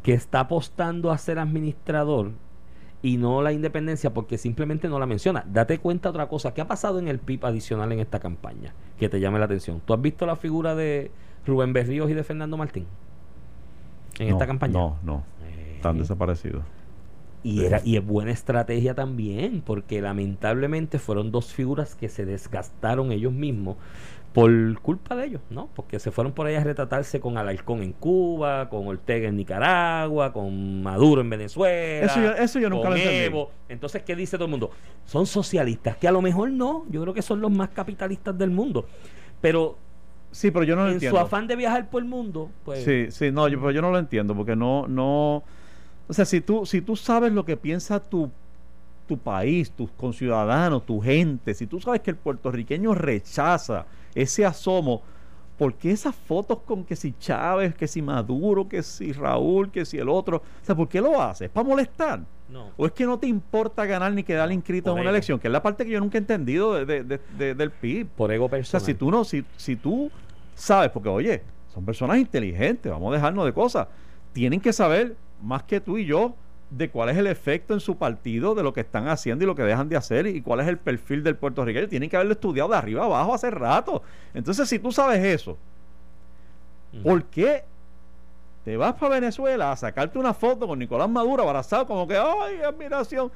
que 0.02 0.12
está 0.14 0.40
apostando 0.40 1.10
a 1.10 1.18
ser 1.18 1.38
administrador 1.38 2.32
y 3.02 3.16
no 3.16 3.42
la 3.42 3.52
independencia 3.52 4.12
porque 4.12 4.38
simplemente 4.38 4.88
no 4.88 4.98
la 4.98 5.06
menciona. 5.06 5.44
Date 5.46 5.78
cuenta 5.78 6.10
otra 6.10 6.28
cosa. 6.28 6.52
¿Qué 6.52 6.60
ha 6.60 6.66
pasado 6.68 6.98
en 6.98 7.08
el 7.08 7.18
PIB 7.18 7.44
adicional 7.46 7.92
en 7.92 8.00
esta 8.00 8.18
campaña? 8.20 8.74
Que 8.98 9.08
te 9.08 9.20
llame 9.20 9.38
la 9.38 9.44
atención. 9.46 9.80
¿Tú 9.84 9.94
has 9.94 10.02
visto 10.02 10.26
la 10.26 10.36
figura 10.36 10.74
de 10.74 11.10
Rubén 11.46 11.72
Berríos 11.72 12.10
y 12.10 12.14
de 12.14 12.24
Fernando 12.24 12.56
Martín? 12.56 12.86
En 14.18 14.28
No, 14.28 14.34
esta 14.34 14.46
campaña. 14.46 14.72
No, 14.72 14.96
no, 15.02 15.22
Eh, 15.44 15.74
están 15.76 15.96
desaparecidos. 15.98 16.62
Y, 17.42 17.64
era, 17.64 17.80
y 17.84 17.96
es 17.96 18.04
buena 18.04 18.30
estrategia 18.32 18.94
también, 18.94 19.62
porque 19.64 20.00
lamentablemente 20.00 20.98
fueron 20.98 21.30
dos 21.30 21.52
figuras 21.52 21.94
que 21.94 22.08
se 22.08 22.24
desgastaron 22.24 23.12
ellos 23.12 23.32
mismos 23.32 23.76
por 24.32 24.78
culpa 24.80 25.16
de 25.16 25.26
ellos, 25.26 25.40
¿no? 25.50 25.68
Porque 25.74 25.98
se 25.98 26.10
fueron 26.10 26.32
por 26.32 26.46
ahí 26.46 26.54
a 26.54 26.62
retratarse 26.62 27.18
con 27.18 27.38
Alarcón 27.38 27.82
en 27.82 27.92
Cuba, 27.92 28.68
con 28.68 28.86
Ortega 28.86 29.28
en 29.28 29.36
Nicaragua, 29.36 30.32
con 30.32 30.82
Maduro 30.82 31.22
en 31.22 31.30
Venezuela. 31.30 32.06
Eso 32.06 32.20
yo, 32.20 32.32
eso 32.32 32.58
yo 32.60 32.70
nunca 32.70 32.88
con 32.88 32.90
lo 32.92 32.96
entendí. 32.98 33.24
Evo. 33.24 33.50
Entonces, 33.68 34.02
¿qué 34.02 34.14
dice 34.14 34.36
todo 34.36 34.44
el 34.44 34.50
mundo? 34.50 34.70
Son 35.06 35.26
socialistas, 35.26 35.96
que 35.96 36.06
a 36.06 36.12
lo 36.12 36.20
mejor 36.20 36.50
no, 36.50 36.84
yo 36.90 37.00
creo 37.02 37.14
que 37.14 37.22
son 37.22 37.40
los 37.40 37.50
más 37.50 37.70
capitalistas 37.70 38.36
del 38.36 38.50
mundo. 38.50 38.86
Pero 39.40 39.78
Sí, 40.30 40.50
pero 40.50 40.64
yo 40.64 40.76
no 40.76 40.82
lo 40.82 40.88
en 40.88 40.94
entiendo. 40.94 41.18
su 41.18 41.24
afán 41.24 41.46
de 41.46 41.56
viajar 41.56 41.88
por 41.88 42.02
el 42.02 42.08
mundo, 42.08 42.50
pues... 42.64 42.84
Sí, 42.84 43.06
sí, 43.10 43.30
no, 43.32 43.48
yo, 43.48 43.58
pero 43.58 43.70
yo 43.70 43.80
no 43.80 43.90
lo 43.90 43.98
entiendo 43.98 44.34
porque 44.34 44.54
no, 44.54 44.86
no, 44.86 45.42
o 46.08 46.12
sea, 46.12 46.24
si 46.24 46.40
tú, 46.40 46.64
si 46.66 46.80
tú 46.80 46.96
sabes 46.96 47.32
lo 47.32 47.44
que 47.44 47.56
piensa 47.56 48.00
tu, 48.00 48.30
tu 49.06 49.18
país, 49.18 49.70
tus 49.70 49.90
conciudadanos, 49.92 50.84
tu 50.84 51.00
gente, 51.00 51.54
si 51.54 51.66
tú 51.66 51.80
sabes 51.80 52.00
que 52.00 52.10
el 52.10 52.16
puertorriqueño 52.16 52.94
rechaza 52.94 53.86
ese 54.14 54.44
asomo, 54.46 55.02
¿por 55.58 55.74
qué 55.74 55.90
esas 55.90 56.14
fotos 56.14 56.58
con 56.60 56.84
que 56.84 56.94
si 56.96 57.12
Chávez, 57.18 57.74
que 57.74 57.86
si 57.88 58.00
Maduro, 58.02 58.68
que 58.68 58.82
si 58.82 59.12
Raúl, 59.12 59.70
que 59.70 59.84
si 59.84 59.98
el 59.98 60.08
otro? 60.08 60.38
O 60.38 60.64
sea, 60.64 60.74
¿por 60.74 60.88
qué 60.88 61.00
lo 61.00 61.20
haces? 61.20 61.46
¿Es 61.46 61.50
para 61.50 61.66
molestar? 61.68 62.20
No. 62.48 62.70
¿O 62.78 62.86
es 62.86 62.92
que 62.92 63.04
no 63.04 63.18
te 63.18 63.26
importa 63.26 63.84
ganar 63.84 64.12
ni 64.12 64.22
quedar 64.22 64.50
inscrito 64.52 64.90
en 64.90 64.94
una 64.94 65.02
ego. 65.02 65.10
elección? 65.10 65.38
Que 65.38 65.48
es 65.48 65.52
la 65.52 65.62
parte 65.62 65.84
que 65.84 65.90
yo 65.90 66.00
nunca 66.00 66.16
he 66.16 66.20
entendido 66.20 66.72
de- 66.74 66.86
de- 66.86 67.04
de- 67.04 67.20
de- 67.36 67.54
del 67.54 67.70
PIB. 67.70 68.06
Por 68.16 68.32
ego 68.32 68.46
O 68.46 68.48
sea, 68.48 68.56
personal. 68.58 68.86
si 68.86 68.94
tú 68.94 69.10
no, 69.10 69.24
si, 69.24 69.44
si 69.56 69.76
tú 69.76 70.10
sabes, 70.54 70.90
porque 70.90 71.08
oye, 71.10 71.42
son 71.74 71.84
personas 71.84 72.16
inteligentes, 72.18 72.90
vamos 72.90 73.12
a 73.12 73.16
dejarnos 73.16 73.44
de 73.44 73.52
cosas, 73.52 73.88
tienen 74.32 74.60
que 74.60 74.72
saber 74.72 75.14
más 75.42 75.62
que 75.62 75.80
tú 75.80 75.98
y 75.98 76.06
yo 76.06 76.34
de 76.70 76.90
cuál 76.90 77.08
es 77.08 77.16
el 77.16 77.26
efecto 77.26 77.72
en 77.74 77.80
su 77.80 77.96
partido 77.96 78.54
de 78.54 78.62
lo 78.62 78.72
que 78.72 78.80
están 78.80 79.08
haciendo 79.08 79.44
y 79.44 79.46
lo 79.46 79.54
que 79.54 79.62
dejan 79.62 79.88
de 79.88 79.96
hacer 79.96 80.26
y 80.26 80.42
cuál 80.42 80.60
es 80.60 80.68
el 80.68 80.78
perfil 80.78 81.22
del 81.22 81.36
puertorriqueño. 81.36 81.88
Tienen 81.88 82.10
que 82.10 82.16
haberlo 82.16 82.34
estudiado 82.34 82.68
de 82.70 82.76
arriba 82.76 83.04
abajo 83.04 83.34
hace 83.34 83.50
rato. 83.50 84.02
Entonces, 84.34 84.68
si 84.68 84.78
tú 84.78 84.92
sabes 84.92 85.24
eso. 85.24 85.56
¿por 87.02 87.24
qué 87.24 87.64
te 88.68 88.76
vas 88.76 88.92
para 88.96 89.14
Venezuela 89.14 89.72
a 89.72 89.76
sacarte 89.76 90.18
una 90.18 90.34
foto 90.34 90.66
con 90.66 90.78
Nicolás 90.78 91.08
Maduro 91.08 91.42
abrazado 91.42 91.86
como 91.86 92.06
que 92.06 92.18
ay 92.18 92.60
admiración 92.62 93.30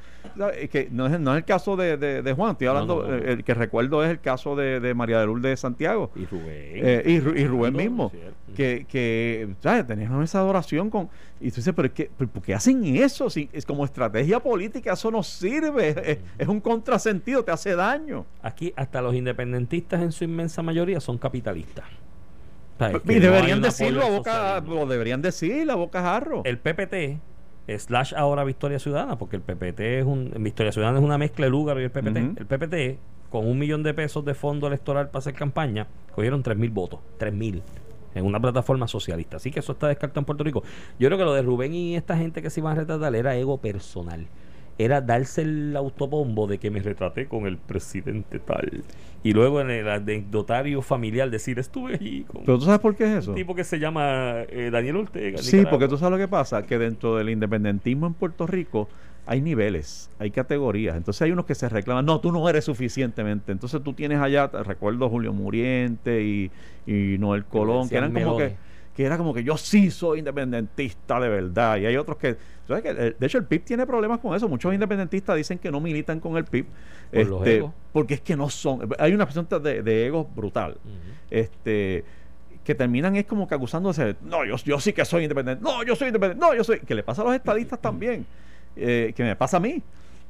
que 0.70 0.88
no 0.90 1.06
es, 1.06 1.18
no 1.18 1.32
es 1.32 1.38
el 1.38 1.44
caso 1.46 1.74
de, 1.74 1.96
de- 1.96 2.20
de 2.20 2.32
Juan 2.34 2.50
estoy 2.52 2.66
hablando 2.66 2.96
No, 2.96 3.02
no, 3.04 3.16
no. 3.16 3.16
eh, 3.16 3.32
el 3.32 3.42
que 3.44 3.54
recuerdo 3.54 4.04
es 4.04 4.10
el 4.10 4.20
caso 4.20 4.54
de, 4.56 4.78
de 4.78 4.92
María 4.92 5.18
de 5.20 5.24
Lourdes 5.24 5.50
de 5.52 5.56
Santiago 5.56 6.10
Y 6.16 6.26
Rubén. 6.26 6.46
eh, 6.74 7.02
y, 7.06 7.18
Ru- 7.18 7.34
y 7.38 7.46
Rubén 7.46 7.74
mismo 7.74 8.12
que, 8.54 8.84
que 8.86 9.48
¿sabes? 9.62 9.86
tenían 9.86 10.22
esa 10.22 10.40
adoración 10.40 10.90
con 10.90 11.08
y 11.40 11.48
tú 11.50 11.56
dices 11.56 11.72
pero 11.74 11.92
que 11.94 12.10
pero 12.18 12.30
¿por 12.30 12.42
qué 12.42 12.52
hacen 12.54 12.84
eso 12.96 13.30
si 13.30 13.48
es 13.54 13.64
como 13.64 13.86
estrategia 13.86 14.38
política 14.38 14.92
eso 14.92 15.10
no 15.10 15.22
sirve 15.22 15.94
es, 16.04 16.18
es 16.36 16.46
un 16.48 16.60
contrasentido 16.60 17.42
te 17.42 17.52
hace 17.52 17.74
daño 17.74 18.26
Aquí 18.42 18.70
hasta 18.76 19.00
los 19.00 19.14
independentistas 19.14 20.02
en 20.02 20.12
su 20.12 20.24
inmensa 20.24 20.62
mayoría 20.62 21.00
son 21.00 21.16
capitalistas. 21.16 21.86
O 21.86 21.88
sea, 21.88 21.92
es 21.94 21.94
que 21.94 22.61
y 23.08 23.14
deberían 23.18 23.62
decirlo 23.62 24.02
a 24.02 24.10
boca 24.10 24.60
lo 24.60 24.86
deberían 24.86 25.22
decir 25.22 25.70
a 25.70 25.74
boca 25.74 26.02
jarro 26.02 26.42
El 26.44 26.58
PPT 26.58 27.20
slash 27.78 28.14
ahora 28.16 28.44
Victoria 28.44 28.78
Ciudadana, 28.78 29.16
porque 29.18 29.36
el 29.36 29.42
PPT 29.42 29.80
es 29.80 30.04
un 30.04 30.32
Victoria 30.38 30.72
Ciudadana 30.72 30.98
es 30.98 31.04
una 31.04 31.18
mezcla 31.18 31.46
de 31.46 31.50
Lúgaro 31.50 31.80
y 31.80 31.84
el 31.84 31.90
PPT. 31.90 32.16
El 32.16 32.46
PPT 32.46 32.98
con 33.30 33.46
un 33.46 33.58
millón 33.58 33.82
de 33.82 33.94
pesos 33.94 34.24
de 34.24 34.34
fondo 34.34 34.66
electoral 34.66 35.08
para 35.08 35.20
hacer 35.20 35.34
campaña 35.34 35.86
cogieron 36.14 36.42
tres 36.42 36.58
mil 36.58 36.70
votos, 36.70 37.00
tres 37.18 37.32
mil 37.32 37.62
en 38.14 38.26
una 38.26 38.40
plataforma 38.40 38.86
socialista. 38.86 39.36
Así 39.36 39.50
que 39.50 39.60
eso 39.60 39.72
está 39.72 39.88
descartado 39.88 40.20
en 40.20 40.26
Puerto 40.26 40.44
Rico. 40.44 40.62
Yo 40.98 41.08
creo 41.08 41.18
que 41.18 41.24
lo 41.24 41.32
de 41.32 41.42
Rubén 41.42 41.72
y 41.74 41.96
esta 41.96 42.16
gente 42.16 42.42
que 42.42 42.50
se 42.50 42.60
iban 42.60 42.72
a 42.72 42.80
retratar 42.80 43.14
era 43.14 43.34
ego 43.36 43.58
personal. 43.58 44.26
Era 44.84 45.00
darse 45.00 45.42
el 45.42 45.76
autobombo 45.76 46.46
de 46.46 46.58
que 46.58 46.70
me 46.70 46.80
retraté 46.80 47.26
con 47.26 47.46
el 47.46 47.56
presidente 47.56 48.38
tal. 48.38 48.82
Y 49.22 49.32
luego 49.32 49.60
en 49.60 49.70
el 49.70 49.88
anecdotario 49.88 50.82
familiar 50.82 51.30
decir, 51.30 51.58
estuve 51.58 51.94
allí 51.94 52.24
con 52.24 52.44
pero 52.44 52.58
tú 52.58 52.64
sabes 52.64 52.80
por 52.80 52.96
qué 52.96 53.04
es 53.04 53.18
eso 53.18 53.30
un 53.30 53.36
tipo 53.36 53.54
que 53.54 53.64
se 53.64 53.78
llama 53.78 54.42
eh, 54.48 54.70
Daniel 54.72 54.96
Ortega. 54.96 55.38
Sí, 55.38 55.56
Nicaragua". 55.56 55.70
porque 55.70 55.88
tú 55.88 55.96
sabes 55.96 56.12
lo 56.12 56.18
que 56.18 56.28
pasa, 56.28 56.62
que 56.64 56.78
dentro 56.78 57.16
del 57.16 57.30
independentismo 57.30 58.06
en 58.06 58.14
Puerto 58.14 58.46
Rico 58.46 58.88
hay 59.26 59.40
niveles, 59.40 60.10
hay 60.18 60.30
categorías. 60.30 60.96
Entonces 60.96 61.22
hay 61.22 61.30
unos 61.30 61.46
que 61.46 61.54
se 61.54 61.68
reclaman, 61.68 62.04
no, 62.04 62.20
tú 62.20 62.32
no 62.32 62.48
eres 62.48 62.64
suficientemente. 62.64 63.52
Entonces 63.52 63.82
tú 63.82 63.92
tienes 63.92 64.18
allá, 64.20 64.48
recuerdo 64.48 65.08
Julio 65.08 65.32
Muriente 65.32 66.22
y, 66.22 66.50
y 66.86 67.18
Noel 67.18 67.44
Colón, 67.44 67.88
que 67.88 67.96
eran 67.96 68.12
como 68.12 68.36
que. 68.36 68.56
Que 68.94 69.04
era 69.04 69.16
como 69.16 69.32
que 69.32 69.42
yo 69.42 69.56
sí 69.56 69.90
soy 69.90 70.18
independentista 70.18 71.18
de 71.18 71.28
verdad. 71.28 71.78
Y 71.78 71.86
hay 71.86 71.96
otros 71.96 72.18
que, 72.18 72.36
¿sabes 72.68 72.82
que 72.82 72.90
el- 72.90 73.16
De 73.18 73.26
hecho, 73.26 73.38
el 73.38 73.44
PIB 73.44 73.64
tiene 73.64 73.86
problemas 73.86 74.18
con 74.20 74.34
eso. 74.36 74.48
Muchos 74.48 74.72
independentistas 74.74 75.34
dicen 75.36 75.58
que 75.58 75.70
no 75.70 75.80
militan 75.80 76.20
con 76.20 76.36
el 76.36 76.44
PIB. 76.44 76.66
Por 77.10 77.20
los 77.30 77.42
egos. 77.56 77.72
porque 77.92 78.14
es 78.14 78.20
que 78.20 78.36
no 78.36 78.48
son. 78.50 78.88
Hay 78.98 79.14
una 79.14 79.24
presión 79.24 79.46
de, 79.62 79.82
de 79.82 80.06
egos 80.06 80.26
brutal 80.34 80.76
este 81.30 82.04
que 82.64 82.74
terminan 82.76 83.16
es 83.16 83.24
como 83.26 83.48
que 83.48 83.54
acusándose 83.56 84.14
no 84.22 84.44
yo, 84.44 84.56
yo 84.56 84.78
sí 84.78 84.92
que 84.92 85.04
soy 85.04 85.24
independiente 85.24 85.62
no 85.64 85.82
yo 85.82 85.96
soy 85.96 86.08
independiente 86.08 86.44
no 86.46 86.54
yo 86.54 86.62
soy 86.62 86.78
que 86.80 86.94
le 86.94 87.02
pasa 87.02 87.22
a 87.22 87.24
los 87.24 87.34
estadistas 87.34 87.78
también 87.82 88.24
eh, 88.76 89.12
que 89.16 89.24
me 89.24 89.34
pasa 89.36 89.56
a 89.56 89.60
mí 89.60 89.82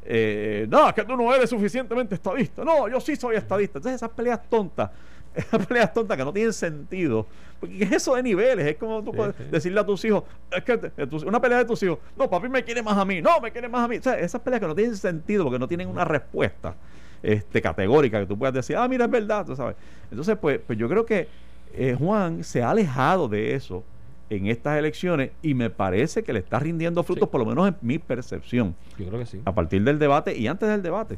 Eh, 0.05 0.67
no 0.69 0.93
que 0.95 1.05
tú 1.05 1.17
no 1.17 1.33
eres 1.35 1.49
suficientemente 1.51 2.15
estadista 2.17 2.65
no 2.65 2.89
yo 2.89 2.99
sí 3.01 3.15
soy 3.17 3.37
estadista 3.37 3.79
entonces 3.79 3.97
esas 3.97 4.11
peleas 4.11 4.41
tontas 4.49 4.91
peleas 5.69 5.93
tontas 5.93 6.17
que 6.17 6.25
no 6.25 6.33
tienen 6.33 6.53
sentido 6.53 7.27
porque 7.61 7.79
¿qué 7.79 7.85
es 7.85 7.93
eso 7.93 8.15
de 8.17 8.23
niveles 8.23 8.67
es 8.67 8.77
como 8.77 9.03
tú 9.03 9.11
Sí, 9.13 9.17
puedes 9.17 9.37
sí. 9.37 9.45
decirle 9.51 9.81
a 9.81 9.87
tus 9.87 10.05
hijos 10.05 10.25
es 10.51 10.63
que 10.65 10.79
una 11.27 11.41
pelea 11.41 11.59
de 11.59 11.65
tus 11.65 11.83
hijos 11.83 11.99
no 12.17 12.29
papi 12.29 12.49
me 12.49 12.63
quiere 12.65 12.83
más 12.83 12.97
a 12.99 13.05
mí 13.05 13.21
no 13.23 13.41
me 13.41 13.51
quiere 13.53 13.69
más 13.69 13.85
a 13.85 13.89
mí 13.89 13.97
o 13.97 14.03
sea, 14.03 14.19
esas 14.19 14.41
peleas 14.41 14.61
que 14.61 14.67
no 14.67 14.75
tienen 14.75 14.97
sentido 14.97 15.45
porque 15.45 15.59
no 15.59 15.69
tienen 15.69 15.89
una 15.89 16.05
respuesta 16.05 16.75
este, 17.23 17.63
categórica 17.63 18.19
que 18.19 18.27
tú 18.27 18.37
puedas 18.37 18.53
decir, 18.53 18.77
ah, 18.77 18.89
mira, 18.89 19.05
es 19.05 19.11
verdad, 19.13 19.47
tú 19.47 19.55
sabes. 19.55 19.77
Entonces, 20.11 20.37
pues, 20.41 20.59
pues 20.67 20.77
yo 20.77 20.89
creo 20.89 21.07
que 21.07 21.29
eh, 21.73 21.95
Juan 21.97 22.43
se 22.43 22.65
ha 22.65 22.71
alejado 22.73 23.29
de 23.29 23.55
eso 23.55 23.85
en 24.29 24.47
estas 24.49 24.77
elecciones 24.77 25.31
y 25.41 25.55
me 25.55 25.71
parece 25.71 26.25
que 26.25 26.33
le 26.33 26.41
está 26.41 26.59
rindiendo 26.59 27.01
frutos, 27.05 27.29
Sí. 27.29 27.31
por 27.31 27.39
lo 27.41 27.47
menos 27.47 27.69
en 27.69 27.77
mi 27.81 28.01
percepción, 28.01 28.75
Yo 28.99 29.07
creo 29.07 29.21
que 29.21 29.27
sí. 29.27 29.41
a 29.45 29.55
partir 29.55 29.85
del 29.85 30.01
debate 30.01 30.37
y 30.37 30.49
antes 30.49 30.69
del 30.69 30.83
debate, 30.83 31.17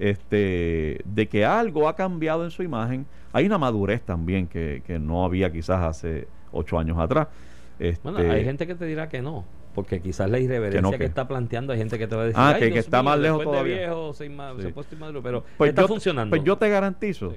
este, 0.00 1.00
de 1.04 1.28
que 1.28 1.44
algo 1.44 1.88
ha 1.88 1.94
cambiado 1.94 2.44
en 2.44 2.50
su 2.50 2.62
imagen. 2.62 3.06
Hay 3.32 3.46
una 3.46 3.58
madurez 3.58 4.02
también 4.02 4.46
que, 4.46 4.82
que 4.86 4.98
no 4.98 5.24
había 5.24 5.52
quizás 5.52 5.82
hace 5.82 6.26
ocho 6.52 6.78
años 6.78 6.98
atrás. 6.98 7.28
Este, 7.78 8.10
Bueno, 8.10 8.18
hay 8.32 8.44
gente 8.44 8.66
que 8.66 8.74
te 8.74 8.84
dirá 8.86 9.08
que 9.08 9.22
no, 9.22 9.44
porque 9.74 10.00
quizás 10.00 10.28
la 10.28 10.38
irreverencia 10.38 10.80
Que 10.80 10.86
que, 10.88 10.92
no, 10.92 10.98
¿qué? 10.98 11.04
está 11.04 11.28
planteando, 11.28 11.72
hay 11.72 11.78
gente 11.78 11.98
que 11.98 12.06
te 12.06 12.16
va 12.16 12.22
a 12.22 12.24
decir, 12.26 12.40
Ah, 12.40 12.52
"Ay, 12.56 12.60
que- 12.60 12.72
que 12.72 12.78
está 12.80 13.02
mío, 13.02 13.10
más 13.10 13.18
lejos 13.20 13.38
después 13.38 13.52
de 13.54 13.58
todavía". 13.62 13.76
viejo, 13.86 14.12
se, 14.14 14.30
inma- 14.30 14.60
Sí. 14.60 14.72
puesto 14.72 14.94
inmaduro", 14.94 15.22
pero 15.22 15.44
Pues 15.56 15.68
está 15.70 15.82
yo, 15.82 15.88
funcionando. 15.88 16.30
Pues 16.30 16.42
yo 16.44 16.56
te 16.58 16.68
garantizo, 16.68 17.30
Sí. 17.30 17.36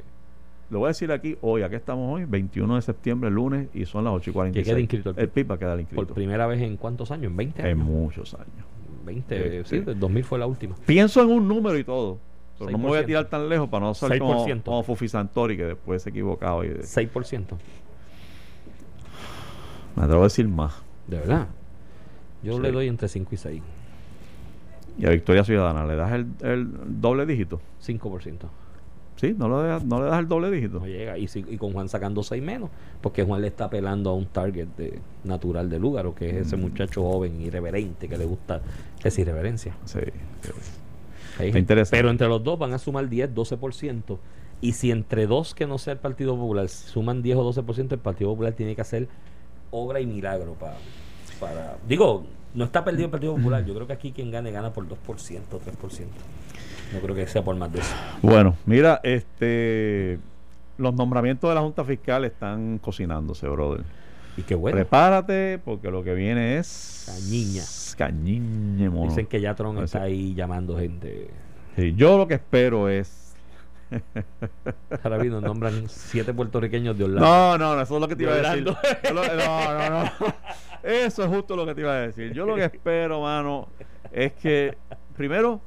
lo 0.69 0.79
voy 0.79 0.87
a 0.87 0.89
decir 0.89 1.11
aquí 1.11 1.37
hoy, 1.41 1.61
aquí 1.63 1.75
estamos 1.75 2.13
hoy, 2.15 2.25
21 2.25 2.75
de 2.75 2.81
septiembre, 2.81 3.29
lunes, 3.29 3.67
y 3.73 3.85
son 3.85 4.03
las 4.03 4.13
8 4.13 4.31
y 4.31 4.33
46. 4.33 4.65
Que 4.65 4.71
quede 4.71 4.81
inscrito 4.81 5.09
el 5.11 5.19
el 5.19 5.29
PIB 5.29 5.51
va 5.51 5.55
a 5.55 5.59
quedar 5.59 5.79
inscrito. 5.79 6.05
Por 6.05 6.13
primera 6.15 6.47
vez 6.47 6.61
en 6.61 6.75
cuántos 6.77 7.11
años, 7.11 7.25
en 7.31 7.37
20 7.37 7.61
en 7.61 7.67
años. 7.67 7.77
muchos 7.85 8.33
años. 8.33 8.65
20, 9.05 9.63
Sí, 9.63 9.69
sí, 9.69 9.79
sí. 9.79 9.85
del 9.85 9.99
2000 9.99 10.23
fue 10.23 10.39
la 10.39 10.45
última. 10.47 10.75
Pienso 10.85 11.21
en 11.21 11.29
un 11.29 11.47
número 11.47 11.77
y 11.77 11.83
todo, 11.83 12.19
pero 12.65 12.77
no 12.77 12.83
me 12.83 12.87
voy 12.89 12.97
a 12.97 13.01
6%. 13.01 13.05
tirar 13.05 13.25
tan 13.25 13.49
lejos 13.49 13.69
para 13.69 13.85
no 13.85 13.93
ser 13.93 14.19
como, 14.19 14.45
6%. 14.45 14.63
como 14.63 14.83
Fufi 14.83 15.07
Santori, 15.07 15.57
que 15.57 15.65
después 15.65 16.01
se 16.01 16.09
ha 16.09 16.11
equivocado. 16.11 16.63
Y 16.63 16.69
de- 16.69 16.83
6%. 16.83 17.57
me 19.95 20.03
atrevo 20.03 20.21
a 20.21 20.25
decir 20.25 20.47
más. 20.47 20.73
De 21.07 21.17
verdad. 21.19 21.47
Yo 22.41 22.55
Sí. 22.57 22.61
le 22.61 22.71
doy 22.71 22.87
entre 22.87 23.07
5 23.07 23.29
y 23.33 23.37
6. 23.37 23.61
Y 24.97 25.05
a 25.05 25.09
Victoria 25.09 25.43
Ciudadana, 25.43 25.85
¿le 25.85 25.95
das 25.95 26.11
el, 26.11 26.27
el 26.41 26.67
doble 27.01 27.25
dígito? 27.25 27.61
5%. 27.79 28.47
Sí, 29.15 29.35
no, 29.37 29.47
lo 29.47 29.79
no 29.81 29.99
le 30.03 30.09
das 30.09 30.19
el 30.19 30.27
doble 30.27 30.49
dígito. 30.51 30.79
No 30.79 30.87
llega. 30.87 31.17
Y, 31.17 31.27
si- 31.27 31.45
y 31.47 31.57
con 31.57 31.71
Juan 31.71 31.87
sacando 31.87 32.23
6 32.23 32.41
menos, 32.43 32.69
porque 33.01 33.23
Juan 33.23 33.41
le 33.41 33.47
está 33.47 33.65
apelando 33.65 34.09
a 34.09 34.13
un 34.15 34.25
target 34.25 34.67
de, 34.77 34.99
natural 35.23 35.69
de 35.69 35.79
lugar, 35.79 36.05
o 36.07 36.15
que 36.15 36.29
es 36.29 36.47
ese 36.47 36.57
Mm. 36.57 36.61
muchacho 36.61 37.01
joven, 37.03 37.39
irreverente, 37.41 38.07
que 38.09 38.17
le 38.17 38.25
gusta 38.25 38.61
esa 39.03 39.21
irreverencia. 39.21 39.75
Sí, 39.85 39.99
sí. 40.41 40.51
Ahí. 41.39 41.47
Está 41.47 41.59
interesante. 41.59 41.97
Pero 41.97 42.09
entre 42.09 42.27
los 42.27 42.43
dos 42.43 42.57
van 42.59 42.73
a 42.73 42.77
sumar 42.77 43.09
10, 43.09 43.33
12%. 43.33 44.17
Y 44.61 44.73
si 44.73 44.91
entre 44.91 45.27
dos 45.27 45.53
que 45.53 45.67
no 45.67 45.77
sea 45.77 45.93
el 45.93 45.99
Partido 45.99 46.35
Popular 46.35 46.69
suman 46.69 47.21
10 47.21 47.37
o 47.37 47.53
12%, 47.53 47.91
el 47.91 47.99
Partido 47.99 48.29
Popular 48.31 48.53
tiene 48.53 48.75
que 48.75 48.81
hacer 48.81 49.07
obra 49.71 49.99
y 49.99 50.05
milagro 50.05 50.53
para... 50.53 50.75
para 51.39 51.77
Digo, 51.87 52.25
no 52.53 52.63
está 52.65 52.83
perdido 52.83 53.05
el 53.05 53.11
Partido 53.11 53.35
Popular. 53.35 53.65
Yo 53.65 53.73
creo 53.73 53.87
que 53.87 53.93
aquí 53.93 54.11
quien 54.11 54.31
gane 54.31 54.51
gana 54.51 54.71
por 54.71 54.87
2%, 54.87 54.95
3%. 54.95 56.05
No 56.93 56.99
creo 56.99 57.15
que 57.15 57.27
sea 57.27 57.43
por 57.43 57.55
más 57.55 57.73
de 57.73 57.79
eso. 57.79 57.95
Bueno, 58.21 58.55
mira, 58.65 58.99
este 59.03 60.19
los 60.77 60.93
nombramientos 60.93 61.49
de 61.49 61.55
la 61.55 61.61
Junta 61.61 61.83
Fiscal 61.83 62.25
están 62.25 62.79
cocinándose, 62.79 63.47
brother. 63.47 63.83
Y 64.37 64.43
qué 64.43 64.55
bueno. 64.55 64.75
Prepárate, 64.75 65.59
porque 65.63 65.91
lo 65.91 66.03
que 66.03 66.13
viene 66.13 66.57
es. 66.57 67.05
Cañiña. 67.05 67.63
Cañiña, 67.97 68.89
mono. 68.89 69.09
Dicen 69.09 69.27
que 69.27 69.39
ya 69.39 69.53
Tron 69.55 69.77
está 69.83 70.03
ahí 70.03 70.33
llamando 70.33 70.77
gente. 70.77 71.29
Sí, 71.75 71.93
yo 71.95 72.17
lo 72.17 72.27
que 72.27 72.35
espero 72.35 72.89
es. 72.89 73.35
Ahora 75.03 75.19
mismo 75.19 75.39
nombran 75.39 75.87
siete 75.87 76.33
puertorriqueños 76.33 76.97
de 76.97 77.03
Orlando. 77.03 77.25
No, 77.25 77.57
no, 77.57 77.75
no, 77.75 77.81
eso 77.81 77.95
es 77.95 78.01
lo 78.01 78.07
que 78.07 78.15
te 78.15 78.23
iba 78.23 78.33
a 78.33 78.35
De 78.35 78.41
decir. 78.41 78.63
No, 79.13 79.23
no, 79.23 79.89
no. 79.89 80.11
Eso 80.81 81.23
es 81.23 81.29
justo 81.29 81.55
lo 81.55 81.65
que 81.65 81.75
te 81.75 81.81
iba 81.81 81.93
a 81.93 81.99
decir. 82.01 82.33
Yo 82.33 82.45
lo 82.45 82.55
que 82.55 82.65
espero, 82.65 83.21
mano, 83.21 83.67
es 84.11 84.33
que, 84.33 84.75
primero, 85.15 85.61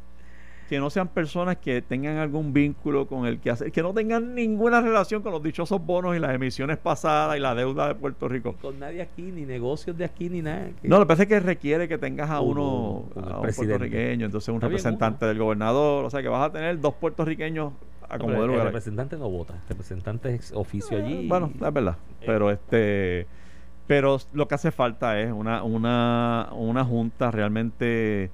que 0.69 0.79
no 0.81 0.91
sean 0.91 1.09
personas 1.09 1.57
que 1.59 1.81
tengan 1.83 2.17
algún 2.17 2.53
vínculo 2.53 3.07
con 3.07 3.27
el 3.27 3.39
que 3.39 3.51
hacer, 3.51 3.71
que 3.71 3.83
no 3.83 3.95
tengan 3.95 4.35
ninguna 4.35 4.81
relación 4.81 5.23
con 5.23 5.33
los 5.33 5.43
dichosos 5.43 5.85
bonos 5.85 6.17
y 6.17 6.19
las 6.19 6.35
emisiones 6.35 6.77
pasadas 6.77 7.37
y 7.37 7.41
la 7.41 7.55
deuda 7.55 7.89
de 7.89 7.95
Puerto 7.95 8.29
Rico. 8.29 8.55
Con 8.61 8.79
nadie 8.81 9.01
aquí, 9.03 9.23
ni 9.23 9.45
negocios 9.45 9.97
de 9.97 10.05
aquí, 10.05 10.29
ni 10.29 10.43
nada. 10.43 10.69
Que- 10.83 10.89
No, 10.89 10.97
lo 10.99 11.05
que 11.05 11.09
pasa 11.09 11.23
es 11.23 11.29
que 11.29 11.39
requiere 11.41 11.87
que 11.89 11.99
tengas 11.99 12.31
a 12.31 12.41
uno, 12.41 13.07
Uno, 13.14 13.27
un 13.27 13.33
a 13.33 13.39
un 13.41 13.49
puertorriqueño, 13.55 14.27
entonces 14.27 14.49
un 14.49 14.57
Está 14.57 14.67
bien, 14.69 14.79
representante 14.79 15.27
del 15.27 15.39
gobernador, 15.39 16.05
o 16.05 16.11
sea 16.11 16.21
que 16.23 16.29
vas 16.29 16.49
a 16.49 16.53
tener 16.53 16.81
dos 16.81 16.95
puertorriqueños 16.95 17.73
a 18.09 18.19
como 18.19 18.33
de 18.35 18.41
el 18.41 18.47
lugar. 18.47 18.64
representante 18.67 19.17
no 19.17 19.29
vota. 19.31 19.55
El 19.55 19.69
representante 19.69 20.35
es 20.35 20.53
oficio 20.53 20.97
allí. 20.99 21.25
Eh, 21.25 21.27
Bueno, 21.29 21.51
es 21.55 21.73
verdad. 21.73 21.97
Pero 22.25 22.51
este 22.51 23.27
pero 23.89 24.19
lo 24.33 24.49
que 24.49 24.57
hace 24.57 24.73
falta 24.73 25.21
es 25.21 25.31
una, 25.33 25.62
una, 25.62 26.49
una 26.57 26.85
junta 26.85 27.31
realmente 27.31 28.31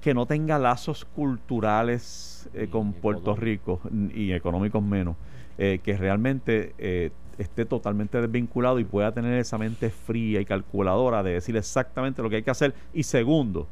que 0.00 0.14
no 0.14 0.26
tenga 0.26 0.58
lazos 0.58 1.04
culturales 1.04 2.48
eh, 2.54 2.68
con 2.70 2.92
Puerto. 2.92 3.34
Rico 3.34 3.80
y 4.14 4.32
económicos 4.32 4.82
menos, 4.82 5.16
eh, 5.58 5.80
que 5.82 5.96
realmente 5.96 6.74
eh, 6.78 7.10
esté 7.36 7.64
totalmente 7.64 8.20
desvinculado 8.20 8.78
y 8.78 8.84
pueda 8.84 9.12
tener 9.12 9.38
esa 9.38 9.58
mente 9.58 9.90
fría 9.90 10.40
y 10.40 10.44
calculadora 10.44 11.22
de 11.22 11.32
decir 11.32 11.56
exactamente 11.56 12.22
lo 12.22 12.30
que 12.30 12.36
hay 12.36 12.42
que 12.42 12.50
hacer. 12.50 12.74
Y 12.94 13.02
segundo, 13.02 13.66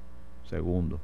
segundo, 0.49 1.01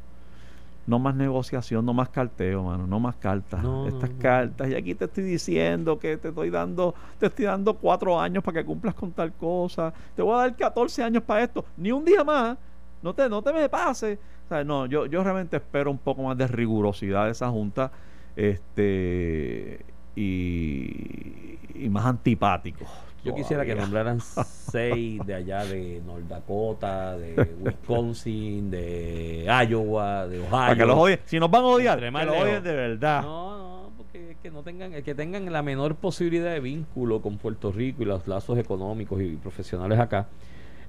no 0.87 0.99
más 0.99 1.15
negociación, 1.15 1.85
no 1.87 1.95
más 1.95 2.09
carteo, 2.09 2.65
mano, 2.65 2.87
no 2.87 2.99
más 2.99 3.17
cartas. 3.17 3.63
No, 3.63 3.87
Estas 3.87 4.11
no, 4.11 4.17
no. 4.17 4.23
cartas, 4.23 4.69
y 4.69 4.75
aquí 4.75 4.95
te 4.95 5.05
estoy 5.05 5.25
diciendo 5.25 5.99
que 5.99 6.17
te 6.17 6.29
estoy 6.29 6.51
dando, 6.51 6.95
te 7.19 7.27
estoy 7.27 7.45
dando 7.45 7.75
cuatro 7.75 8.21
años 8.21 8.43
para 8.43 8.61
que 8.61 8.67
cumplas 8.67 8.95
con 8.95 9.13
tal 9.13 9.33
cosa, 9.33 9.93
te 10.17 10.23
voy 10.23 10.35
a 10.35 10.39
dar 10.39 10.57
14 10.57 11.03
años 11.03 11.23
para 11.23 11.45
esto, 11.45 11.65
ni 11.77 11.93
un 11.93 12.05
día 12.05 12.25
más, 12.25 12.59
no 13.03 13.15
te, 13.15 13.29
no 13.29 13.43
te 13.43 13.53
me 13.53 13.69
pase. 13.69 14.19
O 14.47 14.49
sea, 14.49 14.65
no, 14.65 14.87
yo, 14.87 15.07
yo 15.07 15.23
realmente 15.23 15.57
espero 15.57 15.91
un 15.91 15.99
poco 15.99 16.23
más 16.23 16.37
de 16.37 16.47
rigurosidad 16.47 17.27
de 17.27 17.33
esa 17.33 17.51
junta, 17.51 17.91
este 18.37 19.85
y, 20.17 21.59
y 21.75 21.89
más 21.89 22.07
antipático. 22.07 22.87
Yo 23.25 23.35
quisiera 23.35 23.65
que 23.65 23.75
nombraran 23.75 24.21
seis 24.47 25.25
de 25.25 25.35
allá 25.35 25.65
de 25.65 26.03
North 26.05 26.25
Dakota, 26.25 27.17
de 27.17 27.55
Wisconsin, 27.61 28.71
de 28.71 29.45
Iowa, 29.69 30.27
de 30.27 30.41
Ohio. 30.41 30.51
Para 30.51 30.77
que 30.77 30.85
los 30.85 30.99
odien. 30.99 31.21
Si 31.25 31.39
nos 31.39 31.51
van 31.51 31.63
a 31.63 31.67
odiar, 31.67 32.01
que 32.01 32.11
los 32.11 32.37
odien 32.37 32.63
de 32.65 32.75
verdad. 32.75 33.23
No, 33.23 33.59
no, 33.59 33.91
porque 33.97 34.33
es 34.33 34.37
que 34.39 34.51
no 34.51 34.63
tengan, 34.63 34.93
que 35.03 35.15
tengan 35.15 35.51
la 35.53 35.63
menor 35.63 35.95
posibilidad 35.95 36.51
de 36.51 36.59
vínculo 36.59 37.23
con 37.23 37.39
Puerto 37.39 37.71
Rico 37.71 38.03
y 38.03 38.07
los 38.07 38.27
lazos 38.27 38.59
económicos 38.59 39.23
y 39.23 39.37
profesionales 39.37 40.01
acá. 40.01 40.27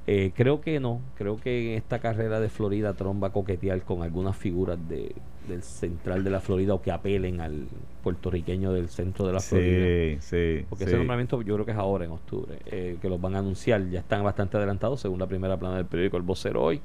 Eh, 0.06 0.32
creo 0.36 0.60
que 0.60 0.80
no, 0.80 1.02
creo 1.16 1.38
que 1.38 1.72
en 1.72 1.78
esta 1.78 2.00
carrera 2.00 2.40
de 2.40 2.50
Florida 2.50 2.94
Trump 2.94 3.24
va 3.24 3.28
a 3.28 3.32
coquetear 3.32 3.82
con 3.84 4.04
algunas 4.04 4.36
figuras 4.36 4.78
de, 4.90 5.16
del 5.48 5.64
central 5.64 6.24
de 6.24 6.30
la 6.30 6.42
Florida 6.42 6.74
o 6.74 6.82
que 6.82 6.92
apelen 6.92 7.40
al 7.40 7.68
puertorriqueño 8.04 8.74
del 8.74 8.90
centro 8.90 9.26
de 9.26 9.34
la 9.34 9.40
Florida. 9.40 10.20
Sí, 10.20 10.58
sí. 10.60 10.66
Porque 10.70 10.84
sí. 10.84 10.90
ese 10.90 10.98
nombramiento 10.98 11.42
yo 11.42 11.54
creo 11.54 11.66
que 11.66 11.72
es 11.72 11.78
ahora 11.78 12.04
en 12.04 12.12
octubre, 12.12 12.58
eh, 12.66 12.98
que 13.02 13.08
los 13.08 13.22
van 13.22 13.36
a 13.36 13.40
anunciar, 13.40 13.90
ya 13.90 14.00
están 14.00 14.24
bastante 14.24 14.58
adelantados 14.58 15.00
según 15.00 15.20
la 15.20 15.28
primera 15.28 15.58
plana 15.58 15.78
del 15.78 15.86
periódico 15.86 16.18
El 16.18 16.24
Vocero 16.24 16.62
hoy. 16.62 16.82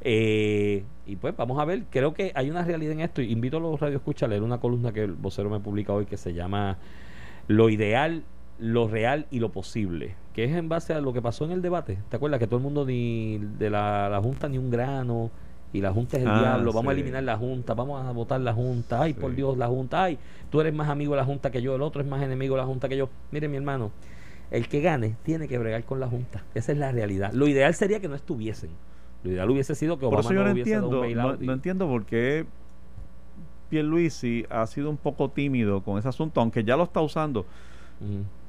Eh, 0.00 0.84
y 1.06 1.16
pues 1.16 1.36
vamos 1.36 1.58
a 1.58 1.64
ver, 1.64 1.84
creo 1.90 2.14
que 2.14 2.32
hay 2.34 2.50
una 2.50 2.64
realidad 2.64 2.92
en 2.92 3.00
esto. 3.00 3.22
Invito 3.22 3.58
a 3.58 3.60
los 3.60 3.78
radioescuchas 3.78 4.26
a 4.26 4.30
leer 4.30 4.42
una 4.42 4.58
columna 4.58 4.92
que 4.92 5.04
el 5.04 5.12
vocero 5.12 5.50
me 5.50 5.60
publica 5.60 5.92
hoy 5.92 6.06
que 6.06 6.16
se 6.16 6.34
llama 6.34 6.78
Lo 7.46 7.68
ideal, 7.68 8.24
lo 8.58 8.88
real 8.88 9.26
y 9.30 9.38
lo 9.40 9.50
posible, 9.50 10.14
que 10.34 10.44
es 10.44 10.52
en 10.52 10.68
base 10.68 10.92
a 10.92 11.00
lo 11.00 11.12
que 11.12 11.22
pasó 11.22 11.44
en 11.44 11.52
el 11.52 11.62
debate. 11.62 11.98
¿Te 12.08 12.16
acuerdas 12.16 12.40
que 12.40 12.46
todo 12.46 12.56
el 12.56 12.62
mundo 12.62 12.84
ni 12.84 13.38
de 13.58 13.70
la, 13.70 14.08
la 14.08 14.20
Junta 14.20 14.48
ni 14.48 14.58
un 14.58 14.70
grano? 14.70 15.30
Y 15.72 15.80
la 15.82 15.92
Junta 15.92 16.16
es 16.16 16.22
el 16.22 16.28
Ah, 16.30 16.38
diablo, 16.40 16.72
vamos 16.72 16.90
a 16.90 16.92
eliminar 16.92 17.22
la 17.22 17.36
Junta, 17.36 17.74
vamos 17.74 18.02
a 18.04 18.10
votar 18.12 18.40
la 18.40 18.54
Junta, 18.54 19.02
ay, 19.02 19.12
por. 19.12 19.34
Dios, 19.34 19.58
la 19.58 19.66
Junta, 19.66 20.04
ay, 20.04 20.18
tú 20.50 20.60
eres 20.60 20.72
más 20.72 20.88
amigo 20.88 21.12
de 21.12 21.18
la 21.18 21.24
Junta 21.26 21.50
que 21.50 21.60
yo, 21.60 21.76
el 21.76 21.82
otro 21.82 22.00
es 22.00 22.08
más 22.08 22.22
enemigo 22.22 22.54
de 22.54 22.62
la 22.62 22.66
Junta 22.66 22.88
que 22.88 22.96
yo. 22.96 23.10
Mire, 23.30 23.48
mi 23.48 23.58
hermano, 23.58 23.90
el 24.50 24.66
que 24.66 24.80
gane 24.80 25.16
tiene 25.24 25.46
que 25.46 25.58
bregar 25.58 25.84
con 25.84 26.00
la 26.00 26.08
Junta. 26.08 26.42
Esa 26.54 26.72
es 26.72 26.78
la 26.78 26.90
realidad. 26.90 27.32
Lo 27.34 27.46
ideal 27.48 27.74
sería 27.74 28.00
que 28.00 28.08
no 28.08 28.14
estuviesen. 28.14 28.70
Lo 29.24 29.30
ideal 29.30 29.50
hubiese 29.50 29.74
sido 29.74 29.98
que 29.98 30.06
Por 30.06 30.14
Obama 30.14 30.20
eso 30.20 30.32
yo 30.34 30.44
no 30.44 30.52
hubiese 30.52 30.70
dado 30.70 30.88
un 30.88 31.04
entiendo, 31.04 31.22
no, 31.22 31.36
no 31.36 31.52
entiendo 31.52 31.86
por 31.86 32.06
qué 32.06 32.46
Pierluisi 33.68 34.46
ha 34.48 34.66
sido 34.66 34.88
un 34.88 34.96
poco 34.96 35.28
tímido 35.28 35.82
con 35.82 35.98
ese 35.98 36.08
asunto, 36.08 36.40
aunque 36.40 36.64
ya 36.64 36.76
lo 36.76 36.84
está 36.84 37.00
usando. 37.02 37.44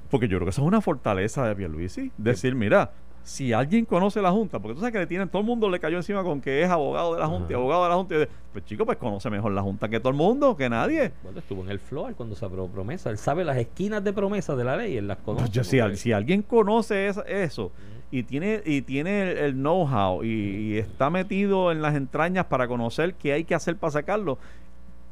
Porque 0.10 0.28
yo 0.28 0.38
creo 0.38 0.46
que 0.46 0.50
eso 0.52 0.62
es 0.62 0.68
una 0.68 0.82
fortaleza 0.82 1.46
de 1.48 1.56
Pierluisi. 1.56 2.12
Decir, 2.18 2.56
mira, 2.56 2.92
si 3.24 3.54
alguien 3.54 3.86
conoce 3.86 4.22
la 4.22 4.32
Junta, 4.32 4.60
porque 4.60 4.74
tú 4.74 4.80
sabes 4.80 4.94
que 4.94 5.00
le 5.00 5.06
tienen, 5.08 5.30
todo 5.30 5.42
el 5.42 5.46
mundo 5.48 5.70
le 5.70 5.80
cayó 5.80 5.98
encima 5.98 6.24
con 6.24 6.42
que 6.42 6.64
es 6.64 6.70
abogado 6.70 7.14
de 7.14 7.20
la 7.20 7.28
Junta 7.28 7.48
y 7.52 7.54
Ajá. 7.54 7.60
abogado 7.62 7.84
de 7.84 7.90
la 7.90 7.96
Junta. 7.96 8.16
Pues 8.52 8.66
chico, 8.66 8.86
pues 8.86 8.98
conoce 8.98 9.30
mejor 9.30 9.52
la 9.52 9.62
Junta 9.62 9.88
que 9.88 10.00
todo 10.00 10.10
el 10.10 10.16
mundo, 10.16 10.58
que 10.58 10.68
nadie. 10.70 11.12
Bueno, 11.22 11.38
estuvo 11.40 11.62
en 11.64 11.70
el 11.70 11.80
floor 11.80 12.16
cuando 12.16 12.36
se 12.36 12.44
aprobó 12.46 12.68
promesa. 12.70 13.12
Él 13.12 13.18
sabe 13.20 13.44
las 13.46 13.58
esquinas 13.58 14.04
de 14.04 14.14
promesa 14.14 14.56
de 14.56 14.64
la 14.64 14.76
ley, 14.78 14.98
él 14.98 15.08
las 15.08 15.18
conoce. 15.20 15.44
Pues 15.46 15.52
yo, 15.54 15.64
si, 15.64 15.80
al- 15.80 15.90
porque- 15.92 15.98
si 15.98 16.12
alguien 16.12 16.42
conoce 16.42 17.08
esa- 17.08 17.22
eso 17.24 17.72
y 18.10 18.24
tiene, 18.24 18.64
y 18.66 18.82
tiene 18.82 19.22
el, 19.34 19.38
el 19.38 19.54
know-how 19.54 20.24
y, 20.24 20.28
y 20.30 20.78
está 20.80 21.12
metido 21.12 21.72
en 21.72 21.84
las 21.84 21.94
entrañas 21.96 22.46
para 22.46 22.68
conocer 22.68 23.14
qué 23.14 23.34
hay 23.34 23.44
que 23.44 23.54
hacer 23.54 23.76
para 23.78 23.92
sacarlo, 23.92 24.40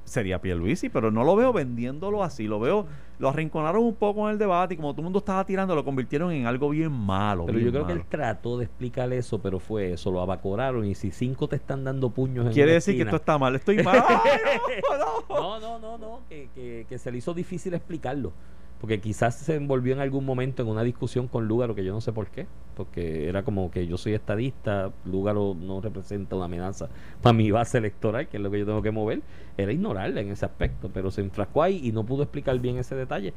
sería 0.07 0.39
Pierluisi, 0.41 0.89
pero 0.89 1.11
no 1.11 1.23
lo 1.23 1.35
veo 1.35 1.51
vendiéndolo 1.51 2.23
así, 2.23 2.47
lo 2.47 2.59
veo, 2.59 2.85
lo 3.19 3.29
arrinconaron 3.29 3.83
un 3.83 3.95
poco 3.95 4.27
en 4.27 4.33
el 4.33 4.39
debate 4.39 4.73
y 4.73 4.77
como 4.77 4.93
todo 4.93 5.01
el 5.01 5.05
mundo 5.05 5.19
estaba 5.19 5.45
tirando, 5.45 5.75
lo 5.75 5.83
convirtieron 5.83 6.31
en 6.31 6.45
algo 6.45 6.69
bien 6.69 6.91
malo. 6.91 7.45
Pero 7.45 7.59
yo 7.59 7.71
creo 7.71 7.85
que 7.85 7.93
él 7.93 8.03
trató 8.07 8.57
de 8.57 8.65
explicarle 8.65 9.17
eso, 9.17 9.39
pero 9.39 9.59
fue 9.59 9.93
eso, 9.93 10.09
lo 10.09 10.21
abacoraron. 10.21 10.85
Y 10.85 10.95
si 10.95 11.11
cinco 11.11 11.47
te 11.47 11.57
están 11.57 11.83
dando 11.83 12.09
puños 12.09 12.47
en 12.47 12.53
Quiere 12.53 12.73
decir 12.73 12.95
que 12.95 13.03
esto 13.03 13.17
está 13.17 13.37
mal, 13.37 13.55
estoy 13.55 13.83
mal. 13.83 14.03
¡Ay, 14.07 14.81
no, 14.97 14.97
no! 15.29 15.59
No, 15.59 15.59
no, 15.59 15.79
no, 15.79 15.97
no, 15.97 16.21
que, 16.29 16.49
que, 16.55 16.85
que 16.87 16.97
se 16.97 17.11
le 17.11 17.17
hizo 17.17 17.33
difícil 17.33 17.73
explicarlo. 17.73 18.31
Porque 18.79 19.01
quizás 19.01 19.35
se 19.35 19.55
envolvió 19.55 19.93
en 19.93 19.99
algún 19.99 20.23
momento 20.23 20.61
en 20.61 20.69
una 20.69 20.83
discusión 20.83 21.27
con 21.27 21.47
Lúgaro, 21.47 21.73
que 21.73 21.83
yo 21.83 21.93
no 21.93 22.01
sé 22.01 22.13
por 22.13 22.27
qué. 22.27 22.45
Porque 22.75 23.27
era 23.27 23.43
como 23.43 23.71
que 23.71 23.87
yo 23.87 23.97
soy 23.97 24.13
estadista, 24.13 24.91
Lúgaro 25.05 25.55
no 25.59 25.81
representa 25.81 26.35
una 26.35 26.45
amenaza 26.45 26.87
para 27.21 27.33
mi 27.33 27.49
base 27.49 27.79
electoral, 27.79 28.27
que 28.27 28.37
es 28.37 28.43
lo 28.43 28.51
que 28.51 28.59
yo 28.59 28.65
tengo 28.65 28.83
que 28.83 28.91
mover. 28.91 29.21
Era 29.57 29.71
ignorarle 29.71 30.21
en 30.21 30.29
ese 30.29 30.45
aspecto, 30.45 30.91
pero 30.93 31.09
se 31.09 31.21
enfrascó 31.21 31.63
ahí 31.63 31.81
y 31.83 31.91
no 31.91 32.05
pudo 32.05 32.23
explicar 32.23 32.59
bien 32.59 32.77
ese 32.77 32.93
detalle. 32.93 33.33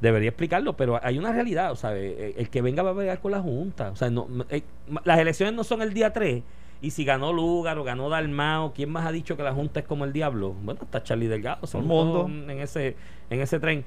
Debería 0.00 0.30
explicarlo, 0.30 0.76
pero 0.76 0.98
hay 1.02 1.18
una 1.18 1.32
realidad, 1.32 1.70
o 1.70 1.76
sea, 1.76 1.96
eh, 1.96 2.34
el 2.36 2.48
que 2.48 2.62
venga 2.62 2.82
va 2.82 2.90
a 2.90 2.96
pegar 2.96 3.20
con 3.20 3.30
la 3.30 3.40
Junta. 3.40 3.90
O 3.90 3.96
sea, 3.96 4.10
no, 4.10 4.26
eh, 4.48 4.62
las 5.04 5.18
elecciones 5.18 5.54
no 5.54 5.64
son 5.64 5.82
el 5.82 5.92
día 5.92 6.12
3. 6.12 6.42
Y 6.82 6.90
si 6.90 7.04
ganó 7.04 7.32
Lúgaro, 7.32 7.84
ganó 7.84 8.08
Dalmao, 8.08 8.72
¿quién 8.74 8.90
más 8.90 9.06
ha 9.06 9.12
dicho 9.12 9.36
que 9.36 9.44
la 9.44 9.52
Junta 9.52 9.78
es 9.78 9.86
como 9.86 10.04
el 10.04 10.12
diablo? 10.12 10.52
Bueno, 10.64 10.80
está 10.82 11.04
Charlie 11.04 11.28
Delgado, 11.28 11.64
son 11.68 11.86
mundo. 11.86 12.26
en 12.28 12.58
ese, 12.58 12.96
en 13.30 13.40
ese 13.40 13.60
tren. 13.60 13.84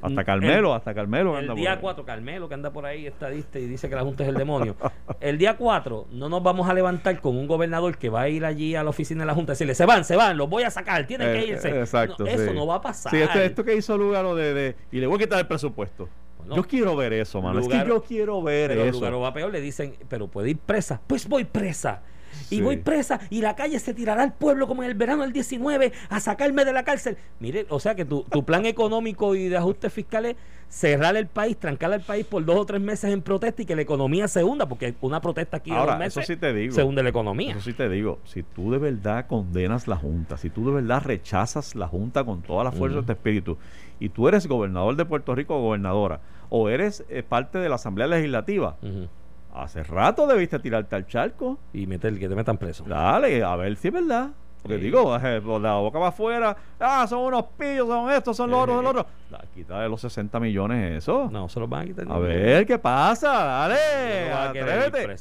Hasta 0.00 0.20
El- 0.20 0.26
Carmelo, 0.26 0.74
hasta 0.74 0.94
Carmelo. 0.94 1.32
El 1.32 1.38
anda 1.40 1.52
por 1.54 1.60
día 1.60 1.72
ahí. 1.72 1.78
4, 1.80 2.04
Carmelo, 2.04 2.48
que 2.48 2.54
anda 2.54 2.70
por 2.72 2.86
ahí, 2.86 3.06
estadista, 3.06 3.58
y 3.58 3.66
dice 3.66 3.88
que 3.88 3.96
la 3.96 4.02
Junta 4.02 4.22
es 4.22 4.28
el 4.28 4.36
demonio. 4.36 4.76
El 5.20 5.38
día 5.38 5.56
4, 5.56 6.06
no 6.12 6.28
nos 6.28 6.42
vamos 6.42 6.68
a 6.68 6.74
levantar 6.74 7.20
con 7.20 7.36
un 7.36 7.48
gobernador 7.48 7.98
que 7.98 8.08
va 8.08 8.22
a 8.22 8.28
ir 8.28 8.44
allí 8.44 8.76
a 8.76 8.84
la 8.84 8.90
oficina 8.90 9.22
de 9.22 9.26
la 9.26 9.34
Junta 9.34 9.52
y 9.52 9.54
decirle: 9.54 9.74
se 9.74 9.86
van, 9.86 10.04
se 10.04 10.14
van, 10.14 10.36
los 10.36 10.48
voy 10.48 10.62
a 10.62 10.70
sacar, 10.70 11.06
tienen 11.06 11.28
Eh, 11.28 11.32
que 11.40 11.46
irse. 11.48 11.68
eh, 11.70 11.80
exacto. 11.80 12.24
No, 12.24 12.30
eso 12.30 12.52
no 12.54 12.66
va 12.66 12.76
a 12.76 12.80
pasar. 12.80 13.10
Sí, 13.10 13.18
esto, 13.18 13.40
esto 13.40 13.64
que 13.64 13.74
hizo 13.74 13.98
Lugaro 13.98 14.34
de, 14.36 14.54
de- 14.54 14.76
Y 14.92 14.98
le 15.00 15.06
voy 15.08 15.16
a 15.16 15.18
quitar 15.18 15.38
el 15.40 15.46
presupuesto. 15.46 16.08
Yo 16.54 16.62
quiero 16.64 16.96
ver 16.96 17.12
eso, 17.12 17.42
mano. 17.42 17.58
es 17.60 17.68
que 17.68 17.84
yo 17.86 18.02
quiero 18.02 18.40
ver 18.42 18.70
Pero 18.70 18.84
eso. 18.84 18.92
Lugaro 19.00 19.20
va 19.20 19.34
peor, 19.34 19.52
le 19.52 19.60
dicen, 19.60 19.94
pero 20.08 20.28
puede 20.28 20.50
ir 20.50 20.58
presa. 20.58 21.00
Pues 21.06 21.28
voy 21.28 21.44
presa. 21.44 22.02
Y 22.50 22.60
voy 22.60 22.78
presa 22.78 23.20
y 23.30 23.40
la 23.40 23.54
calle 23.56 23.78
se 23.78 23.94
tirará 23.94 24.22
al 24.22 24.32
pueblo 24.32 24.66
como 24.66 24.82
en 24.82 24.90
el 24.90 24.94
verano 24.96 25.22
del 25.22 25.32
19 25.32 25.92
a 26.08 26.20
sacarme 26.20 26.64
de 26.64 26.72
la 26.72 26.82
cárcel. 26.84 27.16
Mire, 27.40 27.66
o 27.68 27.80
sea 27.80 27.94
que 27.94 28.04
tu, 28.04 28.22
tu 28.24 28.44
plan 28.44 28.64
económico 28.66 29.34
y 29.34 29.48
de 29.48 29.56
ajustes 29.56 29.92
fiscales 29.92 30.36
cerrar 30.68 31.16
el 31.16 31.26
país, 31.26 31.56
trancar 31.56 31.92
al 31.92 32.02
país 32.02 32.26
por 32.26 32.44
dos 32.44 32.56
o 32.56 32.66
tres 32.66 32.80
meses 32.80 33.10
en 33.12 33.22
protesta 33.22 33.62
y 33.62 33.64
que 33.64 33.74
la 33.74 33.82
economía 33.82 34.28
se 34.28 34.44
hunda, 34.44 34.68
porque 34.68 34.94
una 35.00 35.20
protesta 35.20 35.56
aquí 35.58 35.70
Ahora, 35.70 35.92
dos 35.92 35.98
meses 35.98 36.16
eso 36.24 36.32
sí 36.34 36.36
te 36.38 36.52
digo. 36.52 36.74
se 36.74 36.82
hunde 36.82 37.02
la 37.02 37.08
economía. 37.08 37.52
Eso 37.52 37.60
sí 37.60 37.72
te 37.72 37.88
digo, 37.88 38.18
si 38.24 38.42
tú 38.42 38.70
de 38.70 38.78
verdad 38.78 39.26
condenas 39.26 39.88
la 39.88 39.96
Junta, 39.96 40.36
si 40.36 40.50
tú 40.50 40.66
de 40.66 40.72
verdad 40.72 41.02
rechazas 41.02 41.74
la 41.74 41.88
Junta 41.88 42.24
con 42.24 42.42
toda 42.42 42.64
la 42.64 42.72
fuerza 42.72 42.98
Ujú. 42.98 43.00
de 43.02 43.06
tu 43.06 43.12
espíritu, 43.12 43.58
y 43.98 44.10
tú 44.10 44.28
eres 44.28 44.46
gobernador 44.46 44.94
de 44.96 45.04
Puerto 45.06 45.34
Rico 45.34 45.56
o 45.56 45.62
gobernadora, 45.62 46.20
o 46.50 46.68
eres 46.68 47.02
eh, 47.08 47.22
parte 47.22 47.58
de 47.58 47.68
la 47.70 47.76
Asamblea 47.76 48.06
Legislativa, 48.06 48.76
Ujú. 48.82 49.08
Hace 49.54 49.82
rato 49.82 50.26
debiste 50.26 50.58
tirarte 50.58 50.94
al 50.96 51.06
charco. 51.06 51.58
Y 51.72 51.86
meter, 51.86 52.18
que 52.18 52.28
te 52.28 52.34
metan 52.34 52.58
preso. 52.58 52.84
Dale, 52.84 53.42
a 53.42 53.56
ver 53.56 53.76
si 53.76 53.88
es 53.88 53.94
verdad. 53.94 54.28
Porque 54.62 54.76
Sí. 54.78 54.84
digo, 54.84 55.16
eh, 55.16 55.40
la 55.60 55.74
boca 55.74 55.98
va 56.00 56.08
afuera, 56.08 56.56
ah, 56.80 57.06
son 57.08 57.20
unos 57.20 57.44
pillos, 57.56 57.86
son 57.86 58.10
estos, 58.10 58.36
son 58.36 58.50
los 58.50 58.60
otros, 58.62 58.76
son 58.76 58.84
los 58.84 58.90
otros. 58.90 59.06
Quítale 59.54 59.88
los 59.88 60.00
60 60.00 60.40
millones 60.40 60.98
eso. 60.98 61.28
No, 61.30 61.48
se 61.48 61.60
los 61.60 61.68
van 61.68 61.82
a 61.82 61.84
quitar. 61.86 62.06
A 62.10 62.18
ver, 62.18 62.66
¿qué 62.66 62.76
pasa? 62.78 63.28
No 63.32 63.68
Dale, 63.68 64.26
ir 64.26 64.32
atrévete. 64.32 65.16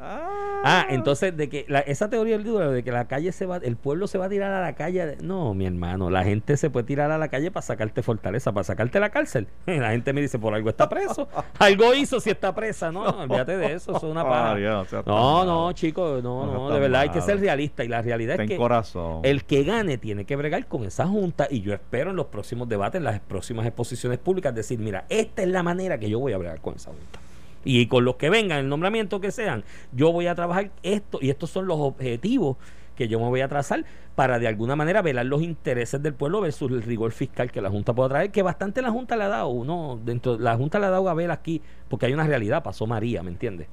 Ah, 0.00 0.34
Ah, 0.64 0.86
entonces 0.90 1.36
de 1.36 1.48
que 1.48 1.64
la- 1.68 1.80
esa 1.80 2.10
teoría 2.10 2.36
del 2.36 2.44
libro 2.44 2.70
de 2.72 2.82
que 2.82 2.90
la 2.90 3.06
calle 3.06 3.30
se 3.32 3.46
va, 3.46 3.58
el 3.58 3.76
pueblo 3.76 4.06
se 4.08 4.18
va 4.18 4.26
a 4.26 4.28
tirar 4.28 4.52
a 4.52 4.60
la 4.60 4.74
calle, 4.74 5.16
no, 5.22 5.54
mi 5.54 5.66
hermano, 5.66 6.10
la 6.10 6.24
gente 6.24 6.56
se 6.56 6.68
puede 6.68 6.84
tirar 6.84 7.10
a 7.12 7.18
la 7.18 7.28
calle 7.28 7.50
para 7.52 7.62
sacarte 7.64 8.02
fortaleza, 8.02 8.52
para 8.52 8.64
sacarte 8.64 8.98
la 9.00 9.10
cárcel. 9.10 9.46
La 9.66 9.90
gente 9.92 10.12
me 10.12 10.20
dice 10.20 10.38
por 10.38 10.54
algo 10.54 10.68
está 10.70 10.88
preso, 10.88 11.28
algo 11.58 11.94
hizo 11.94 12.18
si 12.20 12.30
está 12.30 12.54
presa, 12.54 12.90
no, 12.90 13.04
no, 13.04 13.18
olvídate 13.22 13.56
de 13.56 13.74
eso, 13.74 13.92
eso 13.96 14.06
es 14.06 14.10
una 14.10 14.24
paja. 14.24 14.50
María, 14.50 14.82
no 15.06 15.44
No, 15.44 15.72
chicos, 15.72 16.22
no, 16.22 16.46
No 16.46 16.70
de 16.70 16.80
verdad 16.80 17.02
hay 17.02 17.08
que 17.10 17.20
ser 17.20 17.38
realista 17.40 17.84
y 17.84 17.88
la 17.88 18.02
realidad 18.02 18.40
es 18.40 18.48
que 18.48 18.56
corazón. 18.56 19.20
el 19.22 19.44
que 19.44 19.62
gane 19.62 19.96
tiene 19.98 20.24
que 20.24 20.34
bregar 20.36 20.66
con 20.66 20.84
esa 20.84 21.06
junta 21.06 21.46
y 21.50 21.60
yo 21.60 21.72
espero 21.72 22.10
en 22.10 22.16
los 22.16 22.26
próximos 22.26 22.68
debates, 22.68 22.98
en 22.98 23.04
las 23.04 23.20
próximas 23.20 23.64
exposiciones 23.66 24.18
públicas, 24.18 24.54
decir, 24.54 24.78
mira, 24.80 25.04
esta 25.08 25.42
es 25.42 25.48
la 25.48 25.62
manera 25.62 25.98
que 25.98 26.10
yo 26.10 26.18
voy 26.18 26.32
a 26.32 26.38
bregar 26.38 26.60
con 26.60 26.74
esa 26.74 26.90
junta. 26.90 27.20
Y 27.64 27.86
con 27.86 28.04
los 28.04 28.16
que 28.16 28.30
vengan, 28.30 28.58
el 28.58 28.68
nombramiento 28.68 29.20
que 29.20 29.30
sean, 29.30 29.64
yo 29.92 30.12
voy 30.12 30.26
a 30.26 30.34
trabajar 30.34 30.70
esto 30.82 31.18
y 31.20 31.30
estos 31.30 31.50
son 31.50 31.66
los 31.66 31.78
objetivos 31.78 32.56
que 32.96 33.08
yo 33.08 33.20
me 33.20 33.26
voy 33.26 33.40
a 33.42 33.48
trazar 33.48 33.84
para 34.16 34.40
de 34.40 34.48
alguna 34.48 34.74
manera 34.74 35.02
velar 35.02 35.24
los 35.26 35.42
intereses 35.42 36.02
del 36.02 36.14
pueblo 36.14 36.40
versus 36.40 36.70
el 36.72 36.82
rigor 36.82 37.12
fiscal 37.12 37.52
que 37.52 37.60
la 37.60 37.70
Junta 37.70 37.92
pueda 37.92 38.08
traer, 38.08 38.32
que 38.32 38.42
bastante 38.42 38.82
la 38.82 38.90
Junta 38.90 39.16
le 39.16 39.24
ha 39.24 39.28
dado, 39.28 39.64
¿no? 39.64 40.00
Dentro, 40.04 40.36
la 40.36 40.56
Junta 40.56 40.80
le 40.80 40.86
ha 40.86 40.90
dado 40.90 41.08
a 41.08 41.14
ver 41.14 41.30
aquí, 41.30 41.62
porque 41.88 42.06
hay 42.06 42.12
una 42.12 42.26
realidad, 42.26 42.64
pasó 42.64 42.88
María, 42.88 43.22
¿me 43.22 43.30
entiendes? 43.30 43.68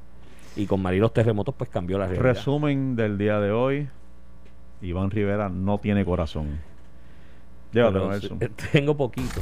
Y 0.55 0.67
con 0.67 0.81
María 0.81 1.01
los 1.01 1.11
terremotos, 1.11 1.55
pues 1.57 1.69
cambió 1.71 1.97
la 1.97 2.05
realidad. 2.05 2.23
Resumen 2.23 2.95
del 2.95 3.17
día 3.17 3.39
de 3.39 3.51
hoy. 3.51 3.89
Iván 4.81 5.09
Rivera 5.09 5.49
no 5.49 5.79
tiene 5.79 6.05
corazón. 6.05 6.59
Llévatelo, 7.71 8.11
Nelson. 8.11 8.39
Tengo 8.71 8.95
poquito. 8.95 9.41